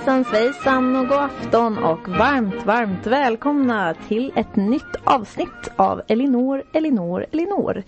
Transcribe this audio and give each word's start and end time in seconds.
Hejsan 0.00 0.24
svejsan 0.24 0.96
och 0.96 1.08
god 1.08 1.18
afton 1.18 1.78
och 1.78 2.08
varmt, 2.08 2.66
varmt 2.66 3.06
välkomna 3.06 3.94
till 4.08 4.32
ett 4.36 4.56
nytt 4.56 4.96
avsnitt 5.04 5.68
av 5.76 6.02
Elinor, 6.08 6.62
Elinor, 6.72 7.26
Elinor. 7.32 7.82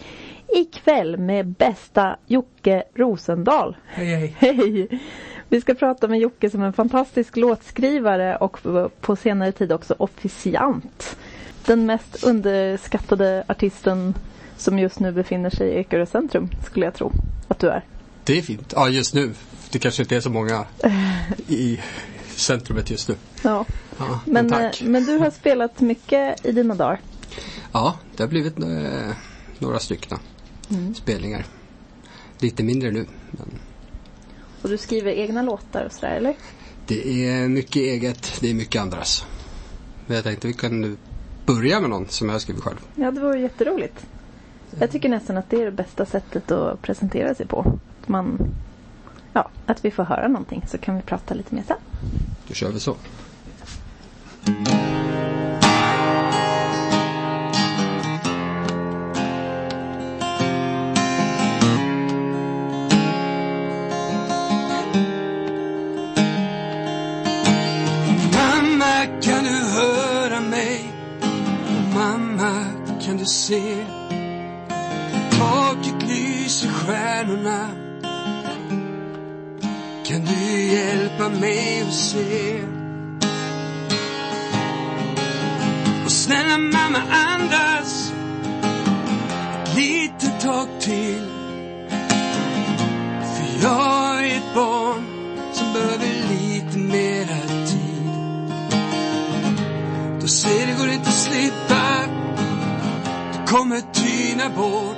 Ikväll 0.48 1.17
med 1.17 1.46
bästa 1.46 2.17
Jocke 2.27 2.85
Rosendahl. 2.95 3.76
Hej 3.87 4.06
hej. 4.06 4.35
Hej! 4.38 5.01
Vi 5.48 5.61
ska 5.61 5.75
prata 5.75 6.08
med 6.08 6.19
Jocke 6.19 6.51
som 6.51 6.62
en 6.62 6.72
fantastisk 6.72 7.37
låtskrivare 7.37 8.37
och 8.37 8.58
på 9.01 9.17
senare 9.17 9.53
tid 9.53 9.72
också 9.72 9.94
officiant. 9.99 11.17
Den 11.67 11.87
mest 11.87 12.24
underskattade 12.24 13.44
artisten 13.49 14.15
som 14.56 14.79
just 14.79 15.01
nu 15.01 15.13
befinner 15.13 15.51
sig 15.51 15.69
i 15.69 15.79
Ekerö 15.79 16.06
centrum 16.06 16.48
skulle 16.66 16.87
jag 16.87 16.95
tro 16.95 17.12
att 17.48 17.59
du 17.59 17.69
är. 17.69 17.84
Det 18.24 18.38
är 18.38 18.42
fint. 18.42 18.73
Ja, 18.77 18.88
just 18.88 19.15
nu. 19.15 19.33
Det 19.73 19.79
kanske 19.79 20.03
inte 20.03 20.17
är 20.17 20.21
så 20.21 20.31
många 20.31 20.67
i 21.49 21.80
centrumet 22.37 22.91
just 22.91 23.09
nu. 23.09 23.15
Ja. 23.43 23.67
Ja, 23.99 24.21
men, 24.27 24.47
Men, 24.47 24.65
eh, 24.65 24.71
men 24.83 25.05
du 25.05 25.17
har 25.19 25.30
spelat 25.30 25.80
mycket 25.80 26.47
i 26.47 26.53
dina 26.53 26.75
dagar. 26.75 27.01
Ja, 27.73 27.99
det 28.16 28.23
har 28.23 28.29
blivit 28.29 28.59
eh, 28.59 29.16
några 29.59 29.79
stycken 29.79 30.19
Mm. 30.71 30.95
spelningar. 30.95 31.47
Lite 32.39 32.63
mindre 32.63 32.91
nu. 32.91 33.07
Men 33.30 33.49
Och 34.63 34.69
du 34.69 34.79
skriver 34.79 35.13
egna 35.13 35.43
låtar 35.43 35.85
och 35.85 35.93
sådär 35.93 36.13
eller? 36.16 36.35
det 36.87 37.29
är 37.29 37.49
mycket 37.49 37.77
eget, 37.77 38.33
det 38.41 38.51
är 38.51 38.55
mycket 38.55 38.83
andras. 38.83 39.27
Men 40.07 40.15
jag 40.15 40.25
tänkte 40.25 40.47
vi 40.47 40.52
kan 40.52 40.80
nu 40.80 40.97
börja 41.47 41.80
med 41.80 41.91
någon 41.91 42.09
som 42.09 42.29
jag 42.29 42.35
har 42.35 42.41
skrivit 42.41 42.63
själv. 42.63 42.77
Ja, 42.95 43.11
det 43.11 43.21
vore 43.21 43.41
jätteroligt. 43.41 44.07
Jag 44.79 44.91
tycker 44.91 45.09
nästan 45.09 45.37
att 45.37 45.51
det 45.51 45.57
är 45.61 45.65
det 45.65 45.71
bästa 45.73 46.07
sättet 46.07 46.51
att 46.51 46.83
presentera 46.83 47.35
sig 47.35 47.47
på. 47.47 47.79
Man, 48.07 48.39
ja, 49.33 49.49
att 49.67 49.85
vi 49.85 49.91
får 49.91 50.05
höra 50.05 50.29
någonting 50.29 50.65
så 50.69 50.79
kan 50.79 50.97
vi 50.97 51.03
prata 51.03 51.35
lite 51.35 51.55
mer 51.55 51.63
sen. 51.66 51.77
Då 52.49 52.55
kör 52.55 52.73
vi 52.73 52.80
så. 52.80 52.97
Mamma 68.33 69.20
kan 69.22 69.44
du 69.44 69.50
höra 69.50 70.41
mig? 70.41 70.92
Mamma 71.94 72.64
kan 73.05 73.17
du 73.17 73.24
se? 73.24 73.84
Taket 75.30 76.08
lyser 76.08 76.69
stjärnorna 76.69 77.91
kan 80.12 80.24
du 80.24 80.62
hjälpa 80.72 81.28
mig 81.28 81.82
att 81.82 81.94
se? 81.94 82.62
Och 86.05 86.12
snälla 86.12 86.58
mamma 86.58 86.98
andas 87.10 88.12
ett 89.64 89.77
litet 89.77 90.40
tag 90.40 90.68
till. 90.80 91.27
För 93.20 93.62
jag 93.62 94.27
är 94.27 94.36
ett 94.36 94.55
barn 94.55 95.05
som 95.52 95.72
behöver 95.72 96.06
lite 96.30 96.78
mera 96.78 97.66
tid. 97.66 98.10
Du 100.20 100.28
ser 100.28 100.66
det 100.66 100.72
går 100.78 100.88
inte 100.88 101.08
att 101.08 101.14
slippa. 101.14 102.06
Du 103.33 103.52
kommer 103.52 103.80
tyna 103.92 104.48
bort. 104.50 104.96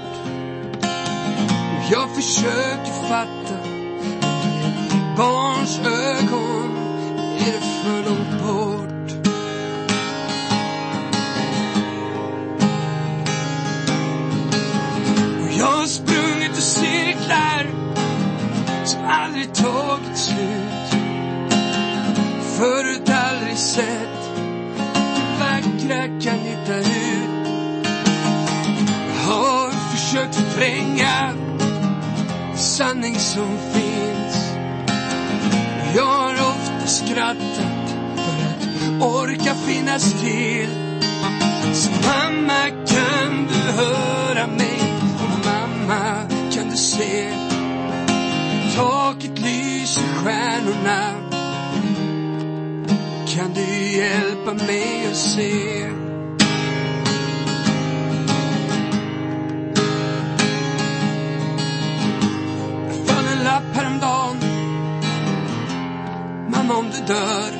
Och 1.77 1.93
jag 1.93 2.15
försöker 2.15 3.09
fatta 3.09 3.74
barns 5.17 5.79
ögon 5.79 6.77
är 7.39 7.53
det 7.53 7.61
för 7.61 8.05
långt 8.05 8.43
bort. 8.43 9.29
Och 15.43 15.53
jag 15.59 15.67
har 15.67 15.87
sprungit 15.87 16.59
i 16.59 16.63
cirklar 16.63 17.67
som 18.85 19.01
aldrig 19.05 19.55
tagit 19.55 20.19
slut. 20.19 21.01
Förut 22.59 23.11
aldrig 23.11 23.59
sett 23.59 24.35
det 24.95 25.39
vackra 25.41 26.21
kan 26.21 26.39
hitta 26.39 26.79
ut. 26.79 27.49
Jag 29.17 29.35
har 29.35 29.71
försökt 29.71 30.35
förtränga 30.35 31.35
sanning 32.57 33.15
som 33.15 33.59
finns. 33.73 33.84
Jag 35.97 36.05
har 36.05 36.33
ofta 36.33 36.87
skrattat 36.87 37.95
för 38.17 38.45
att 38.45 39.03
orka 39.03 39.55
finnas 39.55 40.21
till. 40.21 40.69
Så 41.75 41.91
mamma 41.91 42.71
kan 42.87 43.47
du 43.47 43.73
höra 43.73 44.47
mig? 44.47 44.81
Och 45.19 45.47
mamma 45.47 46.29
kan 46.53 46.71
du 46.71 46.77
se? 46.77 47.33
Taket 48.77 49.39
lyser 49.39 50.03
stjärnorna. 50.03 51.15
Kan 53.29 53.55
du 53.55 53.97
hjälpa 53.97 54.55
mig 54.55 55.09
att 55.11 55.17
se? 55.17 55.94
Ensam 66.65 66.71
om 66.71 66.91
du 66.91 67.15
dör. 67.15 67.51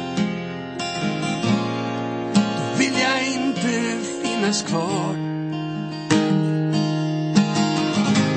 Då 2.35 2.79
vill 2.79 2.95
jag 3.01 3.27
inte 3.27 3.99
finnas 4.23 4.63
kvar. 4.63 5.17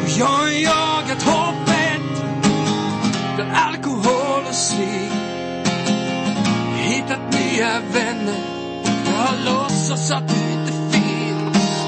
Och 0.03 0.09
jag 0.19 0.25
har 0.25 0.49
jagat 0.49 1.23
hoppet 1.23 2.25
Bland 3.35 3.51
alkohol 3.51 4.43
och 4.49 4.55
cigg 4.55 5.11
Hittat 6.75 7.33
nya 7.33 7.79
vänner. 7.93 8.39
Jag 9.05 9.21
har 9.23 9.45
låtsats 9.45 10.11
att 10.11 10.27
du 10.27 10.51
inte 10.51 10.97
finns. 10.97 11.83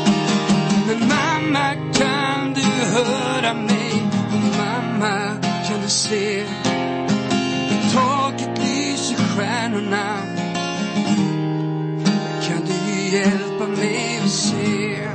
Men 0.87 0.99
mamma 0.99 1.73
kan 1.93 2.53
du 2.53 2.61
höra 2.85 3.53
mig? 3.53 4.03
Och 4.33 4.57
mamma 4.57 5.37
kan 5.67 5.81
du 5.81 5.89
se 5.89 6.45
stjärnorna. 9.39 10.17
Kan 12.47 12.65
du 12.65 13.17
hjälpa 13.17 13.67
mig 13.67 14.19
att 14.23 14.29
se? 14.29 15.07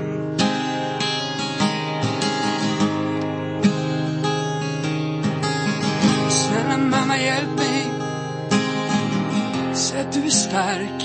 Snälla 6.30 6.78
mamma 6.78 7.18
hjälp 7.18 7.56
mig. 7.56 7.86
Säg 9.74 10.00
att 10.00 10.12
du 10.12 10.24
är 10.24 10.30
stark. 10.30 11.04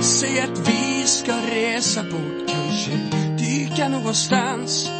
Säg 0.00 0.40
att 0.40 0.68
vi 0.68 1.06
ska 1.06 1.32
resa 1.32 2.02
bort 2.02 2.48
Kanske 2.48 2.90
dyka 3.38 3.88
någonstans. 3.88 4.90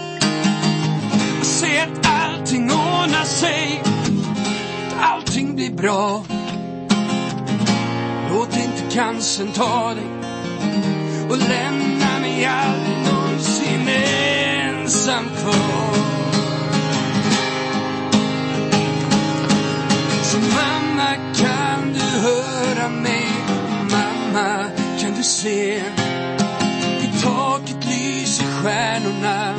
Säg 1.42 1.80
att 1.80 2.06
allting 2.06 2.70
ordnar 2.70 3.24
sig 3.24 3.97
bli 5.58 5.70
bra. 5.70 6.24
Låt 8.30 8.56
inte 8.56 8.94
cancern 8.94 9.52
ta 9.52 9.94
dig 9.94 10.06
och 11.30 11.38
lämna 11.38 12.20
mig 12.20 12.44
aldrig 12.44 12.98
någonsin 13.12 13.88
ensam 13.88 15.24
kvar. 15.24 15.94
Så 20.22 20.38
mamma 20.38 21.14
kan 21.34 21.92
du 21.92 22.00
höra 22.00 22.88
mig? 22.88 23.26
Mamma 23.90 24.64
kan 25.00 25.14
du 25.16 25.22
se? 25.22 25.76
I 27.00 27.22
taket 27.22 27.86
lyser 27.86 28.44
stjärnorna. 28.44 29.57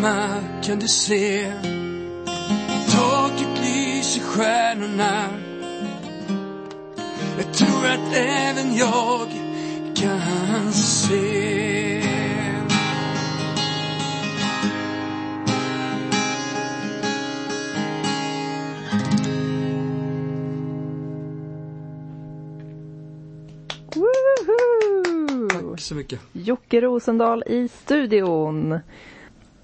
mamma 0.00 0.42
kunde 0.62 0.88
se. 0.88 1.52
Taket 2.90 3.60
lyser, 3.60 4.20
stjärnorna. 4.20 5.28
Jag 7.36 7.54
tror 7.54 7.86
att 7.86 8.14
även 8.14 8.76
jag 8.76 9.28
kan 9.94 10.72
se. 10.72 12.02
Woho! 23.94 25.48
Tack 25.70 25.80
så 25.80 25.94
mycket. 25.94 26.20
Jocke 26.32 26.80
Rosendal 26.80 27.42
i 27.46 27.68
studion. 27.68 28.80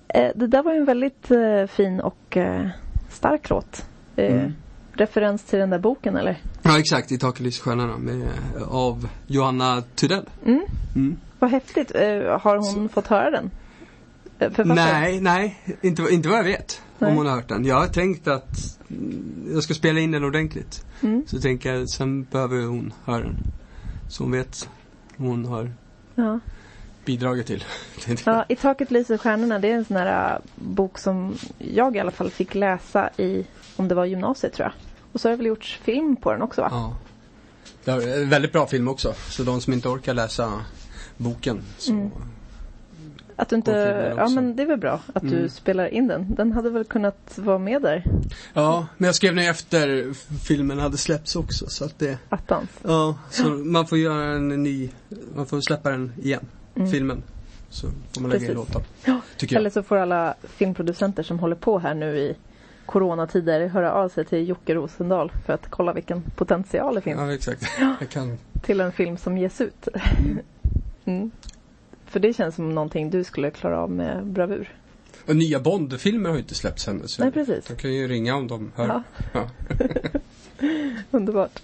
Eh, 0.08 0.30
det 0.34 0.46
där 0.46 0.62
var 0.62 0.72
en 0.72 0.84
väldigt 0.84 1.30
eh, 1.30 1.66
fin 1.66 2.00
och 2.00 2.36
eh, 2.36 2.68
stark 3.10 3.50
låt. 3.50 3.86
Mm. 4.16 4.52
Referens 4.92 5.42
till 5.42 5.58
den 5.58 5.70
där 5.70 5.78
boken 5.78 6.16
eller? 6.16 6.40
Ja, 6.62 6.78
exakt. 6.78 7.12
I 7.12 7.18
taket 7.18 7.40
lyser 7.40 7.62
stjärnorna 7.62 7.98
med, 7.98 8.28
av 8.68 9.08
Johanna 9.26 9.82
Tudell. 9.94 10.28
Mm. 10.44 10.62
Mm. 10.94 11.16
Vad 11.38 11.50
häftigt. 11.50 11.92
Har 12.40 12.56
hon 12.56 12.88
fått 12.88 13.06
höra 13.06 13.30
den? 13.30 13.50
Författaren? 14.38 14.74
Nej, 14.74 15.20
nej. 15.20 15.60
Inte, 15.80 16.02
inte 16.10 16.28
vad 16.28 16.38
jag 16.38 16.44
vet. 16.44 16.82
Nej. 16.98 17.10
Om 17.10 17.16
hon 17.16 17.26
har 17.26 17.34
hört 17.34 17.48
den. 17.48 17.64
Jag 17.64 17.76
har 17.76 17.86
tänkt 17.86 18.28
att 18.28 18.78
mm, 18.90 19.48
jag 19.54 19.62
ska 19.62 19.74
spela 19.74 20.00
in 20.00 20.10
den 20.12 20.24
ordentligt. 20.24 20.86
Mm. 21.02 21.24
Så 21.26 21.40
tänker 21.40 21.74
jag, 21.74 21.88
sen 21.88 22.22
behöver 22.24 22.62
hon 22.62 22.92
höra 23.04 23.22
den. 23.22 23.36
Så 24.08 24.22
hon 24.22 24.32
vet 24.32 24.68
hon 25.16 25.44
har 25.44 25.70
Ja. 26.14 26.40
Bidragit 27.06 27.46
till. 27.46 27.64
Ja, 28.24 28.44
I 28.48 28.56
taket 28.56 28.90
lyser 28.90 29.18
stjärnorna. 29.18 29.58
Det 29.58 29.70
är 29.70 29.74
en 29.74 29.84
sån 29.84 29.96
här 29.96 30.34
äh, 30.34 30.40
bok 30.54 30.98
som 30.98 31.34
jag 31.58 31.96
i 31.96 32.00
alla 32.00 32.10
fall 32.10 32.30
fick 32.30 32.54
läsa 32.54 33.10
i, 33.16 33.46
om 33.76 33.88
det 33.88 33.94
var 33.94 34.04
gymnasiet 34.04 34.52
tror 34.52 34.64
jag. 34.66 34.72
Och 35.12 35.20
så 35.20 35.28
har 35.28 35.30
det 35.30 35.36
väl 35.36 35.46
gjorts 35.46 35.80
film 35.84 36.16
på 36.16 36.32
den 36.32 36.42
också 36.42 36.60
va? 36.60 36.68
Ja. 36.72 36.96
Det 37.84 37.90
är 37.90 38.22
en 38.22 38.28
väldigt 38.30 38.52
bra 38.52 38.66
film 38.66 38.88
också. 38.88 39.14
Så 39.30 39.42
de 39.42 39.60
som 39.60 39.72
inte 39.72 39.88
orkar 39.88 40.14
läsa 40.14 40.52
boken 41.16 41.62
så 41.78 41.92
Mm. 41.92 42.10
Att 43.38 43.48
du 43.48 43.56
inte, 43.56 44.14
ja 44.16 44.28
men 44.28 44.56
det 44.56 44.62
är 44.62 44.66
väl 44.66 44.78
bra 44.78 45.00
att 45.14 45.22
du 45.22 45.36
Mm. 45.36 45.48
spelar 45.48 45.86
in 45.88 46.06
den. 46.08 46.34
Den 46.34 46.52
hade 46.52 46.70
väl 46.70 46.84
kunnat 46.84 47.32
vara 47.38 47.58
med 47.58 47.82
där, 47.82 48.04
Ja, 48.54 48.86
men 48.96 49.06
jag 49.06 49.14
skrev 49.14 49.34
ner 49.34 49.50
efter 49.50 50.12
filmen 50.44 50.78
hade 50.78 50.96
släppts 50.96 51.36
också 51.36 51.66
så 51.68 51.84
att 51.84 51.98
det 51.98 52.18
attans. 52.28 52.68
Ja, 52.82 53.18
så 53.30 53.48
man 53.48 53.86
får 53.86 53.98
göra 53.98 54.24
en 54.36 54.48
ny, 54.48 54.90
man 55.34 55.46
får 55.46 55.60
släppa 55.60 55.90
den 55.90 56.12
igen, 56.22 56.46
Mm. 56.76 56.90
filmen. 56.90 57.22
Så 57.70 57.86
får 58.14 58.20
man 58.20 58.30
lägga 58.30 58.48
in 58.48 58.54
låtar. 58.54 58.82
Eller 59.56 59.70
så 59.70 59.82
får 59.82 59.96
alla 59.96 60.34
filmproducenter 60.42 61.22
som 61.22 61.38
håller 61.38 61.56
på 61.56 61.78
här 61.78 61.94
nu 61.94 62.18
i 62.18 62.36
coronatider 62.86 63.66
höra 63.68 63.92
av 63.92 64.08
sig 64.08 64.24
till 64.24 64.48
Jocke 64.48 64.74
Rosendahl 64.74 65.32
för 65.46 65.52
att 65.52 65.70
kolla 65.70 65.92
vilken 65.92 66.22
potential 66.22 66.94
det 66.94 67.00
finns 67.00 67.20
Ja, 67.20 67.32
exakt. 67.32 67.64
Kan. 68.10 68.38
till 68.62 68.80
en 68.80 68.92
film 68.92 69.16
som 69.16 69.38
ges 69.38 69.60
ut. 69.60 69.88
Mm. 71.04 71.30
För 72.06 72.20
det 72.20 72.32
känns 72.32 72.54
som 72.54 72.74
någonting 72.74 73.10
du 73.10 73.24
skulle 73.24 73.50
klara 73.50 73.78
av 73.78 73.90
med 73.90 74.26
bravur. 74.26 74.74
Och 75.26 75.36
nya 75.36 75.60
Bond-filmer 75.60 76.28
har 76.28 76.36
ju 76.36 76.42
inte 76.42 76.54
släppts 76.54 76.88
ännu. 76.88 77.08
Så 77.08 77.22
Nej, 77.22 77.32
precis. 77.32 77.64
De 77.66 77.74
kan 77.76 77.92
ju 77.92 78.08
ringa 78.08 78.36
om 78.36 78.48
de 78.48 78.72
hör. 78.74 78.86
Ja. 78.86 79.02
Ja. 79.32 79.48
Underbart. 81.10 81.62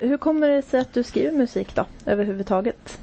Hur 0.00 0.16
kommer 0.16 0.48
det 0.48 0.62
sig 0.62 0.80
att 0.80 0.94
du 0.94 1.02
skriver 1.02 1.32
musik 1.32 1.74
då, 1.74 1.86
överhuvudtaget? 2.06 2.99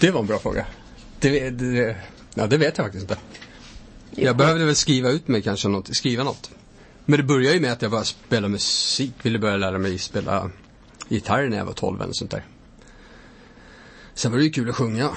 Det 0.00 0.10
var 0.10 0.20
en 0.20 0.26
bra 0.26 0.38
fråga. 0.38 0.66
Det, 1.20 1.50
det, 1.50 1.96
ja, 2.34 2.46
det 2.46 2.56
vet 2.56 2.78
jag 2.78 2.86
faktiskt 2.86 3.10
inte. 3.10 3.18
Jag 4.10 4.36
behövde 4.36 4.64
väl 4.64 4.76
skriva 4.76 5.10
ut 5.10 5.28
mig 5.28 5.42
kanske, 5.42 5.68
något, 5.68 5.96
skriva 5.96 6.24
något. 6.24 6.50
Men 7.04 7.18
det 7.20 7.24
började 7.24 7.54
ju 7.54 7.60
med 7.60 7.72
att 7.72 7.82
jag 7.82 7.90
började 7.90 8.06
spela 8.06 8.48
musik. 8.48 9.12
Ville 9.22 9.38
börja 9.38 9.56
lära 9.56 9.78
mig 9.78 9.98
spela 9.98 10.50
gitarr 11.08 11.48
när 11.48 11.56
jag 11.56 11.64
var 11.64 11.72
12 11.72 12.02
eller 12.02 12.12
sånt 12.12 12.30
där. 12.30 12.44
Sen 14.14 14.30
var 14.30 14.38
det 14.38 14.44
ju 14.44 14.50
kul 14.50 14.70
att 14.70 14.76
sjunga. 14.76 15.10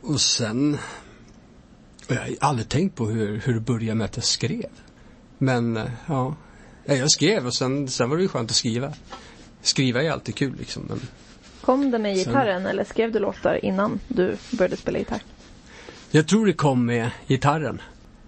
Och 0.00 0.20
sen... 0.20 0.78
Och 2.08 2.14
jag 2.14 2.20
har 2.20 2.36
aldrig 2.40 2.68
tänkt 2.68 2.96
på 2.96 3.06
hur, 3.06 3.40
hur 3.44 3.54
det 3.54 3.60
började 3.60 3.94
med 3.94 4.04
att 4.04 4.16
jag 4.16 4.24
skrev. 4.24 4.70
Men, 5.38 5.76
eh, 5.76 5.90
ja. 6.06 6.36
Ja, 6.84 6.94
Jag 6.94 7.10
skrev 7.10 7.46
och 7.46 7.54
sen, 7.54 7.88
sen 7.88 8.10
var 8.10 8.16
det 8.16 8.22
ju 8.22 8.28
skönt 8.28 8.50
att 8.50 8.56
skriva. 8.56 8.92
Skriva 9.62 10.02
är 10.02 10.10
alltid 10.10 10.34
kul 10.34 10.56
liksom. 10.58 10.82
Men 10.88 11.00
Kom 11.66 11.90
det 11.90 11.98
med 11.98 12.16
Sen- 12.16 12.24
gitarren 12.24 12.66
eller 12.66 12.84
skrev 12.84 13.12
du 13.12 13.18
låtar 13.18 13.64
innan 13.64 14.00
du 14.08 14.36
började 14.50 14.76
spela 14.76 14.98
gitarr? 14.98 15.22
jag 16.10 16.28
tror 16.28 16.46
det 16.46 16.52
kom 16.52 16.86
med 16.86 17.10
gitarren. 17.26 17.82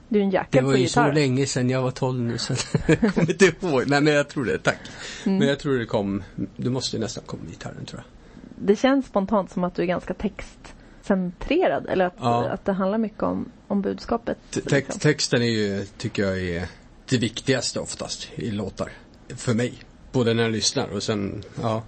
Du 0.08 0.18
är 0.18 0.22
en 0.22 0.30
Det 0.30 0.34
jäkel 0.36 0.64
var 0.64 0.72
på 0.72 0.78
ju 0.78 0.82
gitarr. 0.84 1.08
så 1.08 1.14
länge 1.14 1.46
sedan 1.46 1.70
jag 1.70 1.82
var 1.82 1.90
12 1.90 2.20
nu 2.20 2.38
så 2.38 2.54
jag 2.86 3.14
kommer 3.14 3.30
inte 3.30 3.44
ihåg. 3.60 3.82
Nej 3.86 4.00
men 4.00 4.12
jag 4.14 4.28
tror 4.28 4.44
det, 4.44 4.58
tack. 4.58 4.78
Mm. 5.26 5.38
Men 5.38 5.48
jag 5.48 5.58
tror 5.58 5.78
det 5.78 5.86
kom, 5.86 6.22
det 6.56 6.70
måste 6.70 6.96
ju 6.96 7.00
nästan 7.02 7.24
komma 7.26 7.42
med 7.42 7.52
gitarren 7.52 7.84
tror 7.86 8.02
jag. 8.04 8.66
Det 8.66 8.76
känns 8.76 9.06
spontant 9.06 9.50
som 9.52 9.64
att 9.64 9.74
du 9.74 9.82
är 9.82 9.86
ganska 9.86 10.14
textcentrerad 10.14 11.86
eller 11.88 12.04
att, 12.04 12.14
Ja. 12.20 12.48
att 12.48 12.64
det 12.64 12.72
handlar 12.72 12.98
mycket 12.98 13.22
om, 13.22 13.48
om 13.68 13.82
budskapet. 13.82 14.38
Te- 14.50 14.60
liksom. 14.60 14.70
text, 14.70 15.00
texten 15.00 15.42
är 15.42 15.46
ju, 15.46 15.84
tycker 15.98 16.22
jag 16.24 16.40
är 16.40 16.66
det 17.08 17.18
viktigaste 17.18 17.80
oftast 17.80 18.28
i 18.34 18.50
låtar. 18.50 18.92
För 19.36 19.54
mig. 19.54 19.74
Både 20.12 20.34
när 20.34 20.42
jag 20.42 20.52
lyssnar 20.52 20.88
och 20.88 21.02
sen, 21.02 21.42
ja. 21.62 21.82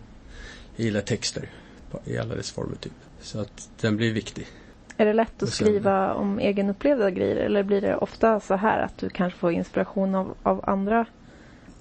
Jag 0.80 0.84
gillar 0.84 1.00
texter. 1.00 1.48
I 2.04 2.18
alla 2.18 2.34
dess 2.34 2.50
former 2.50 2.76
typ. 2.76 2.92
Så 3.20 3.40
att 3.40 3.68
den 3.80 3.96
blir 3.96 4.12
viktig. 4.12 4.46
Är 4.96 5.06
det 5.06 5.12
lätt 5.12 5.42
att 5.42 5.48
skriva 5.48 6.14
om 6.14 6.38
egenupplevda 6.38 7.10
grejer 7.10 7.36
eller 7.36 7.62
blir 7.62 7.80
det 7.80 7.96
ofta 7.96 8.40
så 8.40 8.54
här 8.54 8.78
att 8.82 8.98
du 8.98 9.08
kanske 9.08 9.38
får 9.38 9.52
inspiration 9.52 10.14
av, 10.14 10.36
av 10.42 10.64
andra? 10.70 11.06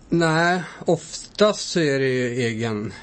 Nej, 0.10 0.63
oftast 0.86 1.69
så 1.69 1.80
är 1.80 2.00
det 2.00 2.07
ju 2.07 2.28
egen, 2.28 2.94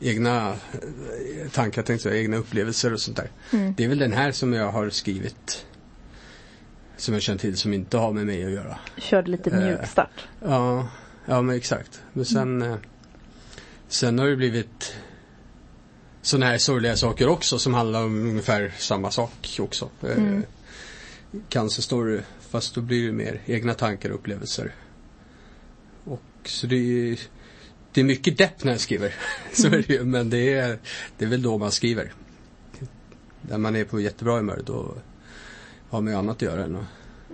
egna 0.00 0.48
eh, 0.48 1.50
tankar, 1.52 1.82
tänkte 1.82 2.08
jag, 2.08 2.18
egna 2.18 2.36
upplevelser 2.36 2.92
och 2.92 3.00
sånt 3.00 3.16
där. 3.16 3.30
Mm. 3.52 3.74
Det 3.76 3.84
är 3.84 3.88
väl 3.88 3.98
den 3.98 4.12
här 4.12 4.32
som 4.32 4.52
jag 4.52 4.70
har 4.72 4.90
skrivit 4.90 5.66
som 6.96 7.14
jag 7.14 7.22
känner 7.22 7.38
till 7.38 7.56
som 7.56 7.72
inte 7.74 7.98
har 7.98 8.12
med 8.12 8.26
mig 8.26 8.44
att 8.44 8.50
göra. 8.50 8.78
Körde 8.96 9.30
lite 9.30 9.50
Eh. 9.50 9.64
mjukstart. 9.64 10.28
Ja, 10.44 10.88
ja 11.26 11.42
men 11.42 11.56
exakt. 11.56 12.02
Men 12.12 12.24
sen, 12.24 12.62
eh, 12.62 12.74
sen 13.88 14.18
har 14.18 14.26
det 14.26 14.36
blivit 14.36 14.96
sådana 16.22 16.46
här 16.46 16.58
sorgliga 16.58 16.96
saker 16.96 17.28
också 17.28 17.58
som 17.58 17.74
handlar 17.74 18.04
om 18.04 18.28
ungefär 18.28 18.72
samma 18.78 19.10
sak 19.10 19.56
också. 19.60 19.88
Eh, 20.02 20.16
Mm. 20.16 20.42
Cancerstory, 21.48 22.20
fast 22.40 22.74
då 22.74 22.80
blir 22.80 23.06
det 23.06 23.12
mer 23.12 23.40
egna 23.46 23.74
tankar 23.74 24.08
och 24.10 24.14
upplevelser. 24.14 24.74
Och 26.04 26.22
så 26.44 26.66
det 26.66 26.76
är, 26.76 27.18
det 27.92 28.00
är 28.00 28.04
mycket 28.04 28.38
depp 28.38 28.64
när 28.64 28.72
jag 28.72 28.80
skriver. 28.80 29.14
så 29.52 29.66
är 29.66 29.70
det 29.70 29.88
ju, 29.88 30.04
men 30.04 30.30
det 30.30 30.52
är, 30.54 30.78
det 31.18 31.24
är 31.24 31.28
väl 31.28 31.42
då 31.42 31.58
man 31.58 31.70
skriver. 31.72 32.12
När 33.42 33.58
man 33.58 33.76
är 33.76 33.84
på 33.84 34.00
jättebra 34.00 34.36
humör 34.36 34.62
då 34.66 34.94
har 35.90 36.00
man 36.00 36.12
ju 36.12 36.18
annat 36.18 36.36
att 36.36 36.42
göra 36.42 36.64
än 36.64 36.76
att 36.76 36.84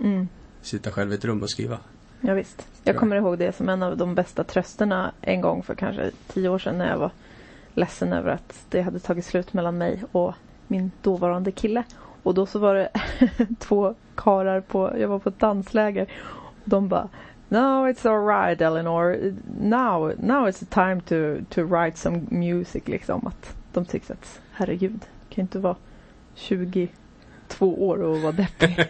Mm. 0.01 0.27
sitta 0.61 0.91
själv 0.91 1.11
i 1.11 1.15
ett 1.15 1.25
rum 1.25 1.43
och 1.43 1.49
skriva. 1.49 1.79
Ja, 2.21 2.33
visst. 2.33 2.67
Jag. 2.83 2.95
kommer 2.97 3.15
ihåg 3.15 3.37
det 3.39 3.55
som 3.55 3.69
en 3.69 3.83
av 3.83 3.97
de 3.97 4.15
bästa 4.15 4.43
trösterna 4.43 5.11
en 5.21 5.41
gång 5.41 5.63
för 5.63 5.75
kanske 5.75 6.11
tio 6.33 6.49
år 6.49 6.59
sedan 6.59 6.77
när 6.77 6.89
jag 6.89 6.97
var 6.97 7.11
ledsen 7.77 8.13
över 8.13 8.31
att 8.31 8.65
det 8.69 8.81
hade 8.81 8.99
tagit 8.99 9.25
slut 9.25 9.53
mellan 9.53 9.77
mig 9.77 10.03
och 10.11 10.33
min 10.67 10.91
dåvarande 11.01 11.51
kille. 11.51 11.83
Och 12.23 12.33
då 12.33 12.45
så 12.45 12.59
var 12.59 12.75
det 12.75 12.89
två 13.59 13.95
karar 14.15 14.61
på, 14.61 14.93
jag 14.99 15.07
var 15.07 15.19
på 15.19 15.29
ett 15.29 15.39
dansläger. 15.39 16.07
Och 16.35 16.69
de 16.69 16.87
bara 16.87 17.09
No, 17.49 17.87
it's 17.87 18.05
alright 18.05 18.61
Eleanor. 18.61 19.33
Now, 19.61 20.13
now 20.19 20.49
it's 20.49 20.59
the 20.59 20.65
time 20.65 21.01
to, 21.01 21.45
to 21.49 21.63
write 21.63 21.97
some 21.97 22.21
music 22.29 22.83
liksom. 22.85 23.27
Att 23.27 23.55
de 23.73 23.85
tyckte 23.85 24.13
att 24.13 24.41
herregud, 24.51 25.05
kan 25.29 25.41
inte 25.41 25.59
vara 25.59 25.75
22 26.35 26.89
år 27.59 27.97
och 27.97 28.21
vara 28.21 28.31
deppig 28.31 28.79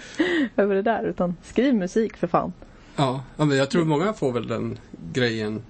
över 0.56 0.74
det 0.74 0.82
där. 0.82 1.04
Utan 1.04 1.36
skriv 1.42 1.74
musik 1.74 2.16
för 2.16 2.26
fan. 2.26 2.52
Ja 2.96 3.22
men 3.36 3.56
jag 3.56 3.70
tror 3.70 3.84
många 3.84 4.12
får 4.12 4.32
väl 4.32 4.48
den 4.48 4.78
grejen. 5.12 5.62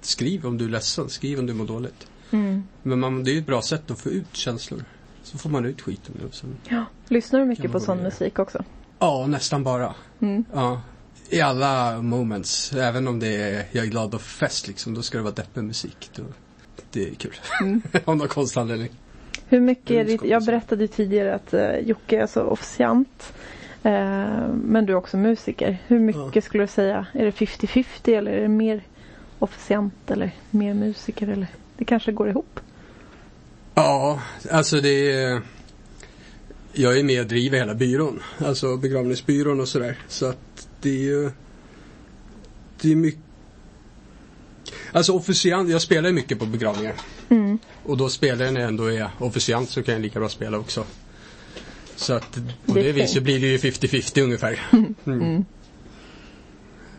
Skriv 0.00 0.46
om 0.46 0.58
du 0.58 0.64
är 0.64 0.68
ledsen, 0.68 1.08
skriv 1.08 1.38
om 1.38 1.46
du 1.46 1.54
mår 1.54 1.66
dåligt. 1.66 2.06
Mm. 2.30 2.62
Men 2.82 3.00
man, 3.00 3.24
det 3.24 3.30
är 3.30 3.32
ju 3.32 3.38
ett 3.38 3.46
bra 3.46 3.62
sätt 3.62 3.90
att 3.90 3.98
få 4.00 4.08
ut 4.08 4.36
känslor. 4.36 4.84
Så 5.22 5.38
får 5.38 5.50
man 5.50 5.64
ut 5.64 5.80
skiten 5.80 6.14
nu. 6.22 6.28
Sen, 6.32 6.56
Ja. 6.68 6.84
Lyssnar 7.08 7.40
du 7.40 7.46
mycket 7.46 7.72
på 7.72 7.80
sån 7.80 7.96
göra. 7.98 8.04
musik 8.08 8.38
också? 8.38 8.64
ja, 8.98 9.26
nästan 9.26 9.64
bara. 9.64 9.94
Mm. 10.20 10.44
Ja. 10.54 10.80
I 11.30 11.40
alla 11.40 12.02
moments. 12.02 12.72
Även 12.72 13.08
om 13.08 13.20
det 13.20 13.36
är 13.36 13.64
jag 13.72 13.84
är 13.84 13.88
glad 13.90 14.14
och 14.14 14.20
fest 14.20 14.68
liksom. 14.68 14.94
Då 14.94 15.02
ska 15.02 15.18
det 15.18 15.24
vara 15.24 15.34
deppig 15.34 15.64
musik. 15.64 16.10
Då, 16.16 16.22
det 16.92 17.08
är 17.10 17.14
kul. 17.14 17.34
Mm. 17.62 17.82
Av 18.04 18.16
någon 18.16 18.28
konstig 18.28 18.60
anledning. 18.60 18.88
Hur 19.46 19.60
mycket 19.60 19.90
är 19.90 20.04
Det 20.04 20.28
jag 20.28 20.44
berättade 20.44 20.82
ju 20.84 20.88
tidigare 20.88 21.34
att 21.34 21.54
uh, 21.54 21.78
Jocke 21.88 22.22
är 22.22 22.26
så 22.26 22.42
officiant. 22.42 23.32
Eh, 23.82 23.92
men 24.64 24.86
du 24.86 24.92
är 24.92 24.96
också 24.96 25.16
musiker. 25.16 25.78
Hur 25.86 25.98
mycket 25.98 26.34
Ja. 26.36 26.40
skulle 26.42 26.62
du 26.62 26.68
säga? 26.68 27.06
Är 27.12 27.24
det 27.24 27.30
50-50 27.30 27.84
eller 28.18 28.32
är 28.32 28.40
det 28.42 28.48
mer 28.48 28.82
officiant 29.38 30.10
eller 30.10 30.34
mer 30.50 30.74
musiker? 30.74 31.28
Eller? 31.28 31.46
Det 31.76 31.84
kanske 31.84 32.12
går 32.12 32.28
ihop? 32.28 32.60
Ja, 33.74 34.20
alltså 34.50 34.80
det 34.80 35.12
är... 35.12 35.42
Jag 36.72 36.98
är 36.98 37.02
med 37.02 37.20
och 37.20 37.26
driver 37.26 37.58
hela 37.58 37.74
byrån. 37.74 38.22
Alltså 38.38 38.76
begravningsbyrån 38.76 39.60
och 39.60 39.68
sådär. 39.68 39.98
Så 40.08 40.26
att 40.26 40.68
det 40.80 40.90
är 40.90 41.02
ju... 41.02 41.30
Det 42.80 42.92
är 42.92 42.96
mycket... 42.96 43.20
Alltså 44.92 45.12
officiant, 45.12 45.70
jag 45.70 45.82
spelar 45.82 46.08
ju 46.08 46.14
mycket 46.14 46.38
på 46.38 46.46
begravningar. 46.46 46.94
Mm. 47.28 47.58
Och 47.84 47.96
då 47.96 48.08
spelar 48.08 48.44
jag 48.44 48.54
när 48.54 48.60
jag 48.60 48.68
ändå 48.68 48.92
är 48.92 49.10
officiant 49.18 49.70
så 49.70 49.82
kan 49.82 49.94
jag 49.94 50.02
lika 50.02 50.18
bra 50.18 50.28
spela 50.28 50.58
också. 50.58 50.84
Så 51.96 52.12
att 52.12 52.38
på 52.66 52.74
Det 52.74 52.82
det, 52.82 52.92
viset 52.92 53.22
blir 53.22 53.40
det 53.40 53.46
ju 53.46 53.56
50-50 53.56 54.22
ungefär. 54.22 54.60
Mm. 54.72 54.94
Mm. 55.22 55.44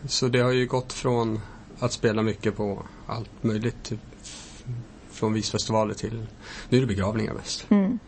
Så 0.07 0.27
det 0.27 0.39
har 0.39 0.51
ju 0.51 0.67
gått 0.67 0.93
från 0.93 1.39
att 1.79 1.91
spela 1.91 2.21
mycket 2.21 2.57
på 2.57 2.83
allt 3.07 3.29
möjligt. 3.43 3.83
Typ 3.83 3.99
från 5.11 5.33
visfestivaler 5.33 5.93
till, 5.93 6.25
nu 6.69 6.77
är 6.77 6.81
det 6.81 6.87
begravningar 6.87 7.33
mest. 7.33 7.65
Mm. 7.71 7.99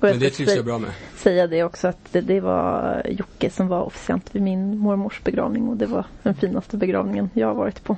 Men 0.00 0.18
det 0.18 0.30
trivs 0.30 0.56
jag 0.56 0.64
bra 0.64 0.78
med. 0.78 0.90
säga 1.16 1.46
det 1.46 1.64
också 1.64 1.88
att 1.88 1.98
det, 2.12 2.20
det 2.20 2.40
var 2.40 3.02
Jocke 3.10 3.50
som 3.50 3.68
var 3.68 3.82
officiant 3.82 4.34
vid 4.34 4.42
min 4.42 4.78
mormors 4.78 5.22
begravning 5.24 5.68
och 5.68 5.76
det 5.76 5.86
var 5.86 6.04
den 6.22 6.34
finaste 6.34 6.76
begravningen 6.76 7.30
jag 7.34 7.46
har 7.46 7.54
varit 7.54 7.84
på. 7.84 7.96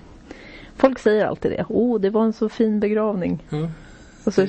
Folk 0.76 0.98
säger 0.98 1.26
alltid 1.26 1.50
det. 1.50 1.64
Åh, 1.68 2.00
det 2.00 2.10
var 2.10 2.24
en 2.24 2.32
så 2.32 2.48
fin 2.48 2.80
begravning. 2.80 3.42
Och 4.24 4.34
så, 4.34 4.46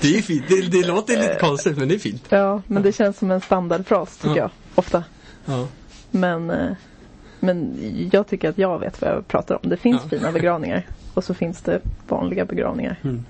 Det 0.00 0.16
är 0.16 0.22
fint, 0.22 0.44
det, 0.48 0.60
det 0.70 0.86
låter 0.86 1.16
lite 1.16 1.36
konstigt 1.40 1.78
men 1.78 1.88
det 1.88 1.94
är 1.94 1.98
fint. 1.98 2.24
ja, 2.28 2.62
men 2.66 2.82
det 2.82 2.92
känns 2.92 3.18
som 3.18 3.30
en 3.30 3.40
standardfras 3.40 4.16
tycker 4.16 4.36
Ja. 4.36 4.42
jag. 4.42 4.50
Ofta. 4.74 5.04
Ja. 5.44 5.68
Men, 6.10 6.50
eh, 6.50 6.70
men 7.44 7.76
jag 8.12 8.26
tycker 8.26 8.48
att 8.48 8.58
jag 8.58 8.78
vet 8.78 9.00
vad 9.02 9.10
jag 9.10 9.28
pratar 9.28 9.54
om. 9.64 9.70
Det 9.70 9.76
finns 9.76 10.00
Ja. 10.02 10.08
fina 10.08 10.32
begravningar. 10.32 10.86
Och 11.14 11.24
så 11.24 11.34
finns 11.34 11.60
det 11.62 11.80
vanliga 12.08 12.44
begravningar. 12.44 12.96
Mm. 13.04 13.24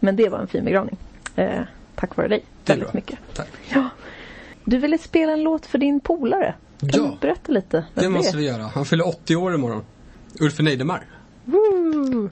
Men 0.00 0.16
det 0.16 0.28
var 0.28 0.38
en 0.38 0.46
fin 0.48 0.64
begravning. 0.64 0.96
Eh, 1.36 1.60
tack 1.94 2.16
vare 2.16 2.28
dig. 2.28 2.44
Väldigt 2.66 2.86
bra. 2.92 2.94
mycket. 2.94 3.18
Tack. 3.34 3.48
Ja. 3.74 3.88
Du 4.64 4.78
ville 4.78 4.98
spela 4.98 5.32
en 5.32 5.42
låt 5.42 5.66
för 5.66 5.78
din 5.78 6.00
polare. 6.00 6.54
Kan 6.80 6.88
Ja. 6.92 7.02
du 7.02 7.16
berätta 7.20 7.52
lite? 7.52 7.84
Det 7.94 8.08
måste 8.08 8.36
vi 8.36 8.44
göra. 8.46 8.62
Han 8.62 8.84
fyller 8.84 9.08
80 9.08 9.36
år 9.36 9.54
imorgon. 9.54 9.82
Ulf 10.40 10.58
Neidemar. 10.60 11.02
Woo! 11.44 12.28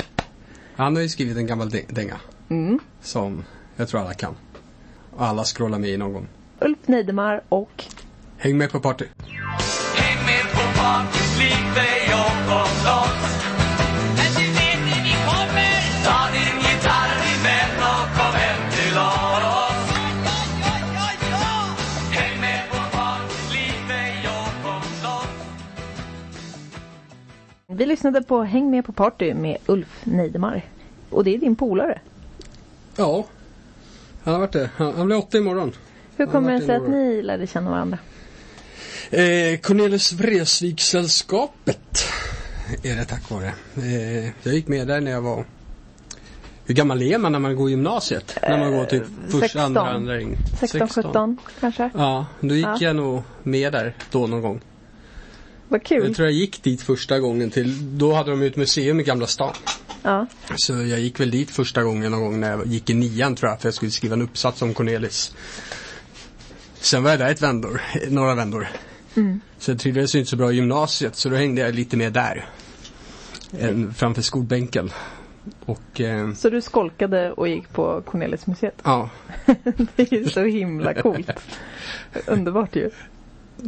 Han 0.76 0.96
har 0.96 1.02
ju 1.02 1.08
skrivit 1.08 1.36
en 1.36 1.46
gammal 1.46 1.68
dä- 1.70 1.84
dänga. 1.94 2.14
Mm. 2.48 2.78
Som 3.00 3.44
jag 3.76 3.88
tror 3.88 4.00
alla 4.00 4.14
kan. 4.14 4.34
Och 5.16 5.24
alla 5.26 5.44
scrollar 5.44 5.78
med 5.78 5.90
i 5.90 5.96
någon 5.96 6.12
gång. 6.12 6.28
Ulf 6.60 6.78
Neidemar 6.88 7.42
och 7.48 7.84
Häng 8.38 8.58
med 8.58 8.70
på 8.70 8.80
party. 8.80 9.04
Och. 12.98 13.18
Men 14.18 14.30
du 14.38 14.44
vet 14.58 14.80
när 14.88 15.02
vi 15.08 15.14
kommer. 15.28 15.74
Ta 16.06 16.18
din 16.36 16.56
gitarr, 16.64 17.10
din 17.24 17.40
vän 17.46 17.74
och 17.90 18.06
kom 18.18 18.34
hem 18.42 18.60
till 18.76 18.96
oss. 18.98 19.88
Häng 22.10 22.40
med 22.40 22.60
på 22.70 22.76
partyt, 22.96 23.36
slit 23.48 23.88
dig 23.88 24.14
och 24.36 24.50
kom 24.64 24.82
loss. 25.02 25.28
vi 27.66 27.86
lyssnade 27.86 28.22
på 28.22 28.42
Häng 28.42 28.70
med 28.70 28.84
på 28.84 28.92
party 28.92 29.34
med 29.34 29.56
Ulf 29.66 30.00
Neidemar. 30.04 30.62
Och 31.10 31.24
det 31.24 31.34
är 31.34 31.38
din 31.38 31.56
polare. 31.56 32.00
Ja. 32.96 33.24
Han 34.22 34.34
har 34.34 34.40
varit 34.40 34.52
det. 34.52 34.70
Han, 34.76 34.94
han 34.96 35.06
blir 35.06 35.16
80 35.16 35.36
imorgon. 35.38 35.72
Hur 36.16 36.26
kommer 36.26 36.52
det 36.52 36.60
sig 36.60 36.76
att 36.76 36.88
ni 36.88 37.22
lärde 37.22 37.46
känna 37.46 37.70
varandra? 37.70 37.98
Eh, 39.12 39.58
Cornelis 39.60 40.12
Vreeswijk-sällskapet 40.12 42.04
är 42.82 42.96
det 42.96 43.04
tack 43.04 43.30
vare. 43.30 43.52
Eh, 43.76 44.24
jag 44.42 44.54
gick 44.54 44.68
med 44.68 44.86
där 44.86 45.00
när 45.00 45.10
jag 45.10 45.22
var... 45.22 45.44
Hur 46.66 46.74
gammal 46.74 47.02
är 47.02 47.18
man 47.18 47.32
när 47.32 47.38
man 47.38 47.56
går 47.56 47.70
gymnasiet? 47.70 48.38
när 48.42 48.58
man 48.58 48.72
går 48.72 48.84
typ 48.84 49.02
första, 49.24 49.40
16. 49.40 49.62
andra, 49.62 49.80
andra 49.80 50.14
ring. 50.16 50.36
16, 50.60 50.88
17 50.88 51.38
kanske? 51.60 51.90
Ja, 51.94 52.26
då 52.40 52.54
gick 52.54 52.66
Ja. 52.66 52.76
jag 52.80 52.96
nog 52.96 53.22
med 53.42 53.72
där 53.72 53.94
då 54.10 54.26
någon 54.26 54.42
gång. 54.42 54.60
Vad 55.68 55.84
kul. 55.84 56.06
Jag 56.06 56.16
tror 56.16 56.28
jag 56.28 56.34
gick 56.36 56.62
dit 56.62 56.82
första 56.82 57.18
gången 57.20 57.50
till, 57.50 57.98
då 57.98 58.12
hade 58.12 58.30
de 58.30 58.40
ju 58.42 58.46
ett 58.46 58.56
museum 58.56 59.00
i 59.00 59.02
Gamla 59.02 59.26
stan. 59.26 59.54
Ja. 60.02 60.26
Så 60.56 60.72
jag 60.72 61.00
gick 61.00 61.20
väl 61.20 61.30
dit 61.30 61.50
första 61.50 61.82
gången 61.82 62.10
någon 62.12 62.20
gång 62.20 62.40
när 62.40 62.50
jag 62.50 62.66
gick 62.66 62.90
i 62.90 62.94
nian 62.94 63.34
tror 63.36 63.50
jag, 63.50 63.60
för 63.60 63.66
jag 63.68 63.74
skulle 63.74 63.90
skriva 63.90 64.14
en 64.14 64.22
uppsats 64.22 64.62
om 64.62 64.74
Cornelis. 64.74 65.34
Sen 66.80 67.02
var 67.02 67.10
jag 67.10 67.18
där 67.18 67.30
ett 67.30 67.42
vändor, 67.42 67.80
några 68.08 68.34
vändor. 68.34 68.68
Mm. 69.16 69.40
Så 69.58 69.70
jag 69.70 69.78
trivdes 69.78 70.14
ju 70.14 70.18
inte 70.18 70.30
så 70.30 70.36
bra 70.36 70.52
i 70.52 70.54
gymnasiet, 70.56 71.16
så 71.16 71.28
då 71.28 71.36
hängde 71.36 71.60
jag 71.60 71.74
lite 71.74 71.96
mer 71.96 72.10
där. 72.10 72.48
Än 73.58 73.94
framför 73.94 74.22
skolbänken. 74.22 74.90
Och 75.64 76.00
eh, 76.00 76.32
Så 76.34 76.50
du 76.50 76.60
skolkade 76.60 77.32
och 77.32 77.48
gick 77.48 77.68
på 77.72 78.02
Cornelismuseet? 78.06 78.74
ja, 78.84 79.10
Det 79.96 80.12
är 80.12 80.14
ju 80.14 80.28
så 80.28 80.44
himla 80.44 80.94
coolt. 80.94 81.30
Underbart 82.26 82.76
ju. 82.76 82.90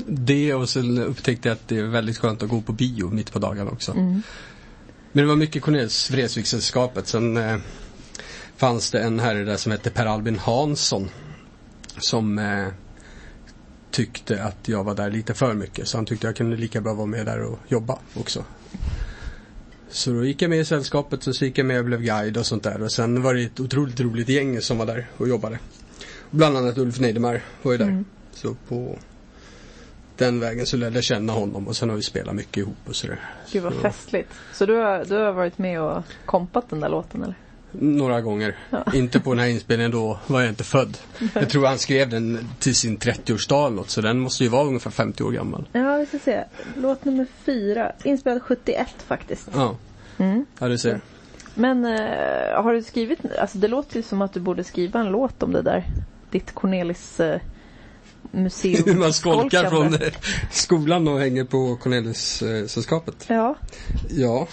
det 0.06 0.54
och 0.54 0.68
sen 0.68 0.98
upptäckte 0.98 1.48
jag 1.48 1.54
att 1.56 1.68
det 1.68 1.78
är 1.78 1.82
väldigt 1.82 2.18
skönt 2.18 2.42
att 2.42 2.48
gå 2.48 2.60
på 2.60 2.72
bio 2.72 3.10
mitt 3.10 3.32
på 3.32 3.38
dagen 3.38 3.68
också. 3.68 3.92
Mm. 3.92 4.22
Men 5.12 5.22
det 5.24 5.28
var 5.28 5.36
mycket 5.36 5.62
Cornelis 5.62 6.10
Vreeswijk-sällskapet. 6.10 7.06
Sen 7.06 7.36
eh, 7.36 7.56
fanns 8.56 8.90
det 8.90 9.00
en 9.02 9.20
herre 9.20 9.44
där 9.44 9.56
som 9.56 9.72
hette 9.72 9.90
Per 9.90 10.06
Albin 10.06 10.38
Hansson. 10.38 11.08
Som 11.98 12.38
eh, 12.38 12.66
tyckte 13.94 14.42
att 14.42 14.68
jag 14.68 14.84
var 14.84 14.94
där 14.94 15.10
lite 15.10 15.34
för 15.34 15.54
mycket. 15.54 15.88
Så 15.88 15.98
han 15.98 16.06
tyckte 16.06 16.26
jag 16.26 16.36
kunde 16.36 16.56
lika 16.56 16.80
bra 16.80 16.94
vara 16.94 17.06
med 17.06 17.26
där 17.26 17.42
och 17.42 17.58
jobba 17.68 17.98
också. 18.14 18.44
Så 19.88 20.10
då 20.10 20.24
gick 20.24 20.42
jag 20.42 20.48
med 20.50 20.58
i 20.60 20.64
sällskapet 20.64 21.26
och 21.26 21.36
så 21.36 21.44
gick 21.44 21.58
jag 21.58 21.66
med 21.66 21.78
och 21.78 21.84
blev 21.84 22.00
guide 22.02 22.36
och 22.36 22.46
sånt 22.46 22.62
där. 22.62 22.82
Och 22.82 22.92
sen 22.92 23.22
var 23.22 23.34
det 23.34 23.42
ett 23.42 23.60
otroligt 23.60 24.00
roligt 24.00 24.28
gäng 24.28 24.60
som 24.60 24.78
var 24.78 24.86
där 24.86 25.06
och 25.16 25.28
jobbade. 25.28 25.58
Bland 26.30 26.56
annat 26.56 26.78
Ulf 26.78 27.00
Neidemar 27.00 27.42
var 27.62 27.72
ju 27.72 27.78
där. 27.78 27.84
Mm. 27.84 28.04
Så 28.32 28.56
på 28.68 28.98
den 30.16 30.40
vägen 30.40 30.66
så 30.66 30.76
lärde 30.76 30.94
jag 30.94 31.04
känna 31.04 31.32
honom 31.32 31.68
och 31.68 31.76
sen 31.76 31.88
har 31.88 31.96
vi 31.96 32.02
spelat 32.02 32.34
mycket 32.34 32.56
ihop 32.56 32.76
och 32.86 32.96
sådär. 32.96 33.20
Gud 33.52 33.62
vad 33.62 33.72
Så- 33.72 33.80
festligt. 33.80 34.32
Så 34.52 34.66
du 34.66 34.74
har, 34.76 35.04
du 35.04 35.14
har 35.16 35.32
varit 35.32 35.58
med 35.58 35.80
och 35.80 36.02
kompat 36.24 36.70
den 36.70 36.80
där 36.80 36.88
låten 36.88 37.22
eller? 37.22 37.34
Några 37.80 38.20
gånger. 38.20 38.56
Ja. 38.70 38.84
Inte 38.94 39.20
på 39.20 39.30
den 39.30 39.38
här 39.38 39.46
inspelningen 39.48 39.90
då 39.90 40.18
var 40.26 40.40
jag 40.40 40.48
inte 40.48 40.64
född. 40.64 40.98
Jag 41.34 41.50
tror 41.50 41.66
han 41.66 41.78
skrev 41.78 42.08
den 42.10 42.48
till 42.58 42.74
sin 42.74 42.98
30-årsdag 42.98 43.66
eller 43.66 43.76
något, 43.76 43.90
så 43.90 44.00
den 44.00 44.18
måste 44.20 44.44
ju 44.44 44.50
vara 44.50 44.64
ungefär 44.66 44.90
50 44.90 45.22
år 45.24 45.30
gammal. 45.30 45.68
Ja, 45.72 45.96
vi 45.96 46.06
ska 46.06 46.18
se. 46.18 46.44
Låt 46.76 47.04
nummer 47.04 47.26
fyra. 47.44 47.92
Inspelad 48.04 48.42
71 48.42 48.88
faktiskt. 49.06 49.48
Ja, 49.54 49.76
Mm. 50.18 50.46
ja 50.58 50.68
du 50.68 50.78
ser. 50.78 51.00
Men 51.54 51.84
eh, 51.84 52.62
har 52.62 52.72
du 52.74 52.82
skrivit, 52.82 53.18
alltså 53.38 53.58
det 53.58 53.68
låter 53.68 53.96
ju 53.96 54.02
som 54.02 54.22
att 54.22 54.32
du 54.32 54.40
borde 54.40 54.64
skriva 54.64 55.00
en 55.00 55.06
låt 55.06 55.42
om 55.42 55.52
det 55.52 55.62
där. 55.62 55.84
Ditt 56.30 56.54
Cornelis 56.54 57.20
eh, 57.20 57.40
museum. 58.30 58.82
Hur 58.86 58.94
man 58.94 59.12
skolkar 59.12 59.70
från 59.70 59.94
eh, 59.94 60.12
skolan 60.52 61.08
och 61.08 61.18
hänger 61.18 61.44
på 61.44 61.76
Cornelis-sällskapet. 61.82 63.24
Ja. 63.28 63.54
Ja, 64.10 64.48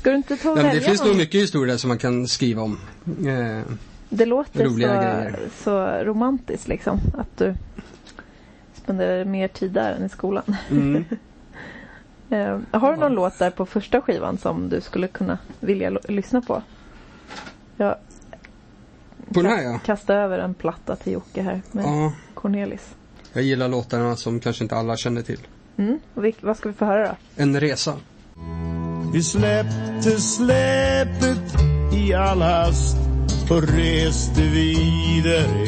Ska 0.00 0.10
du 0.10 0.16
inte 0.16 0.36
ta 0.36 0.50
och 0.50 0.58
ja 0.58 0.62
men 0.62 0.64
det 0.64 0.68
välja 0.74 0.88
finns 0.88 1.00
någon? 1.00 1.08
nog 1.08 1.16
mycket 1.16 1.40
historier 1.42 1.76
som 1.76 1.88
man 1.88 1.98
kan 1.98 2.28
skriva 2.28 2.62
om. 2.62 2.78
Eh, 3.26 3.60
Det 4.08 4.26
låter 4.26 4.68
så, 4.68 4.74
grejer. 4.74 5.38
så 5.56 5.86
romantiskt 6.04 6.68
liksom. 6.68 7.00
Att 7.18 7.36
du 7.38 7.54
spenderar 8.74 9.24
mer 9.24 9.48
tid 9.48 9.70
där 9.72 9.92
än 9.92 10.04
i 10.04 10.08
skolan. 10.08 10.56
mm. 10.70 11.04
Eh, 12.32 12.58
har 12.70 12.92
du 12.92 12.98
någon 12.98 13.12
låt 13.14 13.38
där 13.38 13.50
på 13.50 13.66
första 13.66 14.00
skivan 14.00 14.38
som 14.38 14.68
du 14.68 14.80
skulle 14.80 15.08
kunna 15.08 15.38
vilja 15.60 15.90
lyssna 15.90 16.40
på? 16.42 16.62
Jag 17.76 17.94
På 19.34 19.42
den 19.42 19.46
här 19.52 19.62
ja. 19.62 19.78
kastar 19.84 20.16
över 20.16 20.38
en 20.38 20.54
platta 20.54 20.96
till 20.96 21.12
Jocke 21.12 21.42
här 21.42 21.62
med 21.72 21.84
ja. 21.84 22.12
Cornelis. 22.34 22.94
Jag 23.32 23.42
gillar 23.42 23.68
låtarna 23.68 24.16
som 24.16 24.40
kanske 24.40 24.64
inte 24.64 24.76
alla 24.76 24.96
känner 24.96 25.22
till. 25.22 25.40
Mm. 25.76 25.98
Och 26.14 26.24
vilk- 26.24 26.38
vad 26.40 26.56
ska 26.56 26.68
vi 26.68 26.74
få 26.74 26.84
höra 26.84 27.06
då? 27.08 27.42
En 27.42 27.60
resa. 27.60 27.94
Vi 29.12 29.22
släppte 29.22 30.20
släpet 30.20 31.62
i 31.92 32.14
all 32.14 32.42
hast 32.42 32.96
och 33.50 33.62
reste 33.62 34.42
vidare. 34.42 35.66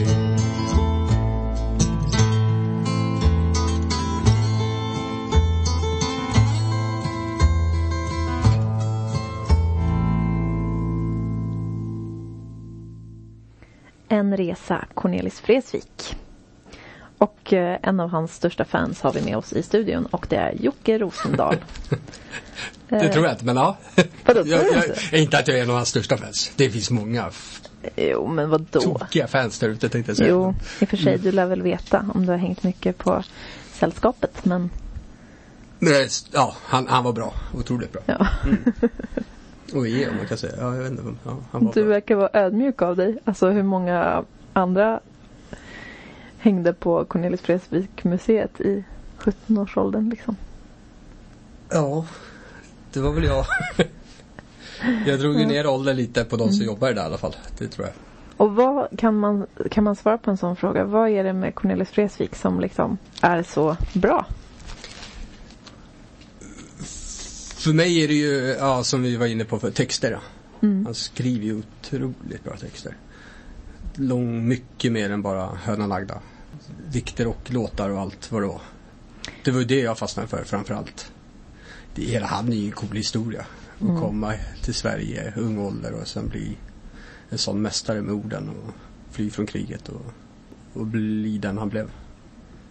En 14.08 14.37
resa, 14.37 14.84
Cornelis 14.94 15.42
Vreeswijk. 15.44 16.16
Och 17.23 17.52
eh, 17.52 17.79
en 17.83 18.00
av 18.00 18.09
hans 18.09 18.35
största 18.35 18.64
fans 18.64 19.00
har 19.02 19.12
vi 19.12 19.23
med 19.23 19.37
oss 19.37 19.52
i 19.52 19.62
studion 19.62 20.07
och 20.07 20.26
det 20.29 20.37
är 20.37 20.52
Jocke 20.61 20.99
Rosendahl. 20.99 21.57
Det 22.88 23.09
tror 23.09 23.25
jag 23.25 23.35
inte, 23.35 23.45
men 23.45 23.57
ja. 23.57 23.76
Vadå, 24.26 24.43
jag, 24.47 24.61
jag, 25.12 25.21
inte? 25.21 25.38
att 25.38 25.49
jag 25.49 25.59
är 25.59 25.62
en 25.62 25.71
av 25.71 25.76
hans 25.76 25.88
största 25.88 26.17
fans. 26.17 26.52
Det 26.57 26.71
finns 26.71 26.91
många 26.91 27.31
Jo, 27.97 28.26
men 28.26 28.50
vad 28.50 28.67
då? 28.71 28.81
tokiga 28.81 29.26
fans 29.26 29.59
där 29.59 29.69
ute 29.69 29.88
tänkte 29.88 30.11
jag 30.11 30.17
säga. 30.17 30.31
Jo, 30.31 30.55
i 30.81 30.85
och 30.85 30.88
för 30.88 30.97
sig, 30.97 31.19
du 31.19 31.33
lär 31.33 31.47
väl 31.47 31.62
veta 31.62 32.05
om 32.14 32.26
du 32.26 32.33
har 32.33 32.38
hängt 32.38 32.62
mycket 32.62 32.99
på 32.99 33.23
sällskapet, 33.73 34.45
men 34.45 34.71
Ja, 36.33 36.55
han, 36.64 36.87
han 36.88 37.05
var 37.05 37.12
bra. 37.12 37.35
Otroligt 37.55 37.93
bra. 37.93 38.02
ja. 38.07 38.26
Och 39.75 39.88
är 39.88 40.11
om 40.11 40.17
man 40.17 40.26
kan 40.26 40.38
säga. 40.38 40.52
Ja, 40.59 40.75
jag 40.76 40.83
vet 40.83 40.91
inte. 40.91 41.02
Ja, 41.25 41.37
han 41.52 41.64
var 41.64 41.73
Du 41.73 41.83
bra. 41.83 41.91
verkar 41.91 42.14
vara 42.14 42.31
ödmjuk 42.33 42.83
av 42.83 42.97
dig. 42.97 43.19
Alltså 43.25 43.50
hur 43.50 43.62
många 43.62 44.25
andra 44.52 45.00
hängde 46.42 46.72
på 46.72 47.04
Cornelis 47.04 47.44
Vreeswijk 47.49 48.04
museet 48.04 48.61
i 48.61 48.84
17-årsåldern 49.18 50.11
liksom. 50.11 50.37
Ja, 51.68 52.06
det 52.92 53.00
var 53.00 53.12
väl 53.12 53.25
jag. 53.25 53.44
jag 55.06 55.20
drog 55.20 55.38
ju 55.40 55.46
ner 55.46 55.66
åldern 55.66 55.96
lite 55.96 56.25
på 56.25 56.37
de 56.37 56.42
Mm. 56.42 56.52
som 56.52 56.66
jobbar 56.66 56.88
där 56.92 57.02
i 57.02 57.04
alla 57.04 57.18
fall. 57.18 57.37
Det 57.58 57.68
tror 57.68 57.87
jag. 57.87 57.94
Och 58.37 58.54
vad 58.54 58.99
kan 58.99 59.16
man, 59.18 59.46
kan 59.70 59.84
man 59.84 59.96
svara 59.96 60.18
på 60.18 60.30
en 60.30 60.37
sån 60.37 60.56
fråga? 60.56 60.84
Vad 60.84 61.08
är 61.11 61.25
det 61.25 61.32
med 61.32 61.54
Cornelis 61.54 61.92
Vreeswijk 61.92 62.34
som 62.37 62.61
liksom 62.61 62.99
är 63.20 63.42
så 63.42 63.76
bra? 63.94 64.26
För 67.56 67.72
mig 67.72 68.04
är 68.04 68.08
det 68.08 68.14
ju, 68.14 68.56
ja, 68.58 68.84
som 68.84 69.02
vi 69.02 69.16
var 69.16 69.26
inne 69.26 69.44
på 69.44 69.58
för 69.58 69.70
texter. 69.70 70.11
ja. 70.11 70.18
Han 70.61 70.94
skriver 70.94 71.44
ju 71.44 71.58
otroligt 71.58 72.44
bra 72.44 72.56
texter. 72.56 72.96
Lång, 73.94 74.49
mycket 74.49 74.92
mer 74.92 75.11
än 75.11 75.22
bara 75.22 75.46
hönan 75.62 75.88
lagda. 75.88 76.18
Dikter 76.91 77.26
och 77.26 77.50
låtar 77.50 77.91
och 77.91 78.00
allt 78.00 78.33
vad 78.33 78.43
det 78.43 78.47
var. 78.47 78.61
Det 79.45 79.50
var 79.50 79.59
ju 79.59 79.64
det 79.64 79.81
jag 79.81 79.99
fastnade 79.99 80.29
för 80.29 80.45
framför 80.45 80.75
allt. 80.75 81.12
Det, 81.95 82.02
hela 82.02 82.26
han 82.26 82.52
är 82.52 82.57
ju 82.57 82.67
en 82.67 82.73
cool 82.73 82.97
historia. 82.97 83.47
Att 83.75 84.00
komma 84.00 84.35
till 84.62 84.75
Sverige, 84.75 85.33
ung 85.37 85.59
ålder 85.59 85.93
och 85.93 86.09
sen 86.09 86.29
bli 86.29 86.57
en 87.31 87.38
sån 87.38 87.62
mästare 87.62 88.02
med 88.02 88.14
orden 88.14 88.49
och 88.49 88.75
fly 89.14 89.31
från 89.31 89.47
kriget 89.47 89.88
och, 89.88 90.12
och 90.73 90.87
bli 90.87 91.38
den 91.38 91.59
han 91.59 91.69
blev. 91.69 91.91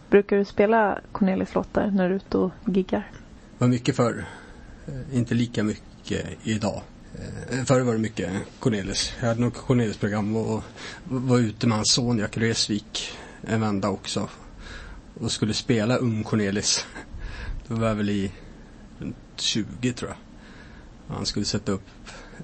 Brukar 0.10 0.38
du 0.38 0.46
spela 0.46 1.00
Cornelis 1.12 1.56
låtar 1.56 1.92
när 1.92 2.10
du 2.10 2.14
är 2.14 2.18
ute 2.18 2.38
och 2.38 2.52
giggar? 2.66 3.12
var 3.58 3.68
mycket 3.68 3.96
förr. 3.96 4.26
Eh, 4.88 5.18
Inte 5.18 5.36
lika 5.36 5.64
mycket 5.64 6.26
idag. 6.44 6.82
Eh, 7.50 7.64
Förr 7.66 7.82
var 7.82 7.94
det 7.94 8.00
mycket 8.00 8.32
Cornelis. 8.60 9.14
Jag 9.20 9.28
hade 9.28 9.42
nog 9.42 9.54
Cornelis-program 9.54 10.36
och 10.36 10.64
var 11.04 11.40
ute 11.40 11.68
med 11.68 11.78
hans 11.78 11.94
son 11.94 12.18
Jack 12.18 12.38
Resvik 12.38 13.12
en 13.48 13.62
vända 13.62 13.90
också. 13.90 14.30
Och 15.20 15.32
skulle 15.32 15.54
spela 15.54 15.98
Ung 15.98 16.24
Cornelis. 16.24 16.86
Då 17.68 17.76
var 17.76 17.88
jag 17.88 17.96
väl 17.96 18.10
i 18.10 18.32
runt 19.00 19.16
20 19.36 19.94
tror 19.94 20.12
jag. 20.12 20.18
Han 21.16 21.26
skulle 21.26 21.46
sätta 21.46 21.72
upp 21.72 21.88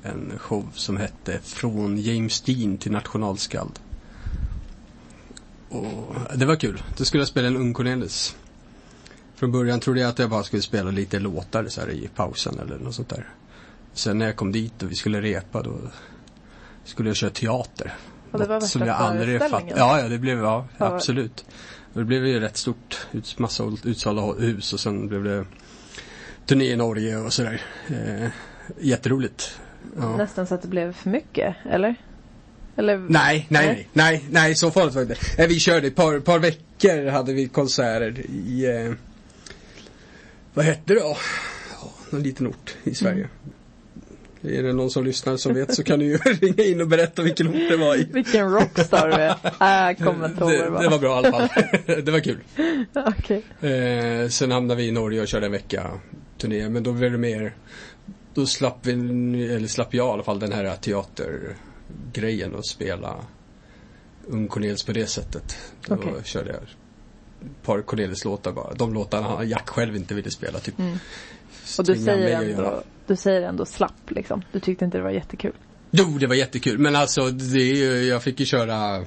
en 0.03 0.33
show 0.37 0.69
som 0.73 0.97
hette 0.97 1.39
Från 1.43 1.97
James 1.97 2.41
Dean 2.41 2.77
till 2.77 2.91
nationalskald. 2.91 3.79
Och 5.69 6.15
det 6.35 6.45
var 6.45 6.55
kul. 6.55 6.81
Då 6.97 7.05
skulle 7.05 7.21
jag 7.21 7.27
spela 7.27 7.47
en 7.47 7.57
Ung 7.57 7.73
Cornelis. 7.73 8.35
Från 9.35 9.51
början 9.51 9.79
trodde 9.79 9.99
jag 9.99 10.09
att 10.09 10.19
jag 10.19 10.29
bara 10.29 10.43
skulle 10.43 10.61
spela 10.61 10.91
lite 10.91 11.19
låtar 11.19 11.67
så 11.67 11.81
här 11.81 11.89
i 11.89 12.09
pausen 12.15 12.59
eller 12.59 12.79
något 12.79 12.95
sånt 12.95 13.09
där. 13.09 13.29
Sen 13.93 14.17
när 14.17 14.25
jag 14.25 14.35
kom 14.35 14.51
dit 14.51 14.83
och 14.83 14.91
vi 14.91 14.95
skulle 14.95 15.21
repa 15.21 15.63
då 15.63 15.77
skulle 16.83 17.09
jag 17.09 17.15
köra 17.15 17.29
teater. 17.29 17.95
Och 18.31 18.39
det 18.39 18.45
var 18.45 18.55
värsta 18.55 18.67
som 18.67 18.87
jag 18.87 18.95
aldrig 18.95 19.39
fatt... 19.39 19.63
Ja, 19.75 19.99
ja, 19.99 20.07
det 20.07 20.17
blev, 20.17 20.37
ja, 20.39 20.67
Ja. 20.77 20.85
absolut. 20.85 21.45
Och 21.93 21.99
det 21.99 22.05
blev 22.05 22.27
ju 22.27 22.39
rätt 22.39 22.57
stort. 22.57 23.07
Massa 23.37 23.63
utsålda 23.83 24.21
hus 24.21 24.73
och 24.73 24.79
sen 24.79 25.07
blev 25.07 25.23
det 25.23 25.45
turné 26.45 26.65
i 26.65 26.75
Norge 26.75 27.17
och 27.17 27.33
sådär. 27.33 27.61
Eh, 27.87 28.29
jätteroligt. 28.79 29.59
Ja. 29.97 30.17
Nästan 30.17 30.47
så 30.47 30.55
att 30.55 30.61
det 30.61 30.67
blev 30.67 30.93
för 30.93 31.09
mycket, 31.09 31.55
eller? 31.69 31.95
Eller? 32.75 32.97
Nej, 32.97 33.45
nej, 33.49 33.67
nej, 33.67 33.89
nej, 33.93 34.25
nej, 34.31 34.55
så 34.55 34.71
farligt 34.71 34.95
var 34.95 35.05
det 35.05 35.13
inte. 35.13 35.25
Nej, 35.37 35.47
Vi 35.47 35.59
körde 35.59 35.87
ett 35.87 35.95
par, 35.95 36.19
par 36.19 36.39
veckor 36.39 37.09
hade 37.09 37.33
vi 37.33 37.47
konserter 37.47 38.19
i, 38.29 38.65
eh, 38.65 38.93
vad 40.53 40.65
hette 40.65 40.93
det 40.93 40.99
då? 40.99 41.17
Någon 42.09 42.23
liten 42.23 42.47
ort 42.47 42.75
i 42.83 42.95
Sverige. 42.95 43.29
Är 44.49 44.63
det 44.63 44.73
någon 44.73 44.89
som 44.91 45.05
lyssnar 45.05 45.37
som 45.37 45.53
vet 45.53 45.73
så 45.75 45.83
kan 45.83 45.99
du 45.99 46.05
ju 46.05 46.17
ringa 46.25 46.63
in 46.63 46.81
och 46.81 46.87
berätta 46.87 47.21
vilken 47.21 47.47
ort 47.47 47.69
det 47.69 47.77
var 47.77 47.95
i. 47.95 48.03
Vilken 48.13 48.51
rockstar 48.51 49.07
du 49.07 49.13
är. 49.13 49.29
Äh, 49.29 50.13
vad 50.37 50.49
Det, 50.51 50.57
det 50.57 50.69
var. 50.89 50.99
bra 50.99 51.09
i 51.21 51.25
alla 51.27 51.31
fall. 51.31 51.49
det 52.03 52.11
var 52.11 52.19
kul. 52.19 52.39
Okej. 52.93 53.43
Eh, 53.71 54.29
sen 54.29 54.51
hamnade 54.51 54.81
vi 54.81 54.87
i 54.87 54.91
Norge 54.91 55.21
och 55.21 55.27
körde 55.27 55.45
en 55.45 55.51
vecka 55.51 55.91
turné. 56.37 56.69
Men 56.69 56.83
då 56.83 56.91
blev 56.93 57.11
det 57.11 57.17
mer, 57.17 57.55
då 58.33 58.45
slapp 58.45 58.77
vi, 58.81 58.91
eller 59.53 59.67
slapp 59.67 59.93
jag 59.93 60.07
i 60.07 60.11
alla 60.11 60.23
fall 60.23 60.39
den 60.39 60.51
här 60.51 60.75
teatergrejen 60.75 62.55
och 62.55 62.65
spela 62.67 63.15
Ung 64.27 64.47
Cornelis 64.47 64.83
på 64.83 64.91
det 64.91 65.07
sättet. 65.07 65.57
Då 65.87 65.95
Okej. 65.95 66.13
körde 66.23 66.49
jag 66.49 66.57
ett 66.61 67.63
par 67.63 67.81
Cornelis-låtar 67.81 68.51
bara. 68.51 68.73
De 68.73 68.93
låtarna 68.93 69.43
Jack 69.43 69.69
själv 69.69 69.95
inte 69.95 70.13
ville 70.13 70.31
spela. 70.31 70.59
Typ. 70.59 70.79
Mm. 70.79 70.97
Och 71.79 71.85
du 71.85 71.95
säger, 71.95 72.41
ändå, 72.41 72.83
du 73.07 73.15
säger 73.15 73.41
ändå 73.41 73.65
slapp 73.65 74.11
liksom. 74.11 74.41
Du 74.51 74.59
tyckte 74.59 74.85
inte 74.85 74.97
det 74.97 75.03
var 75.03 75.11
jättekul. 75.11 75.53
Jo, 75.91 76.17
det 76.17 76.27
var 76.27 76.35
jättekul. 76.35 76.77
Men 76.77 76.95
alltså, 76.95 77.29
det 77.29 77.69
jag 78.07 78.23
fick 78.23 78.39
ju 78.39 78.45
köra 78.45 79.05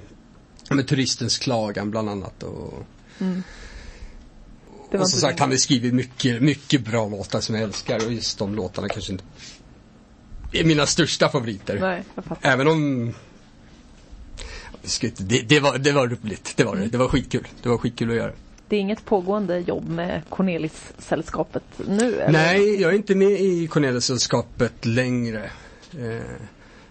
med 0.71 0.89
Turistens 0.89 1.39
klagan 1.39 1.91
bland 1.91 2.11
annat. 2.11 2.43
Och, 2.43 2.87
Det 3.19 4.97
var 4.97 5.01
och 5.01 5.11
som 5.11 5.21
sagt, 5.21 5.41
han 5.41 5.51
har 5.51 5.57
skrivit 5.57 5.95
mycket, 5.95 6.43
mycket 6.43 6.85
bra 6.85 7.09
låtar 7.09 7.41
som 7.41 7.55
jag 7.55 7.65
älskar. 7.65 8.07
Och 8.07 8.13
just 8.13 8.39
de 8.39 8.55
låtarna 8.55 8.89
kanske 8.89 9.13
inte 9.13 9.25
är 10.53 10.65
mina 10.65 10.87
största 10.87 11.29
favoriter. 11.29 11.79
Nej. 11.81 12.05
Även 12.43 12.69
om 12.69 13.13
det, 15.17 15.49
det, 15.49 15.61
var, 15.61 15.79
det 15.79 15.93
var 15.93 16.09
roligt. 16.09 16.53
Det 16.57 16.65
var 16.65 16.77
det. 16.77 16.87
Det 16.87 16.99
var 16.99 17.09
skitkul. 17.09 17.49
Det 17.63 17.69
var 17.69 17.79
skitkul 17.79 18.11
att 18.11 18.17
göra. 18.17 18.33
Det 18.71 18.77
är 18.77 18.81
inget 18.81 19.05
pågående 19.05 19.59
jobb 19.59 19.89
med 19.89 20.23
Cornelis-sällskapet 20.29 21.63
nu? 21.89 22.21
Eller? 22.21 22.33
Nej, 22.33 22.81
jag 22.81 22.93
är 22.93 22.97
inte 22.97 23.15
med 23.15 23.31
i 23.41 23.67
Cornelis-sällskapet 23.69 24.73
längre. 24.87 25.51
Eh, 25.99 26.05
jag 26.15 26.21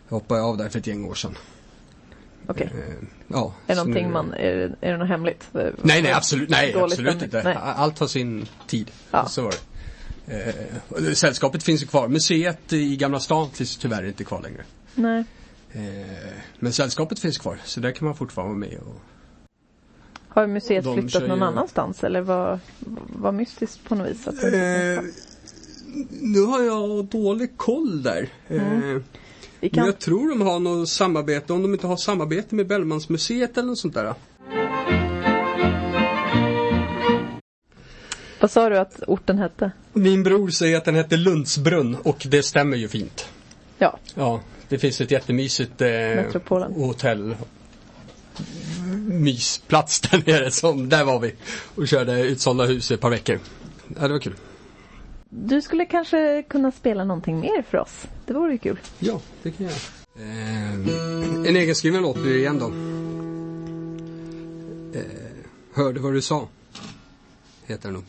hoppade 0.10 0.42
av 0.42 0.58
där 0.58 0.70
för 0.70 0.80
ett 0.80 0.88
gäng 0.88 1.06
år 1.06 1.13
sedan. 1.13 1.38
Okej. 2.48 2.70
Eh, 2.74 2.94
ja, 3.28 3.54
Är 3.68 3.76
någonting 3.76 4.06
nu- 4.08 4.13
man, 4.13 4.34
är, 4.34 4.56
det- 4.56 4.76
är 4.88 4.92
det 4.92 4.98
något 4.98 5.08
hemligt? 5.08 5.48
Nej, 5.52 6.02
nej, 6.02 6.12
absolut, 6.12 6.50
nej, 6.50 6.76
absolut 6.78 7.22
inte. 7.24 7.42
Nej. 7.44 7.58
Allt 7.62 8.00
har 8.00 8.08
sin 8.08 8.46
tid. 8.68 8.92
Ja. 9.12 9.26
Så 9.28 9.42
var 9.42 9.54
det. 10.26 10.54
Eh, 11.08 11.13
sällskapet 11.13 11.63
finns 11.63 11.84
ju 11.84 11.88
kvar. 11.88 12.08
Museet 12.08 12.74
i 12.74 12.96
Gamla 12.96 13.20
stan 13.20 13.50
finns 13.52 13.78
tyvärr 13.78 14.06
inte 14.06 14.24
kvar 14.24 14.42
längre. 14.42 14.63
Nej. 14.96 15.24
Eh, 15.72 15.82
men 16.60 16.74
sällskapet 16.74 17.20
finns 17.20 17.38
kvar, 17.38 17.58
så 17.65 17.80
där 17.80 17.92
kan 17.92 18.06
man 18.06 18.15
fortfarande 18.15 18.50
vara 18.60 18.60
med. 18.72 18.80
Och... 18.80 19.02
Har 20.30 20.48
museet 20.48 20.84
De 20.84 20.94
flyttat 20.94 21.22
kör 21.22 21.28
någon 21.28 21.44
annanstans 21.44 22.04
eller 22.04 22.22
vad, 22.22 22.60
vad 23.08 23.34
mystiskt 23.34 23.84
på 23.84 23.96
något 23.96 24.08
vis? 24.08 24.28
Att 24.28 24.44
Eh, 24.44 25.04
nu 26.22 26.42
har 26.46 26.63
jag 26.63 27.06
dålig 27.06 27.58
koll 27.58 28.04
där. 28.04 28.30
Eh, 28.48 28.60
Vi 28.62 29.02
Men 29.60 29.70
kan, 29.70 29.86
jag 29.86 30.00
tror 30.00 30.30
de 30.30 30.42
har 30.42 30.60
något 30.60 30.89
samarbete, 30.89 31.54
om 31.54 31.62
de 31.62 31.74
inte 31.74 31.88
har 31.88 31.98
samarbete 31.98 32.56
med 32.56 32.68
Bellmansmuseet 32.68 33.58
eller 33.58 33.68
något 33.68 33.78
sånt 33.78 33.94
där. 33.94 34.13
vad 38.39 38.52
sa 38.52 38.70
du 38.70 38.78
att 38.78 39.04
orten 39.08 39.38
hette? 39.38 39.72
Min 39.94 40.24
bror 40.24 40.50
säger 40.50 40.78
att 40.78 40.86
den 40.86 40.96
heter 40.96 41.18
Lundsbrunn 41.18 41.96
och 42.04 42.28
det 42.30 42.44
stämmer 42.44 42.78
ju 42.78 42.88
fint. 42.88 43.30
Ja, 43.78 43.98
Ja, 44.15 44.42
det 44.70 44.78
finns 44.78 45.02
ett 45.02 45.12
jättemysigt 45.12 45.82
eh, 45.82 45.89
hotell 46.76 47.36
mysplats 49.10 50.02
där 50.02 50.24
nere. 50.26 50.52
Som, 50.52 50.89
där 50.89 51.04
var 51.04 51.19
vi 51.19 51.34
och 51.76 51.88
körde 51.88 52.22
utsålda 52.22 52.65
hus 52.65 52.91
i 52.91 52.93
ett 52.93 53.02
par 53.02 53.10
veckor. 53.10 53.39
Ja, 54.00 54.08
det 54.08 54.13
var 54.13 54.19
kul. 54.19 54.36
du 55.30 55.62
skulle 55.62 55.86
kanske 55.86 56.43
kunna 56.50 56.72
spela 56.72 57.04
någonting 57.04 57.39
mer 57.39 57.62
för 57.69 57.78
oss. 57.78 58.08
Det 58.26 58.34
vore 58.34 58.52
ju 58.52 58.58
kul. 58.58 58.80
Ja, 59.00 59.22
det 59.43 59.52
kan 59.52 59.65
jag. 59.65 59.76
Eh, 60.19 60.74
en 61.48 61.56
egenskriven 61.56 62.02
låt 62.02 62.22
blir 62.22 62.34
det 62.34 62.39
igen 62.39 62.60
då. 62.60 62.67
Eh, 65.00 65.06
hörde 65.74 66.00
vad 66.00 66.13
du 66.13 66.22
sa. 66.22 66.48
Heter 67.65 67.84
den 67.84 67.93
nog. 67.93 68.04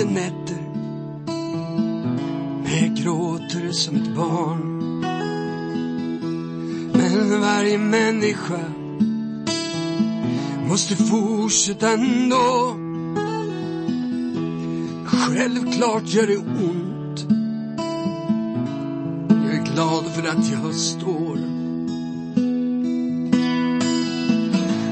Självklart 0.00 0.04
nätter 0.04 0.56
när 2.64 2.82
jag 2.82 2.96
gråter 2.96 3.72
som 3.72 3.96
ett 3.96 4.14
barn. 4.16 5.00
Men 6.92 7.40
varje 7.40 7.78
människa 7.78 8.60
måste 10.68 10.96
fortsätta 10.96 11.92
ändå. 11.92 12.76
Självklart 15.04 16.06
gör 16.06 16.26
det 16.26 16.36
ont 16.36 17.26
jag 19.28 19.54
är 19.54 19.74
glad 19.74 20.04
för 20.14 20.28
att 20.28 20.50
jag 20.52 20.74
står. 20.74 21.38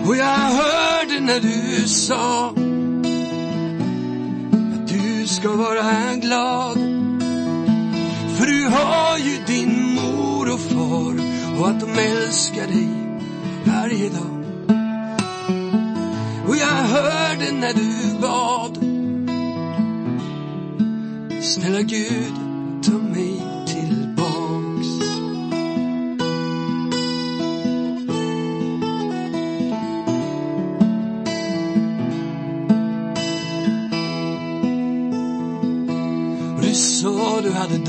Och 0.07 0.17
jag 0.17 0.39
hörde 0.39 1.21
när 1.21 1.41
du 1.41 1.89
sa 1.89 2.55
ska 5.29 5.57
vara 5.57 6.15
glad. 6.15 6.79
För 8.37 8.47
du 8.47 8.69
har 8.69 9.19
ju 9.19 9.39
din 9.47 9.95
mor 9.95 10.53
och 10.53 10.61
far 10.61 11.15
och 11.61 11.69
att 11.69 11.81
de 11.81 11.91
älskar 11.99 12.67
dig 12.67 12.89
varje 13.65 14.09
dag. 14.09 14.45
Och 16.49 16.57
jag 16.57 16.67
hörde 16.67 17.53
när 17.53 17.73
du 17.73 18.19
bad 18.21 18.79
Snälla 21.43 21.83
Gud, 21.83 22.48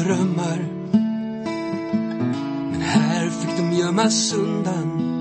drömmar. 0.09 0.65
Men 2.71 2.81
här 2.81 3.29
fick 3.29 3.57
de 3.57 3.71
gömmas 3.73 4.33
undan. 4.33 5.19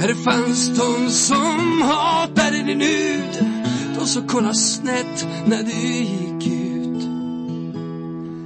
Här 0.00 0.14
fanns 0.14 0.68
de 0.68 1.10
som 1.10 1.82
hatade 1.82 2.62
din 2.62 2.80
hud. 2.80 3.46
De 3.98 4.06
som 4.06 4.26
kollade 4.28 4.54
snett 4.54 5.26
när 5.46 5.62
du 5.62 5.72
gick 5.72 6.46
ut. 6.46 7.08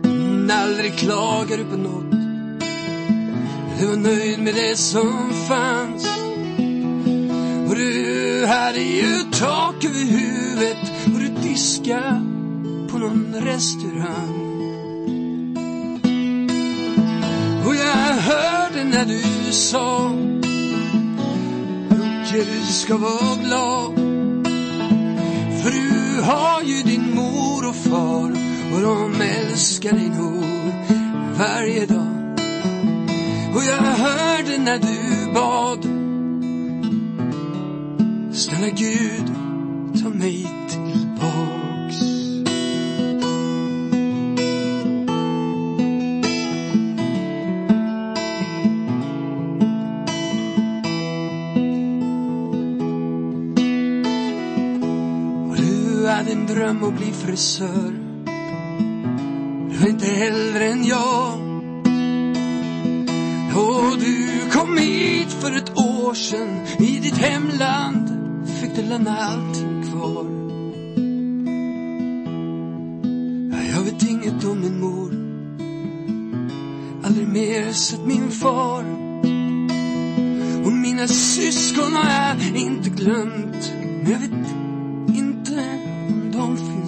Men 0.02 0.50
aldrig 0.50 0.96
klagade 0.96 1.56
du 1.56 1.64
på 1.64 1.76
något. 1.76 2.10
Du 3.78 3.86
var 3.86 3.96
nöjd 3.96 4.42
med 4.42 4.54
det 4.54 4.76
som 4.76 5.32
fanns. 5.48 6.08
Och 7.68 7.76
du 7.76 8.46
hade 8.46 8.80
ju 8.80 9.22
tak 9.32 9.84
över 9.84 10.04
huvudet 10.04 10.92
och 11.04 11.20
du 11.20 11.48
diska 11.48 12.00
på 12.90 12.98
någon 12.98 13.34
restaurang. 13.34 14.49
Och 17.66 17.74
jag 17.74 18.14
hörde 18.14 18.84
när 18.84 19.04
du 19.04 19.52
sa 19.52 20.10
Jocke, 22.40 22.50
du 22.50 22.72
ska 22.72 22.96
vara 22.96 23.36
glad. 23.44 23.94
För 25.62 25.70
du 25.70 26.22
har 26.22 26.62
ju 26.62 26.82
din 26.82 27.14
mor 27.14 27.68
och 27.68 27.76
far 27.76 28.32
och 28.74 28.80
de 28.80 29.20
älskar 29.20 29.92
dig 29.92 30.08
nog 30.08 30.44
varje 31.38 31.86
dag. 31.86 32.38
Och 33.54 33.64
jag 33.64 33.82
hörde 33.82 34.58
när 34.58 34.78
du 34.78 35.32
bad 35.34 35.84
Snälla 38.34 38.68
Gud, 38.68 39.26
ta 40.02 40.08
mig 40.08 40.59
att. 57.40 57.92
Du 59.70 59.76
var 59.76 59.88
inte 59.88 60.06
äldre 60.06 60.64
än 60.64 60.84
jag. 60.84 61.32
Och 63.56 63.98
du 63.98 64.50
kom 64.52 64.78
hit 64.78 65.32
för 65.32 65.56
ett 65.56 65.78
år 65.78 66.14
sedan 66.14 66.66
i 66.78 66.98
ditt 66.98 67.18
hemland 67.18 68.08
fick 68.60 68.76
du 68.76 68.82
lämna 68.82 69.16
allting 69.18 69.82
kvar. 69.90 70.26
Jag 73.76 73.82
vet 73.82 74.02
inget 74.02 74.44
om 74.44 74.60
min 74.60 74.80
mor. 74.80 75.12
Aldrig 77.04 77.28
mer 77.28 77.72
sett 77.72 78.06
min 78.06 78.30
far. 78.30 78.84
Och 80.64 80.72
mina 80.72 81.08
syskon 81.08 81.92
har 81.92 82.10
jag 82.10 82.56
inte 82.56 82.90
glömt. 82.90 83.72
Men 84.02 84.12
jag 84.12 84.18
vet 84.18 84.59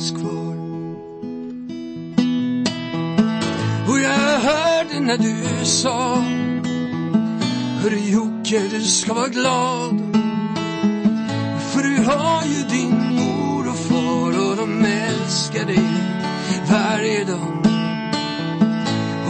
finns 0.03 0.21
kvar. 0.21 0.57
Och 3.89 3.99
jag 3.99 4.41
hörde 4.41 5.01
när 5.01 5.19
du 5.19 5.65
sa 5.67 6.17
Hörru 7.83 7.99
Jocke, 7.99 8.63
du 8.71 8.81
ska 8.81 9.15
vara 9.15 9.29
glad. 9.29 10.01
För 11.73 11.83
du 11.83 12.05
har 12.05 12.45
ju 12.45 12.63
din 12.63 13.15
mor 13.15 13.69
och 13.69 13.77
far 13.77 14.51
och 14.51 14.57
de 14.57 14.85
älskar 14.85 15.65
dig 15.67 15.89
varje 16.71 17.25
dag. 17.25 17.67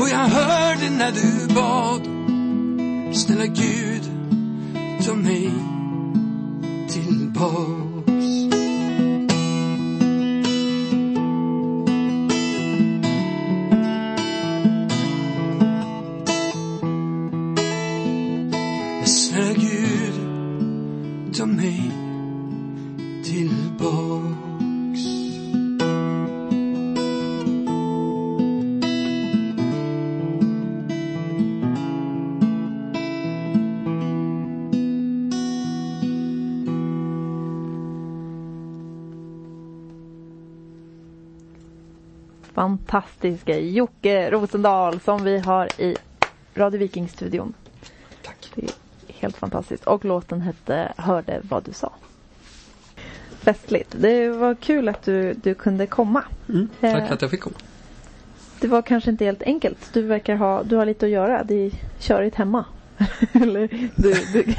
Och 0.00 0.08
jag 0.08 0.28
hörde 0.28 0.90
när 0.90 1.12
du 1.12 1.54
bad 1.54 2.02
Snälla 3.16 3.46
Gud, 3.46 4.02
ta 5.06 5.14
mig 5.14 5.50
tillbaks 6.88 7.81
Fantastiska 42.92 43.58
Jocke 43.58 44.30
Rosendal 44.30 45.00
som 45.00 45.24
vi 45.24 45.38
har 45.38 45.80
i 45.80 45.96
Radio 46.54 46.78
Viking-studion. 46.80 47.54
Tack. 48.22 48.52
Det 48.54 48.62
är 48.62 48.70
helt 49.08 49.36
fantastiskt. 49.36 49.84
Och 49.84 50.04
låten 50.04 50.40
hette 50.40 50.92
Hörde 50.96 51.40
vad 51.42 51.64
du 51.64 51.72
sa. 51.72 51.92
Festligt. 53.40 53.94
Det 53.98 54.28
var 54.28 54.54
kul 54.54 54.88
att 54.88 55.02
du, 55.02 55.32
du 55.32 55.54
kunde 55.54 55.86
komma. 55.86 56.24
Mm, 56.48 56.68
tack 56.80 56.94
Eh, 56.94 57.06
för 57.06 57.14
att 57.14 57.22
jag 57.22 57.30
fick 57.30 57.40
komma. 57.40 57.56
Det 58.60 58.68
var 58.68 58.82
kanske 58.82 59.10
inte 59.10 59.24
helt 59.24 59.42
enkelt. 59.42 59.92
Du 59.92 60.02
verkar 60.02 60.36
ha, 60.36 60.62
du 60.62 60.76
har 60.76 60.86
lite 60.86 61.06
att 61.06 61.12
göra. 61.12 61.44
Det 61.44 61.54
är 61.54 61.72
körigt 61.98 62.36
hemma. 62.36 62.64
Eller 63.32 63.68
du, 63.96 64.14
du, 64.32 64.42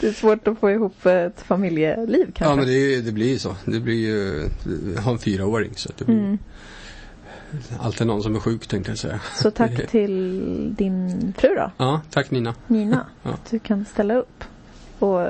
det 0.00 0.06
är 0.08 0.12
svårt 0.12 0.48
att 0.48 0.58
få 0.58 0.70
ihop 0.70 1.06
ett 1.06 1.40
familjeliv 1.40 2.24
kanske. 2.24 2.44
Ja 2.44 2.56
men 2.56 2.66
det, 2.66 3.00
det 3.00 3.12
blir 3.12 3.28
ju 3.28 3.38
så. 3.38 3.56
Det 3.64 3.80
blir 3.80 3.94
ju, 3.94 4.48
jag 4.94 5.02
har 5.02 5.12
en 5.12 5.18
fyraåring 5.18 5.70
så 5.76 5.92
det 5.98 6.04
blir 6.04 6.16
Mm. 6.16 6.38
alltid 7.80 8.06
någon 8.06 8.22
som 8.22 8.36
är 8.36 8.40
sjuk 8.40 8.66
tänkte 8.66 8.90
jag 8.90 8.98
säga. 8.98 9.20
Så 9.34 9.50
tack 9.50 9.86
till 9.90 10.74
din 10.74 11.32
fru 11.38 11.54
då, 11.54 11.70
Ja, 11.76 12.00
tack 12.10 12.30
Nina. 12.30 12.54
Nina. 12.66 13.06
Ja. 13.22 13.30
Att 13.30 13.50
du 13.50 13.58
kan 13.58 13.84
ställa 13.84 14.14
upp. 14.14 14.44
Och 14.98 15.26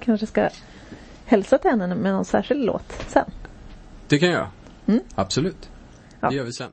kanske 0.00 0.26
ska 0.26 0.48
hälsa 1.24 1.58
till 1.58 1.70
henne 1.70 1.86
med 1.94 2.12
någon 2.12 2.24
särskild 2.24 2.64
låt 2.64 2.92
sen. 3.08 3.30
Det 4.08 4.18
kan 4.18 4.30
jag. 4.30 4.46
Mm. 4.86 5.00
Absolut. 5.14 5.70
Ja. 6.20 6.28
Det 6.28 6.34
gör 6.34 6.44
vi 6.44 6.52
sen. 6.52 6.70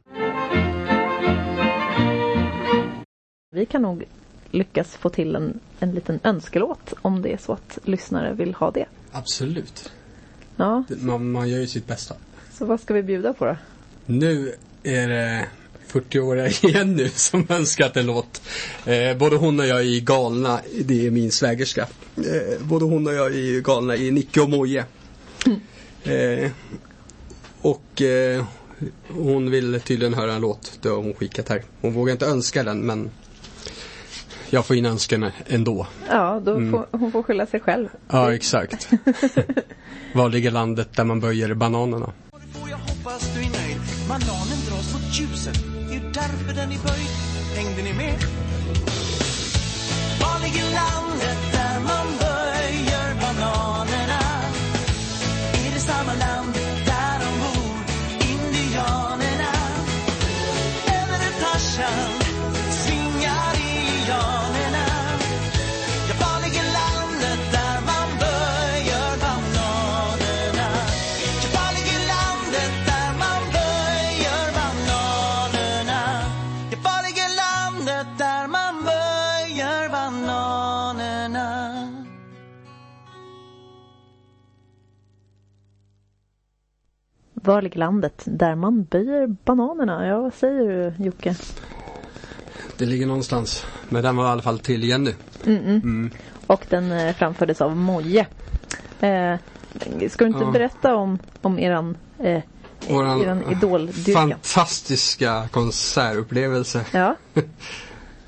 Vi 3.52 3.66
kan 3.66 3.82
nog 3.82 4.04
lyckas 4.52 4.96
få 4.96 5.10
till 5.10 5.36
en, 5.36 5.60
en 5.80 5.92
liten 5.92 6.20
önskelåt 6.24 6.94
om 7.02 7.22
det 7.22 7.34
är 7.34 7.38
så 7.38 7.54
att 7.54 7.80
lyssnare 7.84 8.34
vill 8.34 8.54
ha 8.54 8.72
det. 8.72 8.86
Absolut. 9.12 9.92
Ja, 10.56 10.84
Man, 11.02 11.32
man 11.32 11.50
gör 11.50 11.60
ju 11.60 11.68
sitt 11.68 11.88
bästa. 11.88 12.16
så 12.52 12.66
vad 12.66 12.80
ska 12.80 12.94
vi 12.94 13.04
bjuda 13.04 13.34
på 13.34 13.46
då? 13.46 13.56
Nu 14.06 14.56
är 14.84 15.08
det 15.08 15.48
40-åriga 15.92 16.48
Jenny 16.70 17.10
som 17.10 17.46
önskat 17.50 17.98
en 17.98 18.06
låt. 18.06 18.42
Eh, 18.86 19.18
både 19.18 19.36
hon 19.36 19.60
och 19.60 19.66
jag 19.68 19.82
är 19.82 20.00
galna, 20.00 20.60
det 20.86 21.08
är 21.08 21.12
min 21.12 21.32
svägerska. 21.32 21.88
Eh, 22.18 22.60
både 22.66 22.86
hon 22.86 23.08
och 23.08 23.14
jag 23.14 23.36
är 23.36 23.62
galna 23.62 23.96
i 23.96 24.12
Nicke 24.12 24.42
och 24.42 24.50
Moje. 24.50 24.86
Eh, 26.04 26.52
och 27.62 28.02
eh, 28.02 28.46
hon 29.08 29.52
vill 29.52 29.82
tydligen 29.82 30.14
höra 30.14 30.34
en 30.34 30.42
låt, 30.42 30.80
det 30.82 30.90
har 30.90 30.96
hon 30.96 31.14
skickat 31.14 31.50
här. 31.50 31.64
Hon 31.82 31.94
vågar 31.94 32.12
inte 32.12 32.26
önska 32.26 32.64
den 32.64 32.80
men 32.80 33.10
jag 34.50 34.66
får 34.66 34.76
in 34.76 34.86
önskan 34.86 35.32
ändå. 35.48 35.88
Ja, 36.10 36.42
då 36.46 36.56
Mm. 36.56 36.72
får 36.72 36.88
hon 36.98 37.12
får 37.12 37.24
skylla 37.24 37.46
sig 37.46 37.60
själv. 37.60 37.88
Ja, 38.12 38.34
exakt. 38.34 38.90
Var 40.14 40.30
ligger 40.30 40.52
landet 40.52 40.90
där 40.96 41.04
man 41.04 41.20
böjer 41.20 41.54
bananerna? 41.54 42.14
Det 45.20 45.26
får 45.26 45.36
jag 45.36 45.54
hoppas 45.54 45.64
du 45.64 45.70
är 45.70 45.84
nöjd. 45.84 45.86
Bananen 45.86 45.86
dras 45.86 45.86
mot 45.86 45.90
ljuset. 45.90 45.90
Det 45.90 45.96
är 45.96 46.00
ju 46.00 46.12
därför 46.12 46.54
den 46.54 46.72
är 46.72 46.80
böjd. 46.88 47.10
Hängde 47.56 47.82
ni 47.82 47.94
med? 47.94 48.24
Var 50.20 50.40
ligger 50.40 50.64
landet 50.64 51.59
Var 87.50 87.62
ligger 87.62 87.80
landet 87.80 88.22
där 88.26 88.56
man 88.56 88.84
böjer 88.84 89.28
bananerna? 89.28 90.08
Ja, 90.08 90.22
vad 90.22 90.34
säger 90.34 90.94
du 90.98 91.04
Jocke? 91.06 91.36
Det 92.78 92.86
ligger 92.86 93.06
någonstans. 93.08 93.66
Men 93.90 94.04
den 94.04 94.16
var 94.16 94.26
i 94.26 94.28
alla 94.28 94.42
fall 94.42 94.60
till 94.60 94.84
Jenny. 94.84 95.14
Mm. 95.46 96.12
Och 96.48 96.66
den 96.70 96.92
eh, 96.92 97.16
framfördes 97.16 97.62
av 97.62 97.78
Moje. 97.78 98.28
Eh, 99.00 99.36
ska 100.10 100.24
du 100.26 100.28
inte 100.28 100.44
Ja. 100.44 100.52
berätta 100.52 100.96
om, 100.96 101.20
om 101.42 101.60
eran, 101.60 101.98
eh, 102.20 102.42
Våran 102.90 103.22
eran 103.22 103.52
idoldyrkan? 103.52 104.30
fantastiska 104.30 105.48
konsertupplevelse. 105.52 106.86
Ja, 106.94 107.16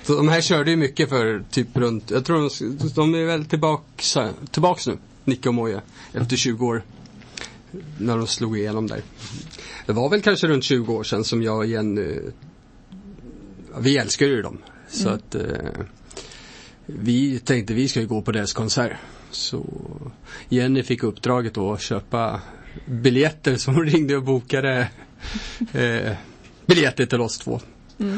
Så 0.04 0.16
de 0.16 0.30
här 0.30 0.42
körde 0.42 0.72
ju 0.72 0.78
mycket 0.78 1.10
för 1.10 1.44
typ 1.52 1.78
runt, 1.78 2.12
jag 2.12 2.26
tror 2.26 2.50
de, 2.80 2.90
de 2.96 3.16
är 3.16 3.26
väl 3.26 3.46
tillbaks, 3.46 4.18
tillbaks 4.52 4.88
nu, 4.88 4.98
Nicke 5.24 5.50
och 5.50 5.56
Moje, 5.56 5.82
efter 6.14 6.36
20 6.36 6.66
år. 6.68 6.82
När 7.98 8.18
de 8.18 8.28
slog 8.28 8.58
igenom 8.58 8.88
där. 8.88 9.02
Det 9.86 9.94
var 9.94 10.10
väl 10.10 10.22
kanske 10.22 10.48
runt 10.48 10.64
20 10.64 10.94
år 10.94 11.04
sedan 11.04 11.24
som 11.24 11.44
jag 11.44 11.58
och 11.58 11.66
Jenny, 11.66 12.20
ja, 13.74 13.80
vi 13.80 13.98
älskar 13.98 14.26
ju 14.26 14.42
dem. 14.42 14.58
Så 14.90 15.10
att 15.10 15.36
eh, 15.36 15.44
vi 16.86 17.40
tänkte 17.40 17.74
vi 17.74 17.88
ska 17.88 18.00
ju 18.00 18.08
gå 18.08 18.22
på 18.22 18.32
deras 18.32 18.54
konsert. 18.54 18.98
Så 19.32 19.66
Jenny 20.50 20.84
fick 20.84 21.04
uppdraget 21.04 21.54
då 21.54 21.74
att 21.74 21.82
köpa 21.82 22.42
biljetter 22.86 23.56
som 23.56 23.76
hon 23.76 23.86
ringde 23.86 24.18
och 24.18 24.24
bokade 24.24 24.90
eh, 25.74 26.14
biljetter 26.66 27.06
till 27.06 27.22
oss 27.22 27.38
två. 27.38 27.60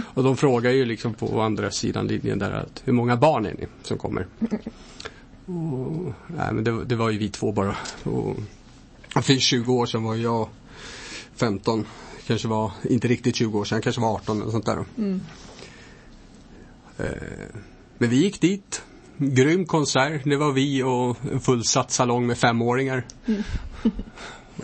Och 0.03 0.23
de 0.23 0.37
frågar 0.37 0.71
ju 0.71 0.85
liksom 0.85 1.13
på 1.13 1.41
andra 1.41 1.71
sidan 1.71 2.07
linjen 2.07 2.39
där 2.39 2.51
att 2.51 2.81
hur 2.85 2.93
många 2.93 3.17
barn 3.17 3.45
är 3.45 3.53
ni 3.53 3.67
som 3.83 3.97
kommer? 3.97 4.27
Och, 5.45 6.13
nej 6.27 6.53
men 6.53 6.63
det, 6.63 6.85
det 6.85 6.95
var 6.95 7.09
ju 7.09 7.17
vi 7.17 7.29
två 7.29 7.51
bara. 7.51 7.75
Och, 8.03 8.35
för 9.21 9.35
20 9.35 9.73
år 9.73 9.85
sedan 9.85 10.03
var 10.03 10.15
jag 10.15 10.47
15. 11.35 11.85
Kanske 12.27 12.47
var, 12.47 12.71
inte 12.89 13.07
riktigt 13.07 13.35
20 13.35 13.59
år 13.59 13.65
sedan, 13.65 13.81
kanske 13.81 14.01
var 14.01 14.13
18 14.13 14.41
eller 14.41 14.51
sånt 14.51 14.65
där. 14.65 14.75
då. 14.75 15.03
Eh, 17.03 17.09
men 17.97 18.09
vi 18.09 18.15
gick 18.15 18.41
dit. 18.41 18.83
Grym 19.17 19.65
konsert. 19.65 20.21
Det 20.23 20.35
var 20.35 20.51
vi 20.51 20.83
och 20.83 21.17
en 21.31 21.39
fullsatt 21.39 21.91
salong 21.91 22.27
med 22.27 22.37
femåringar. 22.37 23.05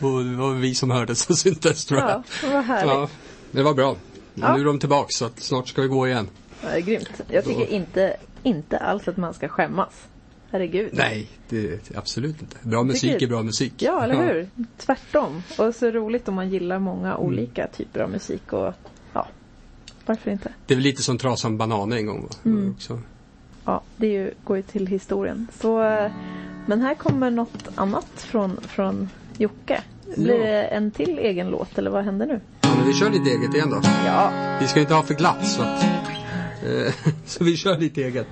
och 0.02 0.24
det 0.24 0.36
var 0.36 0.54
vi 0.54 0.76
som 0.76 0.92
hördes 0.92 1.30
och 1.30 1.38
syntes 1.38 1.86
tror 1.86 2.00
jag. 2.00 2.10
ja 2.10 2.24
vad 2.44 2.64
härligt. 2.64 2.94
Ja, 2.94 3.10
det 3.52 3.64
var 3.64 3.74
bra. 3.74 3.96
Ja. 4.34 4.54
Nu 4.54 4.62
är 4.62 4.66
de 4.66 4.80
tillbaks 4.80 5.16
så 5.16 5.30
snart 5.36 5.68
ska 5.68 5.82
vi 5.82 5.88
gå 5.88 6.08
igen. 6.08 6.28
Ja, 6.64 6.80
grymt. 6.80 7.22
Jag 7.28 7.46
tycker 7.46 7.68
inte, 7.68 8.18
inte 8.44 8.78
alls 8.78 9.08
att 9.08 9.18
man 9.18 9.34
ska 9.34 9.48
skämmas. 9.48 9.94
Herregud. 10.52 10.90
Nej, 10.94 11.28
det, 11.50 11.96
absolut 11.98 12.42
inte. 12.42 12.58
Bra 12.62 12.84
musik 12.84 13.12
Tycker- 13.14 13.26
är 13.26 13.30
bra 13.30 13.44
musik. 13.44 13.74
Ja, 13.78 14.04
eller 14.04 14.16
hur? 14.34 14.48
Tvärtom. 14.78 15.44
Och 15.58 15.76
så 15.76 15.92
roligt 15.92 16.28
om 16.28 16.36
man 16.36 16.50
gillar 16.50 16.80
många 16.80 17.18
olika 17.18 17.68
typer 17.68 18.00
av 18.00 18.10
musik 18.10 18.54
och 18.54 18.74
ja, 19.14 19.28
varför 20.06 20.32
inte? 20.32 20.52
Det 20.66 20.74
är 20.74 20.76
väl 20.76 20.84
lite 20.84 21.04
som 21.04 21.18
Trasan 21.18 21.58
Banan 21.58 21.92
en 21.94 22.06
gång? 22.06 22.30
Mm. 22.46 22.72
Också. 22.72 23.02
Ja, 23.66 23.82
det 23.98 24.08
ju, 24.08 24.32
går 24.44 24.58
ju 24.58 24.64
till 24.64 24.88
historien. 24.88 25.48
Så, 25.62 25.84
eh, 25.84 26.12
men 26.66 26.82
här 26.82 26.96
kommer 26.96 27.32
något 27.32 27.68
annat 27.76 28.08
från, 28.16 28.58
från 28.62 29.10
Jocke. 29.38 29.82
Blir 30.18 30.36
Ja. 30.40 30.46
det 30.46 30.64
en 30.64 30.92
till 30.92 31.20
egen 31.20 31.50
låt 31.50 31.78
eller 31.78 31.92
vad 31.92 32.04
händer 32.06 32.26
nu? 32.26 32.40
Ja, 32.62 32.70
men 32.78 32.88
vi 32.88 32.94
kör 32.94 33.10
lite 33.10 33.30
eget 33.30 33.56
igen 33.56 33.70
då. 33.70 33.82
Ja, 34.06 34.32
Vi 34.62 34.68
ska 34.68 34.80
inte 34.80 34.94
ha 34.94 35.04
för 35.04 35.14
glatt 35.14 35.48
så 35.48 35.62
att... 35.62 35.84
Eh, 36.66 36.94
så 37.26 37.44
vi 37.44 37.58
kör 37.58 37.78
lite 37.78 38.02
eget. 38.04 38.28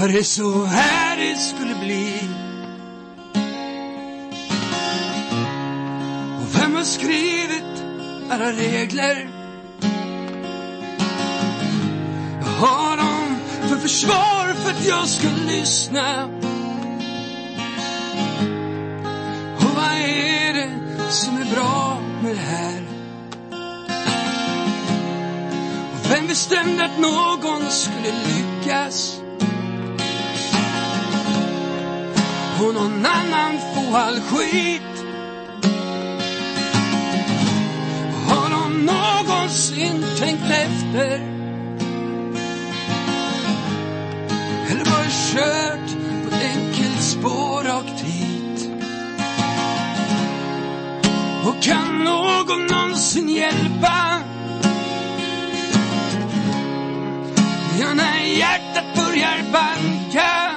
Var 0.00 0.08
det 0.08 0.24
så 0.24 0.64
här 0.64 1.16
det 1.16 1.36
skulle 1.36 1.74
bli? 1.74 2.14
Och 6.40 6.60
vem 6.60 6.74
har 6.74 6.84
skrivit 6.84 7.84
alla 8.30 8.52
regler? 8.52 9.28
Jag 12.40 12.66
har 12.66 12.96
dem 12.96 13.36
för 13.68 13.76
försvar 13.76 14.54
för 14.54 14.70
att 14.70 14.86
jag 14.86 15.08
ska 15.08 15.28
lyssna. 15.46 16.24
Och 19.56 19.74
vad 19.76 19.92
är 19.98 20.54
det 20.54 20.70
som 21.10 21.36
är 21.36 21.54
bra 21.54 22.00
med 22.22 22.36
det 22.36 22.42
här? 22.42 22.82
Och 25.92 26.10
vem 26.10 26.26
bestämde 26.26 26.84
att 26.84 26.98
någon 26.98 27.70
skulle 27.70 28.12
lyckas? 28.26 29.19
Och 32.60 32.74
någon 32.74 33.06
annan 33.06 33.58
få 33.74 33.96
all 33.96 34.20
skit. 34.20 35.04
Har 38.28 38.50
de 38.50 38.86
någonsin 38.86 40.04
tänkt 40.18 40.50
efter? 40.50 41.20
Eller 44.70 44.84
bara 44.84 45.10
kört 45.32 45.90
på 46.24 46.34
ett 46.34 46.42
enkelt 46.42 47.02
spår 47.02 47.64
rakt 47.64 48.00
hit? 48.00 48.70
Och 51.46 51.62
kan 51.62 52.04
någon 52.04 52.66
någonsin 52.66 53.28
hjälpa? 53.28 54.20
Ja, 57.80 57.94
när 57.94 58.20
hjärtat 58.20 58.84
börjar 58.96 59.52
banka 59.52 60.49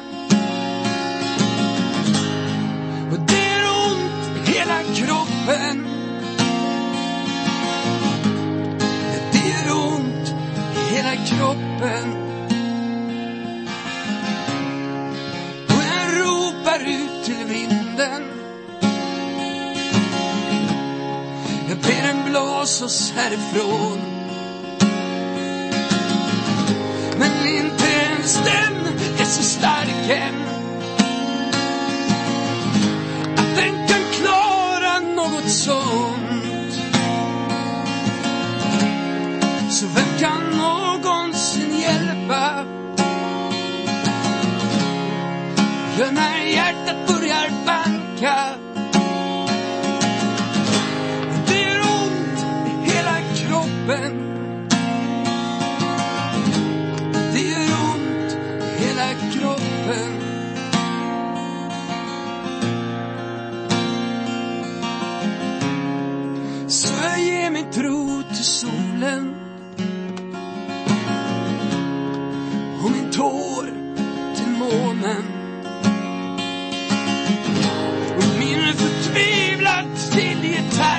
kroppen. 5.43 5.87
Det 9.31 9.49
gör 9.49 9.93
ont 9.93 10.33
i 10.75 10.95
hela 10.95 11.15
kroppen. 11.25 12.17
Och 15.67 15.83
jag 15.83 16.19
ropar 16.19 16.79
ut 16.79 17.25
till 17.25 17.45
vinden. 17.45 18.23
Jag 21.69 21.77
ber 21.77 22.07
den 22.07 22.29
blåsa 22.29 22.85
oss 22.85 23.13
härifrån. 23.15 23.99
Men 27.17 27.47
inte 27.47 27.85
ens 27.87 28.35
den 28.35 28.62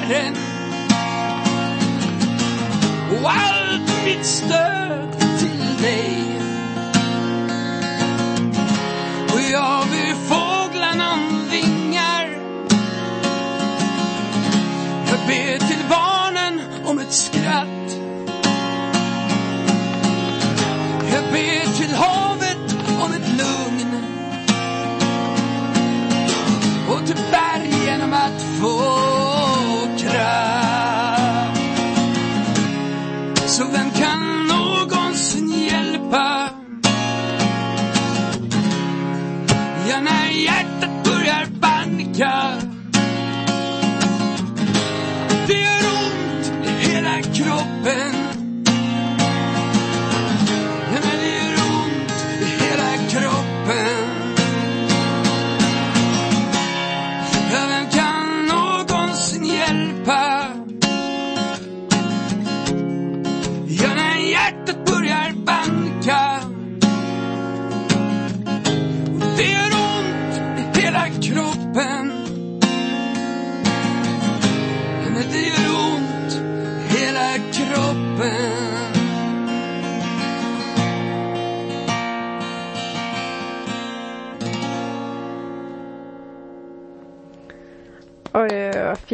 gitarren 0.04 0.36
och 3.10 3.30
allt 3.30 4.04
mitt 4.04 4.26
stöd 4.26 5.18
till 5.38 5.82
dig. 5.82 6.40
Och 9.32 9.40
jag 9.52 9.86
ber 9.88 10.14
fåglarna 10.28 11.12
om 11.12 11.48
vingar. 11.50 12.30
Jag 15.06 15.18
ber 15.26 15.58
till 15.58 15.84
barnen 15.88 16.60
om 16.84 16.98
ett 16.98 17.12
skratt. 17.12 17.96
Jag 21.12 21.24
ber 21.32 21.76
till 21.76 21.94
havet 21.94 22.33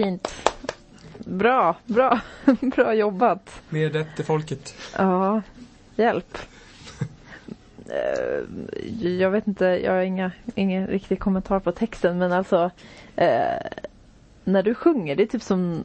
fint. 0.04 0.34
Bra, 1.18 1.76
bra, 1.86 2.20
bra 2.60 2.94
jobbat. 2.94 3.62
Mer 3.68 3.90
rätt 3.90 4.16
till 4.16 4.24
folket. 4.24 4.74
Ja, 4.98 5.42
hjälp. 5.96 6.38
Eh, 7.88 9.06
Jag 9.06 9.30
vet 9.30 9.46
inte, 9.46 9.64
jag 9.64 9.92
har 9.92 10.00
inga, 10.00 10.32
ingen 10.54 10.86
riktig 10.86 11.20
kommentar 11.20 11.60
på 11.60 11.72
texten 11.72 12.18
men 12.18 12.32
alltså 12.32 12.70
eh, 13.16 13.66
när 14.44 14.62
du 14.62 14.74
sjunger, 14.74 15.16
det 15.16 15.22
är 15.22 15.26
typ 15.26 15.42
som 15.42 15.84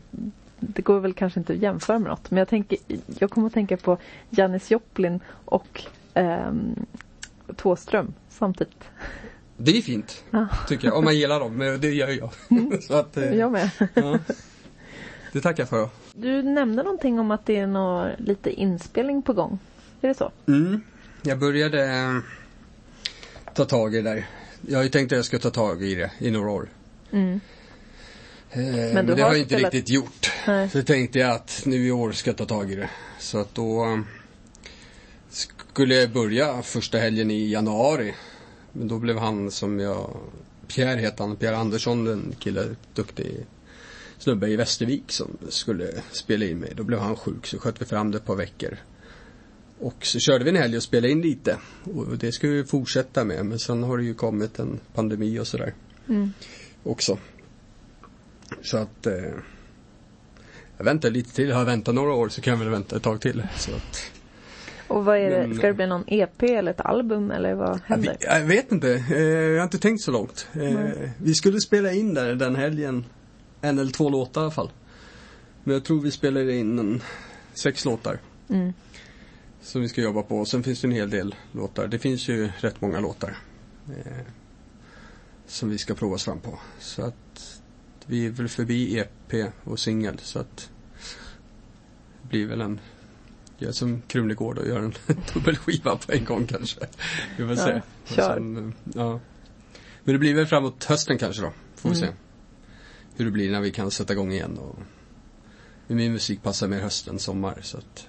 det 0.60 0.82
går 0.82 0.99
väl 0.99 1.13
kanske 1.13 1.39
inte 1.39 1.54
att 1.54 1.60
jämföra 1.60 1.99
med 1.99 2.10
något 2.10 2.32
men 2.32 2.38
jag, 2.38 2.47
tänker, 2.47 2.78
jag 3.19 3.30
kommer 3.30 3.47
att 3.47 3.54
tänka 3.54 3.78
på 3.78 3.97
Janis 4.30 4.71
Joplin 4.71 5.19
och 5.45 5.84
ehm, 6.13 6.86
Thåström 7.56 8.13
samtidigt. 8.30 8.84
Det 9.57 9.77
är 9.77 9.81
fint, 9.81 10.23
Ja. 10.31 10.47
tycker 10.67 10.87
jag. 10.87 10.97
Om 10.97 11.03
man 11.03 11.15
gillar 11.17 11.39
dem, 11.39 11.57
men 11.57 11.81
det 11.81 11.89
gör 11.93 12.07
jag. 12.09 12.29
Så 12.83 12.93
att, 12.93 13.17
eh, 13.17 13.33
Jag 13.33 13.51
med. 13.51 13.69
ja. 13.93 14.19
Det 15.31 15.41
tackar 15.41 15.61
jag 15.63 15.69
för. 15.69 15.89
Du 16.13 16.43
nämnde 16.43 16.83
någonting 16.83 17.19
om 17.19 17.31
att 17.31 17.45
det 17.45 17.57
är 17.57 17.67
nå 17.67 18.09
lite 18.17 18.49
inspelning 18.51 19.21
på 19.21 19.33
gång. 19.33 19.59
Är 20.01 20.07
det 20.07 20.13
så? 20.13 20.31
Mm. 20.47 20.81
Jag 21.21 21.39
började 21.39 21.85
eh, 21.85 22.17
ta 23.53 23.65
tag 23.65 23.95
i 23.95 24.01
det 24.01 24.09
där. 24.09 24.25
Jag 24.67 24.77
har 24.79 24.83
ju 24.83 24.89
tänkt 24.89 25.11
att 25.11 25.15
jag 25.15 25.25
ska 25.25 25.39
ta 25.39 25.49
tag 25.49 25.83
i 25.83 25.95
det 25.95 26.11
i 26.19 26.31
några 26.31 26.49
år. 26.51 26.69
Mm. 27.11 27.39
Eh, 28.51 28.59
men, 28.93 29.05
du 29.05 29.15
det 29.15 29.21
har 29.21 29.29
har 29.29 29.35
jag 29.35 29.41
inte 29.41 29.55
spelat- 29.55 29.73
riktigt 29.73 29.89
gjort. 29.95 30.31
Nej. 30.47 30.69
Så 30.69 30.83
tänkte 30.83 31.19
jag 31.19 31.31
att 31.31 31.61
nu 31.65 31.87
i 31.87 31.91
år 31.91 32.11
ska 32.11 32.29
jag 32.29 32.37
ta 32.37 32.45
tag 32.45 32.71
i 32.71 32.75
det. 32.75 32.89
Så 33.19 33.37
att 33.39 33.55
då 33.55 33.85
eh, 33.85 33.99
skulle 35.73 35.95
jag 35.95 36.11
börja 36.11 36.61
första 36.61 36.97
helgen 36.97 37.31
i 37.31 37.49
januari. 37.51 38.13
Men 38.77 38.88
då 38.88 38.99
blev 38.99 39.17
han 39.17 39.51
som 39.51 39.79
jag, 39.79 40.17
Pierre 40.67 40.99
heter 40.99 41.23
han, 41.23 41.35
Pierre 41.35 41.57
Andersson, 41.57 42.07
en 42.07 42.35
kille, 42.39 42.75
duktig 42.93 43.45
snubbe 44.17 44.47
i 44.47 44.55
Västervik 44.55 45.11
som 45.11 45.38
skulle 45.49 46.01
spela 46.11 46.45
in 46.45 46.59
mig. 46.59 46.73
Då 46.75 46.83
blev 46.83 46.99
han 46.99 47.15
sjuk 47.15 47.47
så 47.47 47.59
sköt 47.59 47.81
vi 47.81 47.85
fram 47.85 48.11
det 48.11 48.17
ett 48.17 48.25
par 48.25 48.35
veckor. 48.35 48.77
Och 49.79 50.05
så 50.05 50.19
körde 50.19 50.43
vi 50.43 50.49
en 50.49 50.55
helg 50.55 50.77
och 50.77 50.83
spelade 50.83 51.11
in 51.11 51.21
lite. 51.21 51.57
Och 51.83 52.17
det 52.17 52.31
ska 52.31 52.47
vi 52.47 52.63
fortsätta 52.63 53.23
med. 53.23 53.45
Men 53.45 53.59
sen 53.59 53.83
har 53.83 53.97
det 53.97 54.03
ju 54.03 54.13
kommit 54.13 54.59
en 54.59 54.79
pandemi 54.93 55.39
och 55.39 55.47
sådär. 55.47 55.73
Mm. 56.09 56.33
Också. 56.83 57.17
Så 58.61 58.77
att 58.77 59.07
eh, 59.07 59.33
jag 60.77 60.85
väntar 60.85 61.09
lite 61.09 61.35
till. 61.35 61.51
Har 61.51 61.59
jag 61.59 61.65
väntat 61.65 61.95
några 61.95 62.13
år 62.13 62.29
så 62.29 62.41
kan 62.41 62.51
jag 62.51 62.59
väl 62.59 62.69
vänta 62.69 62.95
ett 62.95 63.03
tag 63.03 63.21
till. 63.21 63.43
Så 63.57 63.71
att, 63.71 64.11
Och 64.95 65.05
vad 65.05 65.17
är 65.17 65.29
det, 65.29 65.47
Men- 65.47 65.58
ska 65.58 65.67
det 65.67 65.73
bli 65.73 65.88
någon 65.88 66.03
EP 66.08 66.43
eller 66.43 66.71
ett 66.71 66.81
album 66.81 67.31
eller 67.31 67.53
vad 67.53 67.81
händer? 67.86 68.17
jag 68.19 68.41
vet 68.41 68.71
inte. 68.71 69.03
Eh, 69.12 69.21
jag 69.21 69.58
har 69.58 69.63
inte 69.63 69.79
tänkt 69.79 70.01
så 70.01 70.12
långt. 70.12 70.47
Eh, 70.53 71.10
vi 71.17 71.34
skulle 71.36 71.60
spela 71.60 71.91
in 71.91 72.13
där 72.13 72.36
den 72.36 72.55
helgen. 72.55 73.05
En 73.62 73.79
eller 73.79 73.91
två 73.91 74.10
låtar 74.10 74.41
i 74.41 74.43
alla 74.43 74.51
fall. 74.51 74.71
Men 75.63 75.73
jag 75.73 75.84
tror 75.84 76.01
vi 76.01 76.12
spelar 76.12 76.49
in 76.49 76.79
en, 76.79 77.01
sex 77.53 77.86
låtar. 77.86 78.19
Mm. 78.49 78.73
Som 79.62 79.81
vi 79.81 79.89
ska 79.89 80.01
jobba 80.01 80.21
på. 80.21 80.45
Sen 80.45 80.63
finns 80.63 80.81
det 80.81 80.88
en 80.88 80.91
hel 80.91 81.10
del 81.10 81.36
låtar. 81.51 81.88
Det 81.88 81.99
finns 81.99 82.27
ju 82.27 82.49
rätt 82.60 82.81
många 82.81 82.99
låtar. 82.99 83.38
Eh, 83.89 84.25
som 85.47 85.69
vi 85.69 85.77
ska 85.77 85.93
prova 85.93 86.15
oss 86.15 86.25
fram 86.25 86.39
på. 86.39 86.60
Så 86.79 87.01
att 87.01 87.62
vi 88.05 88.25
är 88.25 88.29
väl 88.29 88.49
förbi 88.49 88.97
EP 88.97 89.45
och 89.63 89.79
singel. 89.79 90.17
Så 90.21 90.39
att 90.39 90.69
det 92.21 92.27
blir 92.29 92.47
väl 92.47 92.62
en 92.62 92.79
Gör 93.57 93.71
som 93.71 94.01
Krumlegård 94.07 94.57
och 94.57 94.67
gör 94.67 94.79
en 94.79 94.93
dubbelskiva 95.33 95.95
på 95.95 96.11
en 96.11 96.25
gång 96.25 96.47
kanske. 96.47 96.79
Vi 97.37 97.43
får 97.47 97.55
Ja, 97.55 97.63
se. 97.65 97.73
Och 98.03 98.09
kör. 98.15 98.33
sen, 98.35 98.57
eh, 98.57 98.73
ja. 98.95 99.19
Men 100.03 100.13
det 100.13 100.19
blir 100.19 100.33
väl 100.35 100.45
framåt 100.47 100.83
hösten 100.83 101.17
kanske 101.17 101.41
då. 101.41 101.51
Får 101.75 101.89
vi 101.89 101.95
Mm. 101.97 102.09
se. 102.09 102.15
Hur 103.17 103.25
det 103.25 103.31
blir 103.31 103.51
när 103.51 103.61
vi 103.61 103.71
kan 103.71 103.91
sätta 103.91 104.13
igång 104.13 104.31
igen. 104.31 104.57
Och 104.57 104.79
min 105.87 106.13
musik 106.13 106.43
passar 106.43 106.67
mer 106.67 106.79
höst 106.79 107.07
än 107.07 107.19
sommar. 107.19 107.57
Så 107.61 107.77
att 107.77 108.07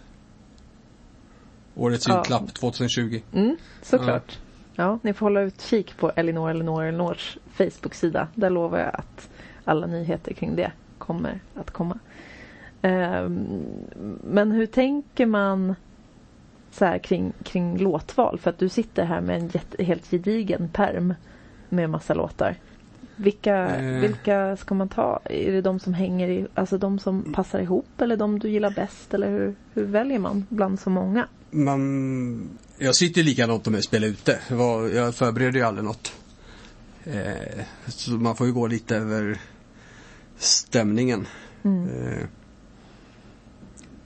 Årets 1.75 2.09
Ja. 2.09 2.15
julklapp 2.17 2.55
2020. 2.55 3.23
Mm, 3.33 3.57
såklart. 3.83 4.39
Ja. 4.75 4.99
ni 5.03 5.13
får 5.15 5.27
hålla 5.27 5.41
utkik 5.41 5.97
på 5.97 6.11
Elinor 6.11 6.51
Elinor 6.51 6.85
Elinors 6.85 7.39
Facebook-sida. 7.55 8.29
Där 8.35 8.51
lovar 8.51 8.79
jag 8.79 8.91
att 8.95 9.29
alla 9.65 9.87
nyheter 9.87 10.33
kring 10.33 10.57
det 10.57 10.73
kommer 10.99 11.41
att 11.55 11.71
komma. 11.71 11.99
Ehm, 12.87 13.47
men 14.25 14.53
hur 14.53 14.67
tänker 14.67 15.27
man 15.27 15.75
så 16.71 16.85
här 16.85 16.99
kring, 16.99 17.33
kring 17.45 17.79
låtval? 17.79 18.39
För 18.39 18.51
att 18.51 18.59
du 18.59 18.69
sitter 18.69 19.05
här 19.05 19.21
med 19.21 19.37
en 19.37 19.49
jätte, 19.49 19.85
helt 19.85 20.11
gedigen 20.11 20.69
perm 20.69 21.15
med 21.69 21.91
massa 21.91 22.15
låtar. 22.15 22.57
Vilka, 23.17 23.57
Eh. 23.77 24.01
vilka 24.01 24.57
ska 24.57 24.75
man 24.75 24.89
ta? 24.89 25.21
Är 25.25 25.53
det 25.53 25.61
de 25.61 25.81
som 25.81 25.95
hänger 25.95 26.29
i, 26.29 26.47
alltså 26.55 26.79
de 26.79 26.99
som 26.99 27.33
passar 27.33 27.61
ihop 27.61 28.01
eller 28.01 28.17
de 28.17 28.39
du 28.39 28.49
gillar 28.49 28.71
bäst? 28.71 29.15
Eller 29.15 29.31
hur, 29.31 29.55
hur 29.75 29.85
väljer 29.85 30.19
man 30.19 30.47
bland 30.49 30.81
så 30.81 30.91
många? 30.91 31.29
Man, 31.51 32.49
jag 32.79 32.95
sitter 32.95 33.23
likadant 33.23 33.67
om 33.67 33.75
jag 33.75 33.85
spelar 33.85 34.09
ute. 34.09 34.39
Jag 34.95 35.15
förbereder 35.15 35.59
ju 35.59 35.67
aldrig 35.67 35.85
något. 35.85 36.13
Eh, 37.05 37.65
så 37.87 38.11
man 38.11 38.37
får 38.37 38.47
ju 38.47 38.53
gå 38.53 38.67
lite 38.67 38.97
över 38.97 39.39
stämningen. 40.37 41.27
Mm. 41.63 41.89
Eh, 41.89 42.27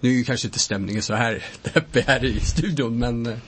nu 0.00 0.08
är 0.08 0.12
ju 0.14 0.24
kanske 0.24 0.46
inte 0.48 0.58
stämningen 0.58 1.02
så 1.02 1.14
här 1.14 1.44
deppig 1.62 2.00
här 2.00 2.24
i 2.24 2.40
studion 2.40 2.98
men 2.98 3.26
eh, 3.26 3.38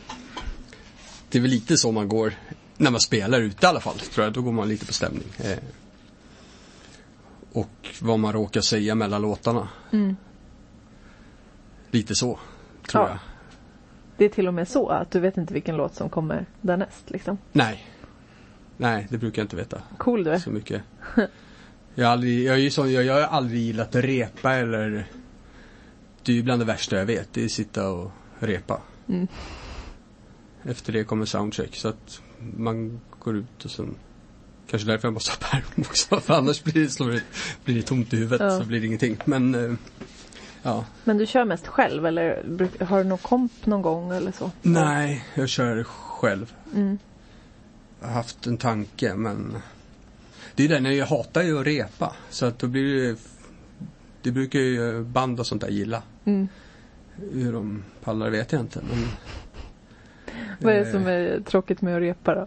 det 1.29 1.39
är 1.39 1.43
väl 1.43 1.51
lite 1.51 1.77
så 1.77 1.93
man 1.93 2.09
går 2.09 2.33
när 2.77 2.91
man 2.91 3.01
spelar 3.01 3.41
ute 3.41 3.67
i 3.67 3.69
alla 3.69 3.81
fall. 3.81 3.99
Tror 3.99 4.25
jag. 4.25 4.33
Då 4.33 4.43
går 4.43 4.53
man 4.53 4.69
lite 4.69 4.87
på 4.87 4.93
stämning. 4.93 5.29
Eh, 5.39 5.59
och 7.53 7.89
vad 8.01 8.19
man 8.19 8.33
råkar 8.33 8.61
säga 8.61 8.95
mellan 8.95 9.23
låtarna. 9.23 9.69
Mm. 9.93 10.17
Lite 11.91 12.15
så, 12.15 12.39
tror 12.87 13.03
Ja. 13.05 13.09
jag. 13.09 13.19
Det 14.17 14.25
är 14.25 14.29
till 14.29 14.49
och 14.49 14.55
med 14.55 14.69
så 14.69 14.89
att 14.89 15.11
du 15.11 15.21
vet 15.21 15.37
inte 15.37 15.55
vilken 15.55 15.77
låt 15.77 15.95
som 15.95 16.09
kommer 16.11 16.47
därnäst 16.61 17.11
liksom. 17.11 17.39
Nej. 17.53 17.87
Nej, 18.77 19.07
det 19.11 19.19
brukar 19.19 19.43
jag 19.43 19.45
inte 19.45 19.57
veta 19.57 19.83
Cool 19.99 20.25
du 20.25 20.31
är. 20.31 20.39
så 20.39 20.51
mycket. 20.51 20.83
Jag 21.95 22.07
har 22.07 22.13
aldrig, 22.13 22.45
jag 22.45 22.55
är 22.55 22.59
ju 22.59 22.71
sån, 22.71 22.93
jag, 22.93 23.05
jag 23.05 23.15
har 23.15 23.21
aldrig 23.23 23.61
gillat 23.61 23.95
att 23.97 24.05
repa 24.05 24.55
eller 24.55 25.07
Det 26.23 26.33
är 26.33 26.37
ju 26.37 26.43
bland 26.43 26.61
det 26.61 26.65
värsta 26.67 26.97
jag 26.97 27.07
vet, 27.07 27.29
det 27.33 27.41
är 27.41 27.45
att 27.45 27.51
sitta 27.51 27.89
och 27.89 28.11
repa. 28.39 28.81
Mm. 29.09 29.29
Efter 30.65 30.93
det 30.93 31.05
kommer 31.05 31.25
soundcheck 31.27 31.77
så 31.77 31.89
att 31.89 32.21
man 32.57 33.01
går 33.19 33.37
ut 33.37 33.65
och 33.65 33.71
sen 33.71 33.95
Kanske 34.67 34.89
därför 34.89 35.09
jag 35.09 35.13
måste 35.15 35.31
ha 35.31 35.51
pärm 35.51 35.63
också 35.77 36.21
för 36.21 36.35
annars 36.35 36.63
blir 36.63 36.75
det, 36.75 36.89
slår 36.89 37.11
det, 37.11 37.23
blir 37.65 37.75
det 37.75 37.83
tomt 37.83 38.13
i 38.13 38.17
huvudet 38.17 38.41
Ja. 38.41 38.59
så 38.61 38.65
blir 38.65 38.81
det 38.81 38.87
ingenting. 38.87 39.17
Men 39.25 39.55
eh, 39.55 39.75
Ja. 40.63 40.85
Men 41.05 41.19
du 41.19 41.27
kör 41.27 41.45
mest 41.45 41.67
själv 41.67 42.07
eller 42.07 42.43
har 42.85 42.99
du 42.99 43.05
någon 43.05 43.19
komp 43.19 43.67
någon 43.67 43.83
gång 43.83 44.13
eller 44.13 44.33
så? 44.33 44.51
Nej, 44.63 45.25
jag 45.35 45.49
kör 45.49 45.85
själv. 45.85 46.55
Mm. 46.75 46.99
Jag 48.01 48.07
har 48.09 48.15
haft 48.15 48.47
en 48.47 48.57
tanke 48.57 49.15
men 49.15 49.57
Det 50.55 50.65
är 50.65 50.69
det, 50.69 50.81
när 50.81 50.91
jag 50.91 51.07
hatar 51.07 51.43
ju 51.43 51.61
att 51.61 51.67
repa. 51.67 52.17
Så 52.31 52.47
att 52.47 52.59
då 52.59 52.67
blir 52.67 53.03
det 53.09 53.19
Det 54.23 54.31
brukar 54.31 54.59
ju 54.59 55.05
band 55.05 55.41
och 55.41 55.47
sånt 55.47 55.63
där 55.63 55.69
gilla. 55.69 56.03
Mm. 56.25 56.49
Hur 57.33 57.53
de 57.53 57.85
pallar 58.05 58.31
vet 58.31 58.53
jag 58.53 58.61
inte. 58.61 58.81
Men, 58.89 59.09
Vad 60.61 60.75
är 60.75 60.79
det 60.81 60.87
eh, 60.87 60.93
som 60.93 61.07
är 61.07 61.41
tråkigt 61.41 61.83
med 61.83 61.97
att 61.97 62.01
repa 62.03 62.35
då? 62.35 62.47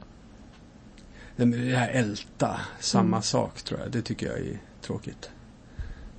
det 1.46 1.76
här 1.76 1.90
älta, 1.90 2.60
samma 2.80 3.08
Mm. 3.18 3.22
sak 3.22 3.62
tror 3.62 3.80
jag. 3.80 3.92
Det 3.92 4.02
tycker 4.02 4.28
jag 4.28 4.38
är 4.40 4.60
tråkigt. 4.82 5.30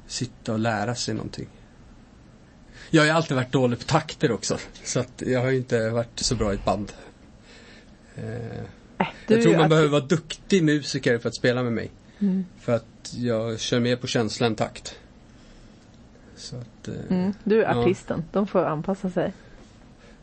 Sitta 0.07 0.53
och 0.53 0.59
lära 0.59 0.95
sig 0.95 1.15
någonting. 1.15 1.49
Jag 2.91 3.03
har 3.03 3.07
ju 3.07 3.13
alltid 3.13 3.37
varit 3.37 3.53
dålig 3.53 3.79
på 3.79 3.85
takter 3.85 4.33
också. 4.33 4.59
Så 4.85 5.01
att 5.01 5.23
jag 5.27 5.41
har 5.41 5.51
ju 5.51 5.57
inte 5.57 5.91
varit 5.91 6.19
så 6.21 6.35
bra 6.35 6.53
i 6.53 6.55
ett 6.55 6.65
band. 6.65 6.93
Eh, 8.17 8.61
Äh, 8.99 9.07
jag 9.27 9.43
tror 9.43 9.57
man 9.57 9.69
behöver 9.69 9.89
vara 9.89 10.01
duktig 10.01 10.65
musiker 10.65 11.19
för 11.19 11.29
att 11.29 11.35
spela 11.35 11.63
med 11.63 11.73
mig. 11.73 11.91
Mm. 12.19 12.45
För 12.61 12.73
att 12.75 13.15
jag 13.17 13.61
kör 13.61 13.81
mer 13.81 13.97
på 13.97 14.07
känsla 14.07 14.47
än 14.47 14.55
takt. 14.55 14.99
Att, 16.37 16.89
eh, 16.89 16.95
Mm. 17.11 17.33
Du 17.45 17.65
är 17.65 17.75
Ja. 17.75 17.81
artisten, 17.83 18.25
de 18.33 18.47
får 18.47 18.65
anpassa 18.65 19.11
sig. 19.11 19.33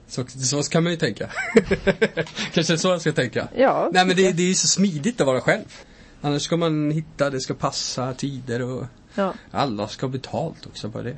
så, 0.07 0.25
så 0.27 0.63
kan 0.63 0.83
man 0.83 0.91
ju 0.91 0.97
tänka. 0.97 1.29
Kanske 2.53 2.77
så 2.77 2.87
jag 2.87 3.01
ska 3.01 3.11
tänka. 3.11 3.47
Ja, 3.55 3.89
Nej 3.93 4.05
men 4.05 4.15
det, 4.15 4.31
det 4.31 4.43
är 4.43 4.47
ju 4.47 4.53
så 4.53 4.67
smidigt 4.67 5.21
att 5.21 5.27
vara 5.27 5.41
själv. 5.41 5.81
Annars 6.21 6.41
ska 6.41 6.57
man 6.57 6.91
hitta, 6.91 7.29
det 7.29 7.39
ska 7.39 7.53
passa 7.53 8.13
tider 8.13 8.61
och 8.61 8.85
ja. 9.15 9.33
alla 9.51 9.87
ska 9.87 10.05
ha 10.05 10.11
betalt 10.11 10.65
också 10.65 10.89
på 10.91 11.01
det. 11.01 11.17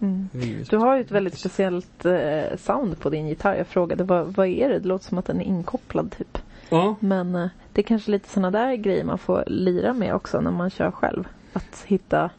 Mm. 0.00 0.28
Du 0.70 0.76
har 0.76 0.96
ju 0.96 1.00
ett 1.00 1.10
väldigt 1.10 1.38
speciellt 1.38 2.04
eh, 2.04 2.56
sound 2.58 3.00
på 3.00 3.10
din 3.10 3.28
gitarr. 3.28 3.54
Jag 3.56 3.66
frågade 3.66 4.04
vad, 4.04 4.34
vad 4.34 4.46
är 4.46 4.68
det? 4.68 4.78
Det 4.78 4.88
låter 4.88 5.04
som 5.08 5.18
att 5.18 5.24
den 5.26 5.40
är 5.40 5.44
inkopplad 5.44 6.14
typ. 6.18 6.38
Ja, 6.68 6.96
Men 7.00 7.34
eh, 7.34 7.46
det 7.72 7.80
är 7.80 7.82
kanske 7.82 8.10
lite 8.10 8.28
sådana 8.28 8.50
där 8.50 8.74
grejer 8.74 9.04
man 9.04 9.18
får 9.18 9.44
lira 9.46 9.92
med 9.92 10.14
också 10.14 10.40
när 10.40 10.50
man 10.50 10.70
kör 10.70 10.90
själv. 10.90 11.28
Att 11.52 11.82
hitta, 11.86 12.30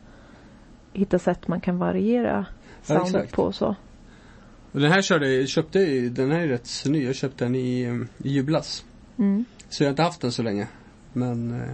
hitta 0.95 1.19
sätt 1.19 1.47
man 1.47 1.61
kan 1.61 1.77
variera 1.77 2.45
Ja, 2.87 2.95
soundet 2.95 3.15
exakt. 3.15 3.33
på 3.35 3.43
och 3.43 3.55
så. 3.55 3.75
och 4.71 4.79
den 4.79 4.91
här 4.91 5.01
körde, 5.01 5.47
köpte 5.47 5.79
jag- 5.79 6.11
den 6.11 6.31
här 6.31 6.39
är 6.39 6.47
rätt 6.47 6.69
ny. 6.85 7.05
Jag 7.05 7.15
köpte 7.15 7.45
den 7.45 7.55
i, 7.55 7.81
i 8.17 8.29
julas. 8.29 8.85
Mm. 9.17 9.45
Så 9.69 9.83
jag 9.83 9.87
har 9.87 9.91
inte 9.91 10.03
haft 10.03 10.21
den 10.21 10.31
så 10.31 10.43
länge. 10.43 10.67
Men 11.13 11.61
eh, 11.61 11.73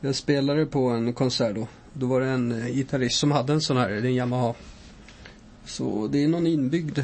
jag 0.00 0.14
spelade 0.14 0.66
på 0.66 0.88
en 0.88 1.12
konsert 1.12 1.54
då. 1.54 1.68
Då 1.92 2.06
var 2.06 2.20
det 2.20 2.26
en 2.26 2.52
eh, 2.62 2.66
gitarrist 2.66 3.18
som 3.18 3.30
hade 3.30 3.52
en 3.52 3.60
sån 3.60 3.76
här, 3.76 3.90
en 3.90 4.14
Yamaha. 4.14 4.54
Så 5.64 6.08
det 6.12 6.24
är 6.24 6.28
någon 6.28 6.46
inbyggd 6.46 6.98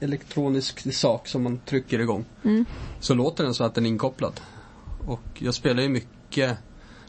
elektronisk 0.00 0.94
sak 0.94 1.28
som 1.28 1.42
man 1.42 1.58
trycker 1.58 1.98
igång. 1.98 2.24
Mm. 2.44 2.64
Så 3.00 3.14
låter 3.14 3.44
den 3.44 3.54
så 3.54 3.64
att 3.64 3.74
den 3.74 3.86
är 3.86 3.90
inkopplad. 3.90 4.40
Och 5.06 5.22
jag 5.38 5.54
spelar 5.54 5.82
ju 5.82 5.88
mycket, 5.88 6.58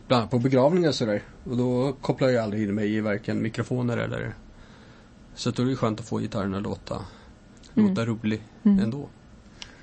bland 0.08 0.20
annat 0.22 0.32
på 0.32 0.40
begravningar 0.40 0.90
och 0.90 0.96
sådär. 0.96 1.22
Och 1.50 1.58
då 1.58 1.94
kopplar 2.02 2.30
jag 2.30 2.44
aldrig 2.44 2.64
in 2.64 2.76
mig 2.76 2.96
i 2.96 3.02
varken 3.02 3.42
mikrofoner 3.42 3.98
eller 3.98 4.34
så 5.36 5.52
då 5.52 5.64
är 5.64 5.68
det 5.68 5.76
skönt 5.76 6.00
att 6.00 6.06
få 6.08 6.18
gitarren 6.20 6.54
att 6.54 6.64
låta, 6.64 7.02
Mm. 7.76 7.90
låta 7.90 8.06
rolig 8.06 8.42
Mm. 8.64 8.80
ändå. 8.80 9.08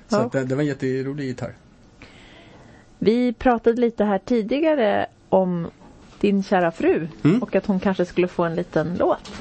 Så 0.07 0.15
Ja. 0.15 0.29
det, 0.31 0.43
det 0.45 0.55
var 0.55 0.61
en 0.61 0.67
jätterolig 0.67 1.25
gitarr. 1.25 1.55
Vi 2.99 3.33
pratade 3.33 3.81
lite 3.81 4.03
här 4.05 4.17
tidigare 4.25 5.05
om 5.29 5.67
din 6.19 6.43
kära 6.43 6.71
fru 6.71 7.07
Mm. 7.23 7.43
och 7.43 7.55
att 7.55 7.65
hon 7.65 7.79
kanske 7.79 8.05
skulle 8.05 8.27
få 8.27 8.43
en 8.43 8.55
liten 8.55 8.95
låt. 8.99 9.31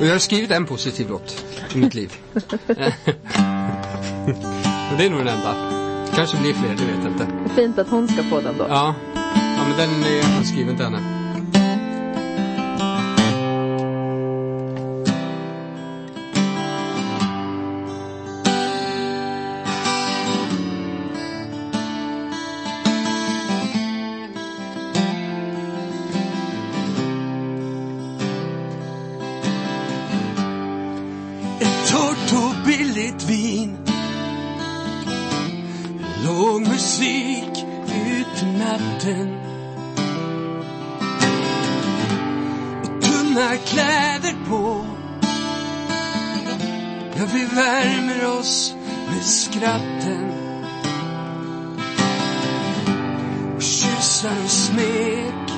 Och 0.00 0.06
jag 0.06 0.12
har 0.12 0.18
skrivit 0.18 0.50
en 0.50 0.66
positiv 0.66 1.08
låt 1.08 1.44
i 1.74 1.78
mitt 1.78 1.94
liv. 1.94 2.12
och 2.34 2.42
det 4.98 5.06
är 5.06 5.10
nog 5.10 5.18
den 5.18 5.28
enda. 5.28 5.54
Kanske 6.14 6.40
blir 6.40 6.52
fler, 6.52 6.68
det 6.68 6.84
vet 6.92 7.04
jag 7.04 7.12
inte. 7.12 7.26
Fint 7.54 7.78
att 7.78 7.88
hon 7.88 8.08
ska 8.08 8.22
få 8.22 8.40
den 8.40 8.58
då. 8.58 8.66
Ja, 8.68 8.94
ja 9.60 9.68
men 9.68 9.76
den 9.76 10.04
är 10.04 10.16
jag 10.16 10.46
skriven 10.46 10.76
till 10.76 10.84
henne. 10.84 10.98
Ett 31.60 31.90
torrt 31.90 32.32
och 32.32 32.66
billigt 32.66 33.22
vin 33.28 33.76
Låg 36.24 36.60
musik 36.60 37.64
ut 37.88 38.42
i 38.42 38.46
natten 38.58 39.49
Och 43.36 43.64
kläder 43.66 44.34
på. 44.48 44.86
Ja, 47.16 47.24
vi 47.32 47.44
värmer 47.44 48.38
oss 48.38 48.74
med 49.10 49.24
skratten. 49.24 50.32
Och 53.56 53.62
kyssar 53.62 54.44
och 54.44 54.50
smek. 54.50 55.50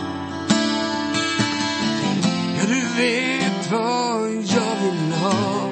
Ja, 2.59 2.67
du 2.67 3.03
vet 3.03 3.71
vad 3.71 4.31
jag 4.31 4.77
vill 4.83 5.13
ha. 5.13 5.69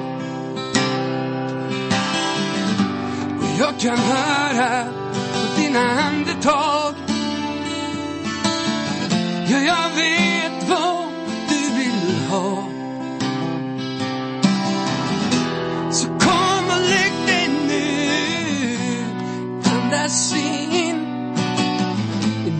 Och 3.39 3.59
jag 3.59 3.79
kan 3.79 3.97
höra 3.97 4.83
på 5.33 5.61
dina 5.61 5.79
andetag. 5.79 6.95
Ja, 9.47 9.59
jag 9.59 9.89
vet 9.95 10.30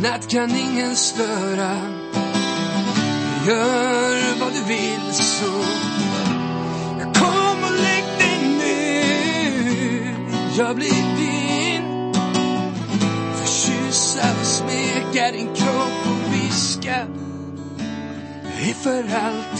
natt 0.01 0.27
kan 0.29 0.49
ingen 0.55 0.95
störa. 0.95 1.77
Gör 3.47 4.39
vad 4.39 4.53
du 4.53 4.63
vill 4.63 5.13
så 5.13 5.51
Kom 7.19 7.63
och 7.63 7.71
lägg 7.71 8.03
dig 8.19 8.57
nu 8.59 9.03
Jag 10.57 10.75
blir 10.75 11.15
din. 11.17 12.13
Får 13.33 13.45
kyssa 13.45 14.31
och 14.39 14.45
smeka 14.45 15.31
din 15.31 15.55
kropp 15.55 16.05
och 16.05 16.33
viska 16.33 17.07
är 18.59 18.73
för 18.73 19.03
allt. 19.15 19.50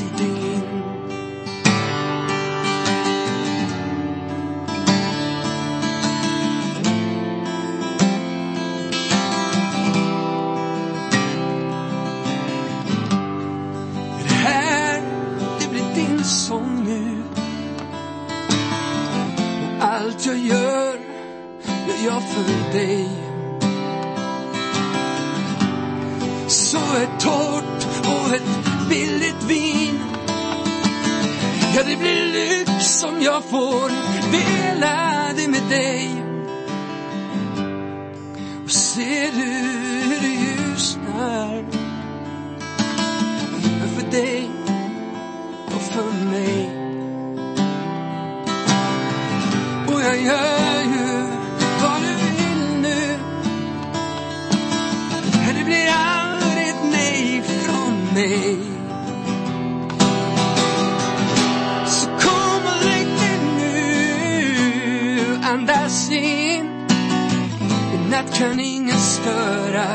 Natt 68.12 68.38
kan 68.38 68.60
ingen 68.60 68.98
störa. 68.98 69.88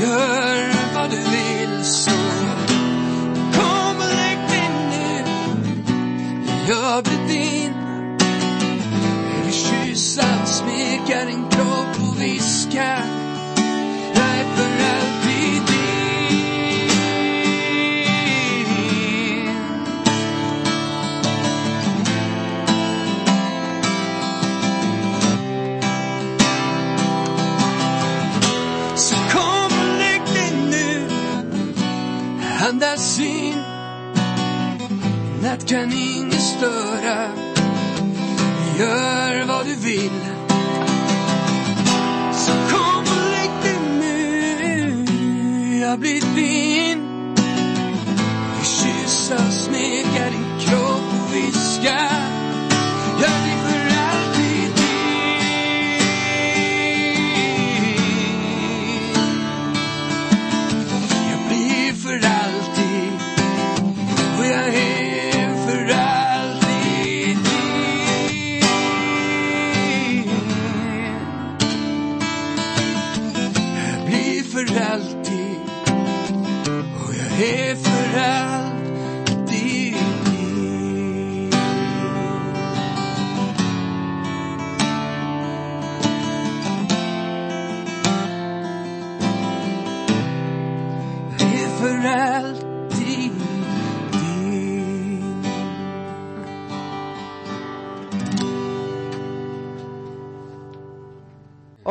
Gör 0.00 0.94
vad 0.94 1.10
du 1.10 1.16
vill 1.16 1.84
så 1.84 2.10
Kom 3.52 3.96
och 3.96 4.14
lägg 4.14 4.38
dig 4.48 4.70
nu. 4.90 5.24
Jag 6.68 7.04
blir 7.04 7.28
din. 7.28 7.72
Jag 9.36 9.44
vill 9.44 9.54
kyssa 9.54 10.46
smeka 10.46 11.24
din 11.24 11.48
kropp 11.50 12.08
och 12.08 12.22
viska 12.22 12.98
Andas 32.68 33.20
in 33.20 33.58
Natt 35.42 35.68
kan 35.68 35.92
ingen 35.92 36.40
störa? 36.40 37.28
Gör 38.78 39.46
vad 39.46 39.66
du 39.66 39.74
vill. 39.74 40.20
Så 42.32 42.52
kom 42.52 43.00
och 43.00 43.30
lägg 43.30 43.50
dig 43.62 43.78
nu. 44.00 45.78
Jag 45.80 45.98
blir 45.98 46.20
din. 46.20 47.34
Vi 48.82 49.04
pussa 49.04 49.34
och 49.34 49.52
smeka 49.52 50.30
din 50.30 50.58
kropp 50.60 51.28
och 51.28 51.34
viska 51.34 52.23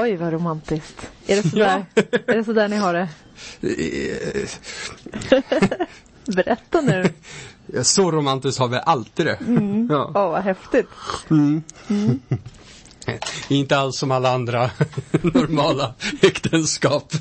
Oj, 0.04 0.16
vad 0.16 0.34
romantiskt. 0.34 1.12
Är 1.28 1.36
det 1.36 1.49
sådär, 1.49 1.86
är 2.28 2.36
det 2.38 2.43
sådär 2.43 2.68
ni 2.68 2.76
har 2.76 2.93
det? 2.93 3.10
Berätta 6.36 6.82
nu. 6.82 7.10
Ja, 7.66 7.84
Så 7.84 8.12
romantiskt 8.12 8.60
har 8.60 8.68
vi 8.68 8.78
alltid 8.86 9.26
det. 9.26 9.38
Ja. 9.89 10.12
Åh, 10.16 10.32
vad 10.32 10.41
häftigt. 10.43 10.88
Inte 13.49 13.78
alls 13.78 13.97
som 13.97 14.12
alla 14.12 14.34
andra 14.34 14.72
normala 15.22 15.93
äktenskap. 16.22 17.14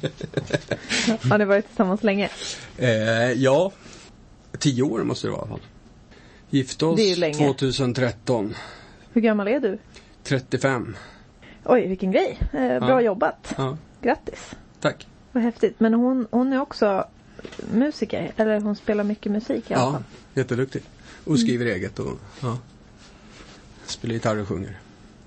Har 1.31 1.39
ni 1.39 1.45
varit 1.45 1.67
tillsammans 1.67 2.03
länge? 2.03 2.31
Eh, 2.79 2.89
ja, 3.33 3.73
tio 4.59 4.83
år 4.83 5.05
måste 5.05 5.27
det 5.27 5.31
vara 5.31 5.41
i 5.41 5.43
alla 5.43 5.49
fall. 5.51 5.67
Gifte 6.51 6.87
oss 6.87 6.97
Det 6.97 7.03
är 7.03 7.09
ju 7.09 7.17
länge. 7.17 7.35
2013. 7.39 8.55
Hur 9.13 9.21
gammal 9.21 9.49
är 9.49 9.61
du? 9.61 9.79
35. 10.25 10.97
Oj, 11.65 11.87
vilken 11.89 12.11
grej. 12.13 12.39
Eh, 12.53 12.59
bra 12.79 12.89
Ja. 12.89 13.01
jobbat. 13.01 13.55
Ja, 13.57 13.77
Grattis. 14.03 14.51
tack. 14.81 15.07
Vad 15.33 15.43
häftigt. 15.43 15.81
Men 15.81 15.95
hon, 15.95 16.27
hon 16.31 16.53
är 16.53 16.61
också 16.61 17.05
musiker. 17.73 18.33
Eller 18.37 18.61
hon 18.61 18.77
spelar 18.77 19.05
mycket 19.05 19.33
musik 19.33 19.71
i 19.71 19.75
alla 19.75 19.83
Ja, 19.85 19.93
fall. 19.93 20.03
jätteduktig. 20.35 20.83
Och 21.25 21.39
skriver 21.39 21.67
eget 21.67 21.99
och 21.99 22.19
ja. 22.43 22.59
Spelar 23.87 24.15
gitarr 24.15 24.37
och 24.37 24.49
sjunger. 24.49 24.79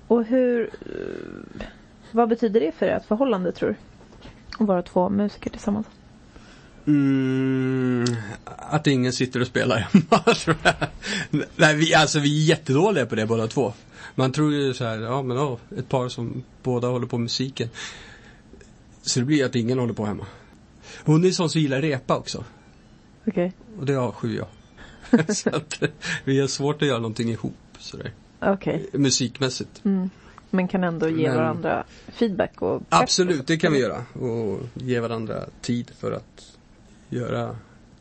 Och 0.06 0.24
hur... 0.24 0.70
Vad 2.12 2.28
betyder 2.28 2.60
det 2.60 2.72
för 2.72 2.86
ert 2.86 3.04
förhållande 3.04 3.52
tror 3.52 3.68
du? 3.68 3.74
Att 4.62 4.68
vara 4.68 4.82
två 4.82 5.08
musiker 5.08 5.50
tillsammans. 5.50 5.86
Mm, 6.86 8.04
att 8.46 8.86
ingen 8.86 9.12
sitter 9.12 9.40
och 9.40 9.46
spelar 9.46 9.76
hemma 9.78 10.22
tror 10.34 10.56
jag. 10.62 10.74
Nej, 11.56 11.74
vi, 11.76 11.94
alltså 11.94 12.18
vi 12.18 12.42
är 12.44 12.48
jättedåliga 12.48 13.06
på 13.06 13.14
det 13.14 13.26
båda 13.26 13.46
två. 13.46 13.72
Man 14.18 14.32
tror 14.32 14.52
ju 14.52 14.74
så 14.74 14.84
här, 14.84 14.98
ja 14.98 15.22
men 15.22 15.36
ja, 15.36 15.58
ett 15.78 15.88
par 15.88 16.08
som 16.08 16.42
båda 16.62 16.88
håller 16.88 17.06
på 17.06 17.18
med 17.18 17.22
musiken. 17.22 17.68
Så 19.02 19.20
det 19.20 19.26
blir 19.26 19.44
att 19.44 19.54
ingen 19.54 19.78
håller 19.78 19.94
på 19.94 20.04
hemma. 20.06 20.26
Hon 21.04 21.24
är 21.24 21.30
sån 21.30 21.50
som 21.50 21.60
gillar 21.60 21.80
repa 21.80 22.16
också. 22.16 22.44
Okej. 23.26 23.52
Och 23.78 23.86
det 23.86 23.96
avskyr 23.96 24.36
jag. 24.36 24.46
så 25.36 25.50
att 25.50 25.82
vi 26.24 26.40
har 26.40 26.48
svårt 26.48 26.82
att 26.82 26.88
göra 26.88 26.98
någonting 26.98 27.28
ihop 27.30 27.54
sådär. 27.78 28.12
Okej. 28.40 28.86
Musikmässigt. 28.92 29.84
Mm. 29.84 30.10
Men 30.50 30.68
kan 30.68 30.84
ändå 30.84 31.08
ge 31.08 31.28
Men- 31.28 31.36
varandra 31.36 31.84
feedback 32.08 32.62
och 32.62 32.82
Absolut, 32.88 33.46
det 33.46 33.56
kan 33.56 33.72
vi 33.72 33.78
göra. 33.78 34.04
Och 34.12 34.60
ge 34.74 35.00
varandra 35.00 35.44
tid 35.60 35.90
för 35.98 36.12
att 36.12 36.56
göra 37.08 37.56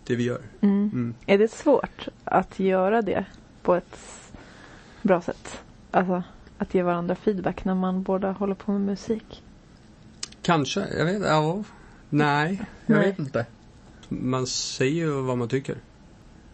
det 0.05 0.15
vi 0.15 0.23
gör. 0.23 0.41
Mm. 0.61 0.89
Mm. 0.93 1.13
Är 1.25 1.37
det 1.37 1.51
svårt 1.51 2.07
att 2.23 2.59
göra 2.59 3.01
det 3.01 3.25
på 3.63 3.75
ett 3.75 3.99
bra 5.01 5.21
sätt? 5.21 5.59
Alltså 5.95 6.23
att 6.57 6.73
ge 6.73 6.83
varandra 6.83 7.15
feedback 7.15 7.65
när 7.65 7.75
man 7.75 8.03
båda 8.03 8.31
håller 8.31 8.55
på 8.55 8.71
med 8.71 8.81
musik? 8.81 9.43
Kanske, 10.41 10.87
jag 10.97 11.05
vet 11.05 11.21
ja. 11.21 11.63
Nej, 12.09 12.61
jag 12.85 12.97
Nej. 12.97 13.07
vet 13.07 13.19
inte. 13.19 13.45
Man 14.09 14.47
säger 14.47 14.93
ju 14.93 15.21
vad 15.21 15.37
man 15.37 15.47
tycker. 15.47 15.75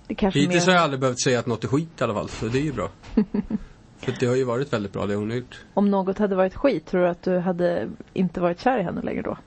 Det 0.07 0.15
kanske 0.15 0.39
Hittills 0.39 0.65
mer 0.67 0.73
har 0.73 0.77
jag 0.77 0.83
aldrig 0.83 0.99
behövt 0.99 1.21
säga 1.21 1.39
att 1.39 1.45
något 1.45 1.63
är 1.63 1.67
skit 1.67 1.89
i 1.99 2.03
alla 2.03 2.13
fall, 2.13 2.29
så 2.29 2.45
det 2.45 2.59
är 2.59 2.63
ju 2.63 2.73
bra. 2.73 2.89
För 3.97 4.13
det 4.19 4.25
har 4.25 4.35
ju 4.35 4.43
varit 4.43 4.73
väldigt 4.73 4.93
bra 4.93 5.05
det 5.05 5.15
hon 5.15 5.29
har 5.29 5.37
gjort. 5.37 5.59
Om 5.73 5.91
något 5.91 6.17
hade 6.17 6.35
varit 6.35 6.55
skit, 6.55 6.85
tror 6.85 7.01
du 7.01 7.07
att 7.09 7.23
du 7.23 7.37
hade 7.37 7.89
inte 8.13 8.39
varit 8.41 8.59
kär 8.59 8.79
i 8.79 8.83
henne 8.83 9.01
längre 9.01 9.21
då? 9.21 9.37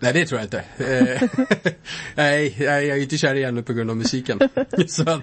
Nej, 0.00 0.12
det 0.12 0.26
tror 0.26 0.40
jag 0.40 0.46
inte. 0.46 0.64
Eh, 0.78 1.28
nej, 2.14 2.56
jag 2.58 2.82
är 2.84 2.96
inte 2.96 3.18
kär 3.18 3.34
i 3.34 3.44
henne 3.44 3.62
på 3.62 3.72
grund 3.72 3.90
av 3.90 3.96
musiken. 3.96 4.38
så 4.88 5.10
att, 5.10 5.22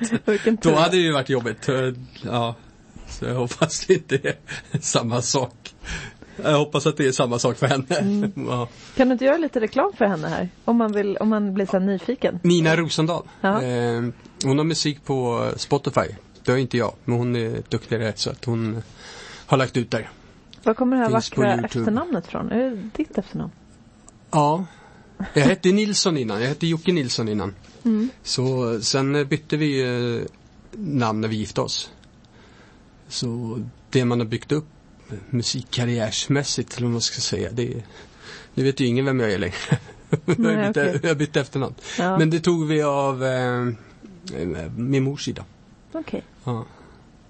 då 0.61 0.75
hade 0.75 0.97
det 0.97 1.03
ju 1.03 1.11
varit 1.11 1.29
jobbigt. 1.29 1.69
Eh, 1.69 1.93
Ja, 2.23 2.55
så 3.19 3.25
jag 3.25 3.35
hoppas 3.35 3.85
det 3.85 3.93
inte 3.93 4.15
är 4.15 4.35
samma 4.79 5.21
sak. 5.21 5.75
Jag 6.43 6.57
hoppas 6.57 6.87
att 6.87 6.97
det 6.97 7.07
är 7.07 7.11
samma 7.11 7.39
sak 7.39 7.57
för 7.57 7.67
henne. 7.67 7.95
Mm. 7.95 8.31
Ja. 8.47 8.67
Kan 8.95 9.07
du 9.07 9.13
inte 9.13 9.25
göra 9.25 9.37
lite 9.37 9.59
reklam 9.59 9.93
för 9.97 10.05
henne 10.05 10.27
här? 10.27 10.49
Om 10.65 10.77
man, 10.77 10.91
vill, 10.91 11.17
om 11.17 11.29
man 11.29 11.53
blir 11.53 11.65
så 11.65 11.79
nyfiken. 11.79 12.39
Nina 12.43 12.75
Rosendahl. 12.75 13.23
Ja. 13.41 13.61
Eh, 13.61 14.03
hon 14.43 14.57
har 14.57 14.63
musik 14.63 15.05
på 15.05 15.49
Spotify. 15.55 16.15
Det 16.43 16.51
har 16.51 16.59
inte 16.59 16.77
jag, 16.77 16.93
men 17.05 17.17
hon 17.17 17.35
är 17.35 17.61
duktigare 17.69 18.13
så 18.15 18.29
att 18.29 18.45
hon 18.45 18.81
har 19.45 19.57
lagt 19.57 19.77
ut 19.77 19.91
där. 19.91 20.09
Var 20.63 20.73
kommer 20.73 20.97
det 20.97 21.03
här 21.03 21.09
Finns 21.09 21.31
vackra 21.31 21.53
efternamnet 21.53 22.27
från? 22.27 22.51
Är 22.51 22.69
det 22.69 22.89
ditt 22.95 23.17
efternamn? 23.17 23.51
Ja. 24.31 24.65
Jag 25.33 25.43
hette 25.43 25.71
Nilsson 25.71 26.17
innan, 26.17 26.41
jag 26.41 26.47
hette 26.47 26.67
Jocke 26.67 26.91
Nilsson 26.91 27.29
innan. 27.29 27.55
Mm. 27.83 28.09
Så 28.23 28.77
sen 28.81 29.27
bytte 29.27 29.57
vi 29.57 29.81
eh, 29.81 30.25
namn 30.71 31.21
när 31.21 31.27
vi 31.27 31.35
gifte 31.35 31.61
oss. 31.61 31.89
Så 33.15 33.59
det 33.89 34.05
man 34.05 34.19
har 34.19 34.27
byggt 34.27 34.51
upp 34.51 34.65
musikkarriärsmässigt, 35.29 36.77
eller 36.77 36.85
vad 36.87 36.91
man 36.91 37.01
ska 37.01 37.21
säga, 37.21 37.49
det 37.51 37.73
är, 37.73 37.83
nu 38.53 38.63
vet 38.63 38.79
ju 38.79 38.85
ingen 38.85 39.05
vem 39.05 39.19
jag 39.19 39.31
är 39.31 39.37
längre. 39.37 39.55
jag, 40.25 40.39
Nej, 40.39 40.55
har 40.55 40.67
bytt, 40.67 40.77
okej. 40.77 40.99
jag 41.03 41.09
har 41.09 41.15
bytt 41.15 41.35
efternamn. 41.35 41.75
Ja, 41.97 42.17
Men 42.17 42.29
det 42.29 42.39
tog 42.39 42.67
vi 42.67 42.81
av 42.83 43.23
eh, 43.25 43.65
min 44.77 45.03
mors 45.03 45.25
sida. 45.25 45.45
okej. 45.91 46.23
Ja, 46.43 46.65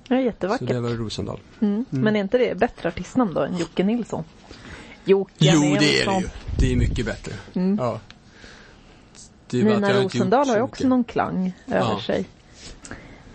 Det 0.08 0.14
är 0.16 0.20
så 0.20 0.26
jättevackert. 0.26 0.68
det 0.68 0.80
var 0.80 0.90
Rosendahl. 0.90 1.40
Mm. 1.60 1.86
Men 1.90 2.16
är 2.16 2.20
inte 2.20 2.38
det 2.38 2.58
bättre 2.58 2.90
artistnamn 2.90 3.34
då 3.34 3.42
än 3.42 3.58
Jocke 3.58 3.84
Nilsson? 3.84 4.24
Jocke 5.06 5.34
Jo, 5.38 5.60
Nilsson. 5.60 5.80
det 5.80 6.02
är 6.02 6.06
det 6.06 6.20
ju. 6.22 6.28
Det 6.60 6.72
är 6.72 6.76
mycket 6.76 7.06
bättre. 7.06 7.34
Mm. 7.54 7.78
Ja. 7.82 8.00
Det 9.50 9.60
är 9.60 9.64
bara 9.64 9.74
att 9.76 9.82
Nina 10.14 10.28
jag 10.38 10.46
så 10.46 10.52
har 10.52 10.58
ju 10.58 10.64
också 10.64 10.80
mycket. 10.84 10.90
någon 10.90 11.04
klang 11.04 11.54
över 11.68 11.78
Ja. 11.80 12.02
sig. 12.06 12.26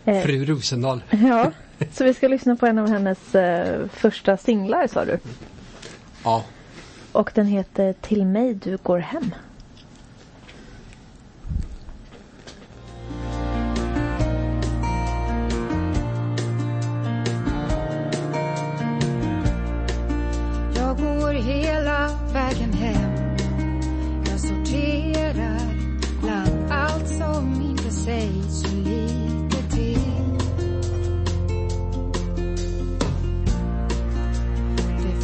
Eh, 0.04 0.22
Fru 0.22 0.44
Rosendahl. 0.44 1.02
ja, 1.10 1.52
så 1.92 2.04
vi 2.04 2.14
ska 2.14 2.28
lyssna 2.28 2.56
på 2.56 2.66
en 2.66 2.78
av 2.78 2.88
hennes 2.88 3.34
eh, 3.34 3.86
första 3.88 4.36
singlar 4.36 4.86
sa 4.86 5.04
du. 5.04 5.18
Ja. 6.24 6.44
Och 7.12 7.30
den 7.34 7.46
heter 7.46 7.92
Till 7.92 8.26
mig 8.26 8.54
du 8.54 8.76
går 8.76 8.98
hem. 8.98 9.34
Jag 20.76 20.96
går 20.96 21.32
hela 21.32 22.10
vägen 22.32 22.72
hem. 22.72 23.36
Jag 24.30 24.40
sorterar 24.40 25.60
bland 26.22 26.72
allt 26.72 27.08
som 27.08 27.62
inte 27.62 27.90
sägs 27.90 28.60
så 28.60 28.76
lite 28.76 29.19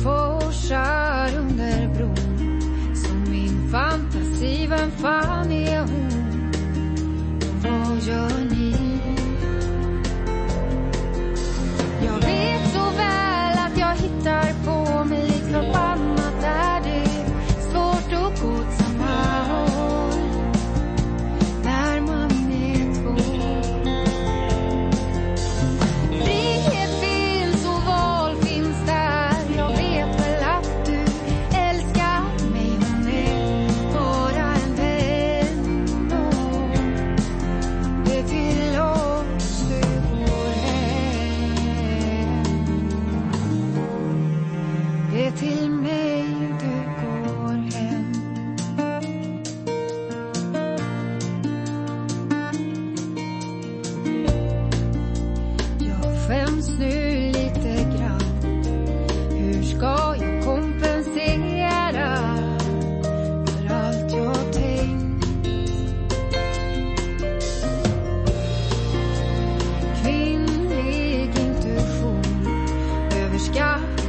forsar 0.06 1.38
under 1.38 1.88
bron 1.94 2.60
Som 2.94 3.30
min 3.30 3.70
fantasi, 3.72 4.66
vem 4.66 4.90
fan 4.90 5.52
är 5.52 5.80
hon? 5.80 6.50
Vad 7.62 8.02
gör 8.02 8.50
ni? 8.50 8.55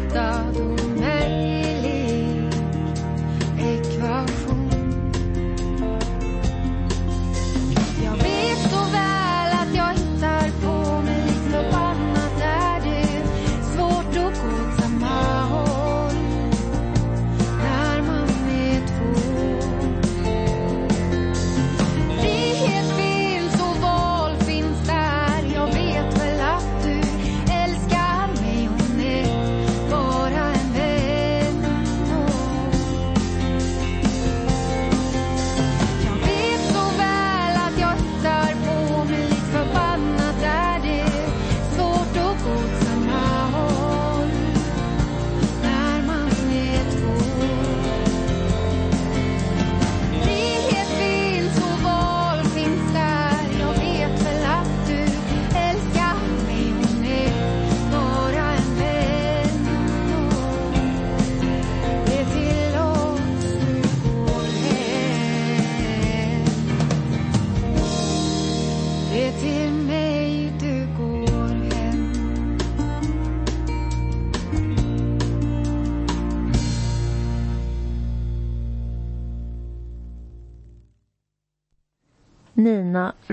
coitado. 0.08 0.77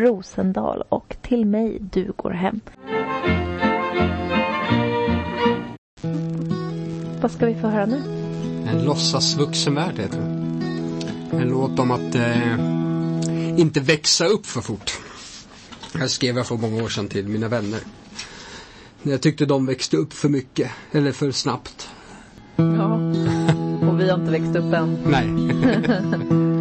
Rosendal 0.05 0.83
och 0.89 1.17
Till 1.23 1.47
mig 1.47 1.79
du 1.93 2.13
går 2.17 2.31
hem. 2.31 2.61
Vad 7.21 7.31
ska 7.31 7.47
vi 7.47 7.55
få 7.55 7.67
höra 7.67 7.87
nu? 7.87 8.03
En 8.67 8.85
låtsasvuxen 8.85 9.75
värld 9.75 9.99
heter 9.99 10.19
den. 10.19 10.63
En 11.41 11.49
låt 11.49 11.79
om 11.79 11.91
att 11.91 12.15
eh, 12.15 13.61
inte 13.61 13.81
växa 13.81 14.27
upp 14.27 14.47
för 14.47 14.61
fort. 14.61 14.99
Det 15.93 15.99
här 15.99 16.07
skrev 16.07 16.37
jag 16.37 16.47
för 16.47 16.57
många 16.57 16.83
år 16.85 16.89
sedan 16.89 17.09
till 17.09 17.29
mina 17.29 17.49
vänner. 17.49 17.81
När 19.03 19.13
jag 19.13 19.21
tyckte 19.21 19.47
de 19.47 19.67
växte 19.67 19.97
upp 19.97 20.13
för 20.13 20.29
mycket, 20.29 20.71
eller 20.93 21.13
för 21.13 21.31
snabbt. 21.31 21.89
Ja. 22.57 22.95
Och 23.89 24.01
vi 24.01 24.11
har 24.11 24.19
inte 24.19 24.33
växt 24.33 24.57
upp 24.57 24.75
än. 24.75 24.99
Nej. 25.07 26.45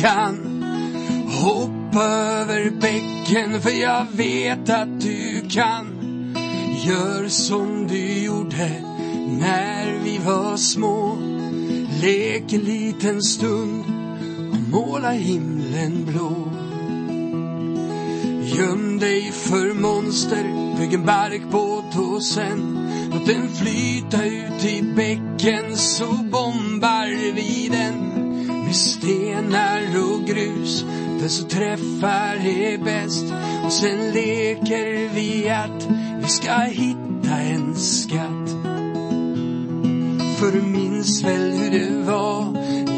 kan. 0.00 0.64
Hoppa 1.42 2.04
över 2.04 2.70
bäcken 2.70 3.62
för 3.62 3.70
jag 3.70 4.06
vet 4.12 4.70
att 4.70 5.00
du 5.00 5.48
kan. 5.50 5.86
Gör 6.86 7.28
som 7.28 7.86
du 7.86 8.22
gjorde 8.22 8.70
när 9.40 9.98
vi 10.04 10.18
var 10.18 10.56
små. 10.56 11.18
Lek 12.02 12.52
en 12.52 12.60
liten 12.60 13.22
stund 13.22 13.84
och 14.52 14.70
måla 14.70 15.10
himlen 15.10 16.04
blå. 16.04 16.52
Göm 18.42 18.98
dig 18.98 19.32
för 19.32 19.74
monster, 19.74 20.76
bygg 20.78 20.94
en 20.94 21.06
barkbåt 21.06 21.96
och 21.96 22.22
sen 22.22 22.88
låt 23.12 23.26
den 23.26 23.48
flyta 23.48 24.24
ut 24.24 24.64
i 24.64 24.82
bäcken 24.82 25.76
så 25.76 26.06
bombar 26.06 27.34
vi 27.34 27.68
den 27.68 28.27
med 28.68 28.76
stenar 28.76 30.12
och 30.12 30.26
grus. 30.26 30.84
Den 31.20 31.30
som 31.30 31.48
träffar 31.48 32.46
är 32.46 32.78
bäst 32.84 33.24
och 33.64 33.72
sen 33.72 34.10
leker 34.12 35.14
vi 35.14 35.48
att 35.48 35.88
vi 36.22 36.28
ska 36.28 36.52
hitta 36.54 37.36
en 37.36 37.74
skatt. 37.74 38.48
För 40.38 40.52
du 40.52 40.62
minns 40.62 41.24
väl 41.24 41.52
hur 41.52 41.70
det 41.70 42.02
var, 42.12 42.56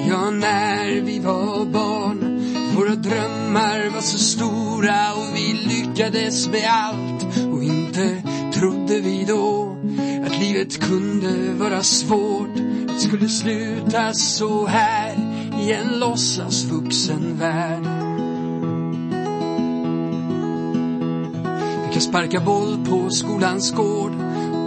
ja 0.08 0.30
när 0.30 1.00
vi 1.00 1.18
var 1.18 1.64
barn. 1.64 2.40
Våra 2.76 2.94
drömmar 2.94 3.90
var 3.94 4.00
så 4.00 4.18
stora 4.18 5.14
och 5.14 5.36
vi 5.36 5.52
lyckades 5.52 6.48
med 6.48 6.68
allt. 6.70 7.46
Och 7.52 7.62
inte 7.62 8.22
trodde 8.54 9.00
vi 9.00 9.24
då 9.24 9.76
att 10.26 10.40
livet 10.40 10.80
kunde 10.80 11.52
vara 11.54 11.82
svårt. 11.82 12.58
Att 12.88 12.94
det 12.94 13.00
skulle 13.00 13.28
sluta 13.28 14.12
så 14.12 14.66
här 14.66 15.19
i 15.60 15.72
en 15.72 15.98
låtsasvuxen 15.98 17.38
värld. 17.38 17.82
Vi 21.86 21.92
kan 21.92 22.02
sparka 22.02 22.40
boll 22.40 22.86
på 22.90 23.10
skolans 23.10 23.72
gård. 23.74 24.12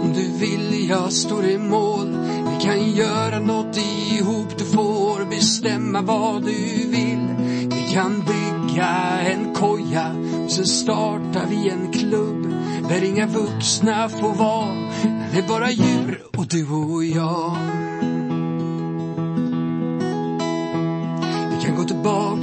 Om 0.02 0.12
du 0.14 0.38
vill, 0.38 0.88
jag 0.88 1.12
står 1.12 1.44
i 1.44 1.58
mål. 1.58 2.16
Vi 2.50 2.64
kan 2.64 2.90
göra 2.90 3.38
något 3.38 3.76
ihop, 3.76 4.58
du 4.58 4.64
får 4.64 5.30
bestämma 5.30 6.02
vad 6.02 6.42
du 6.44 6.88
vill. 6.88 7.28
Vi 7.74 7.92
kan 7.92 8.24
bygga 8.24 8.88
en 9.20 9.54
koja 9.54 10.16
och 10.44 10.50
sen 10.50 10.66
startar 10.66 11.46
vi 11.50 11.68
en 11.68 11.92
klubb 11.92 12.54
där 12.88 13.04
inga 13.04 13.26
vuxna 13.26 14.08
får 14.08 14.34
vara. 14.34 14.74
Det 15.32 15.38
är 15.38 15.48
bara 15.48 15.70
djur 15.70 16.22
och 16.36 16.46
du 16.46 16.68
och 16.68 17.04
jag. 17.04 17.56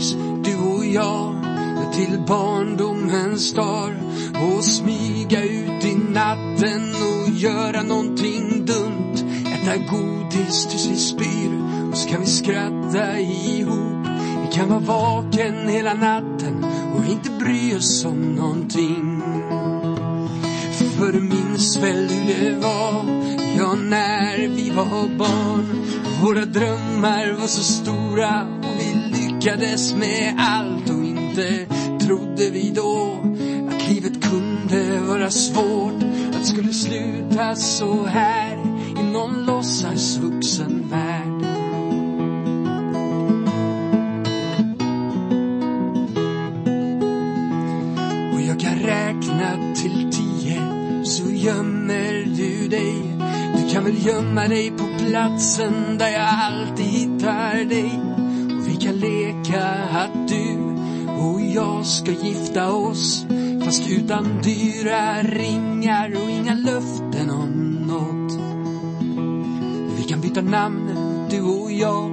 Tillbaks, 0.02 0.16
du 0.44 0.58
och 0.58 0.86
jag, 0.86 1.36
till 1.94 2.20
barndomens 2.28 3.54
dag 3.54 3.94
och 4.34 4.64
smyga 4.64 5.44
ut 5.44 5.86
i 5.86 5.96
natten 5.96 6.96
och 6.96 7.30
göra 7.30 7.82
någonting 7.82 8.66
dumt. 8.66 9.16
Äta 9.46 9.78
godis 9.78 10.68
tills 10.68 10.86
vi 10.86 10.96
spyr 10.96 11.52
och 11.92 11.98
så 11.98 12.10
kan 12.10 12.22
vi 12.22 12.28
skratta 12.28 13.20
ihop. 13.20 14.08
Vi 14.42 14.54
kan 14.54 14.70
vara 14.70 14.80
vaken 14.80 15.68
hela 15.68 15.94
natten 15.94 16.66
och 16.96 17.12
inte 17.12 17.30
bry 17.30 17.76
oss 17.76 18.06
om 18.06 18.36
någonting. 18.36 19.22
För 20.98 21.12
du 21.12 21.22
minns 21.22 21.78
väl 21.78 22.08
hur 22.10 22.52
det 22.52 22.56
var, 22.56 23.06
ja 23.58 23.76
när 23.76 24.48
vi 24.48 24.70
var 24.70 25.18
barn. 25.18 25.82
Våra 26.22 26.46
drömmar 26.46 27.32
var 27.40 27.48
så 27.48 27.64
stora 27.64 28.61
lyckades 29.42 29.94
med 29.94 30.36
allt 30.38 30.90
och 30.90 31.04
inte 31.04 31.66
trodde 32.00 32.50
vi 32.50 32.72
då 32.76 33.18
att 33.70 33.90
livet 33.90 34.24
kunde 34.24 35.00
vara 35.00 35.32
svårt. 35.32 36.04
Att 36.34 36.40
det 36.40 36.46
skulle 36.46 36.74
sluta 36.74 37.56
så 37.56 38.06
här 38.06 38.58
i 39.00 39.04
någon 39.04 39.46
låtsasvuxen 39.46 40.90
värld. 40.90 41.46
Och 48.34 48.42
jag 48.42 48.60
kan 48.60 48.80
räkna 48.80 49.74
till 49.76 50.12
tio 50.12 50.62
så 51.06 51.32
gömmer 51.32 52.36
du 52.38 52.68
dig. 52.68 53.18
Du 53.58 53.74
kan 53.74 53.84
väl 53.84 54.06
gömma 54.06 54.48
dig 54.48 54.72
på 54.72 54.86
platsen 55.06 55.98
där 55.98 56.10
jag 56.10 56.30
alltid 56.30 56.86
hittar 56.86 57.66
dig. 57.66 58.21
Vi 58.82 58.88
kan 58.88 59.00
leka 59.00 59.64
att 59.92 60.28
du 60.28 60.58
och 61.08 61.42
jag 61.42 61.86
ska 61.86 62.12
gifta 62.12 62.74
oss. 62.74 63.26
Fast 63.66 63.90
utan 63.90 64.42
dyra 64.44 65.24
ringar 65.24 66.16
och 66.24 66.30
inga 66.30 66.54
löften 66.54 67.30
om 67.30 67.78
något. 67.88 68.40
Vi 69.98 70.04
kan 70.04 70.22
byta 70.22 70.42
namn, 70.42 70.90
du 71.30 71.42
och 71.42 71.72
jag, 71.72 72.12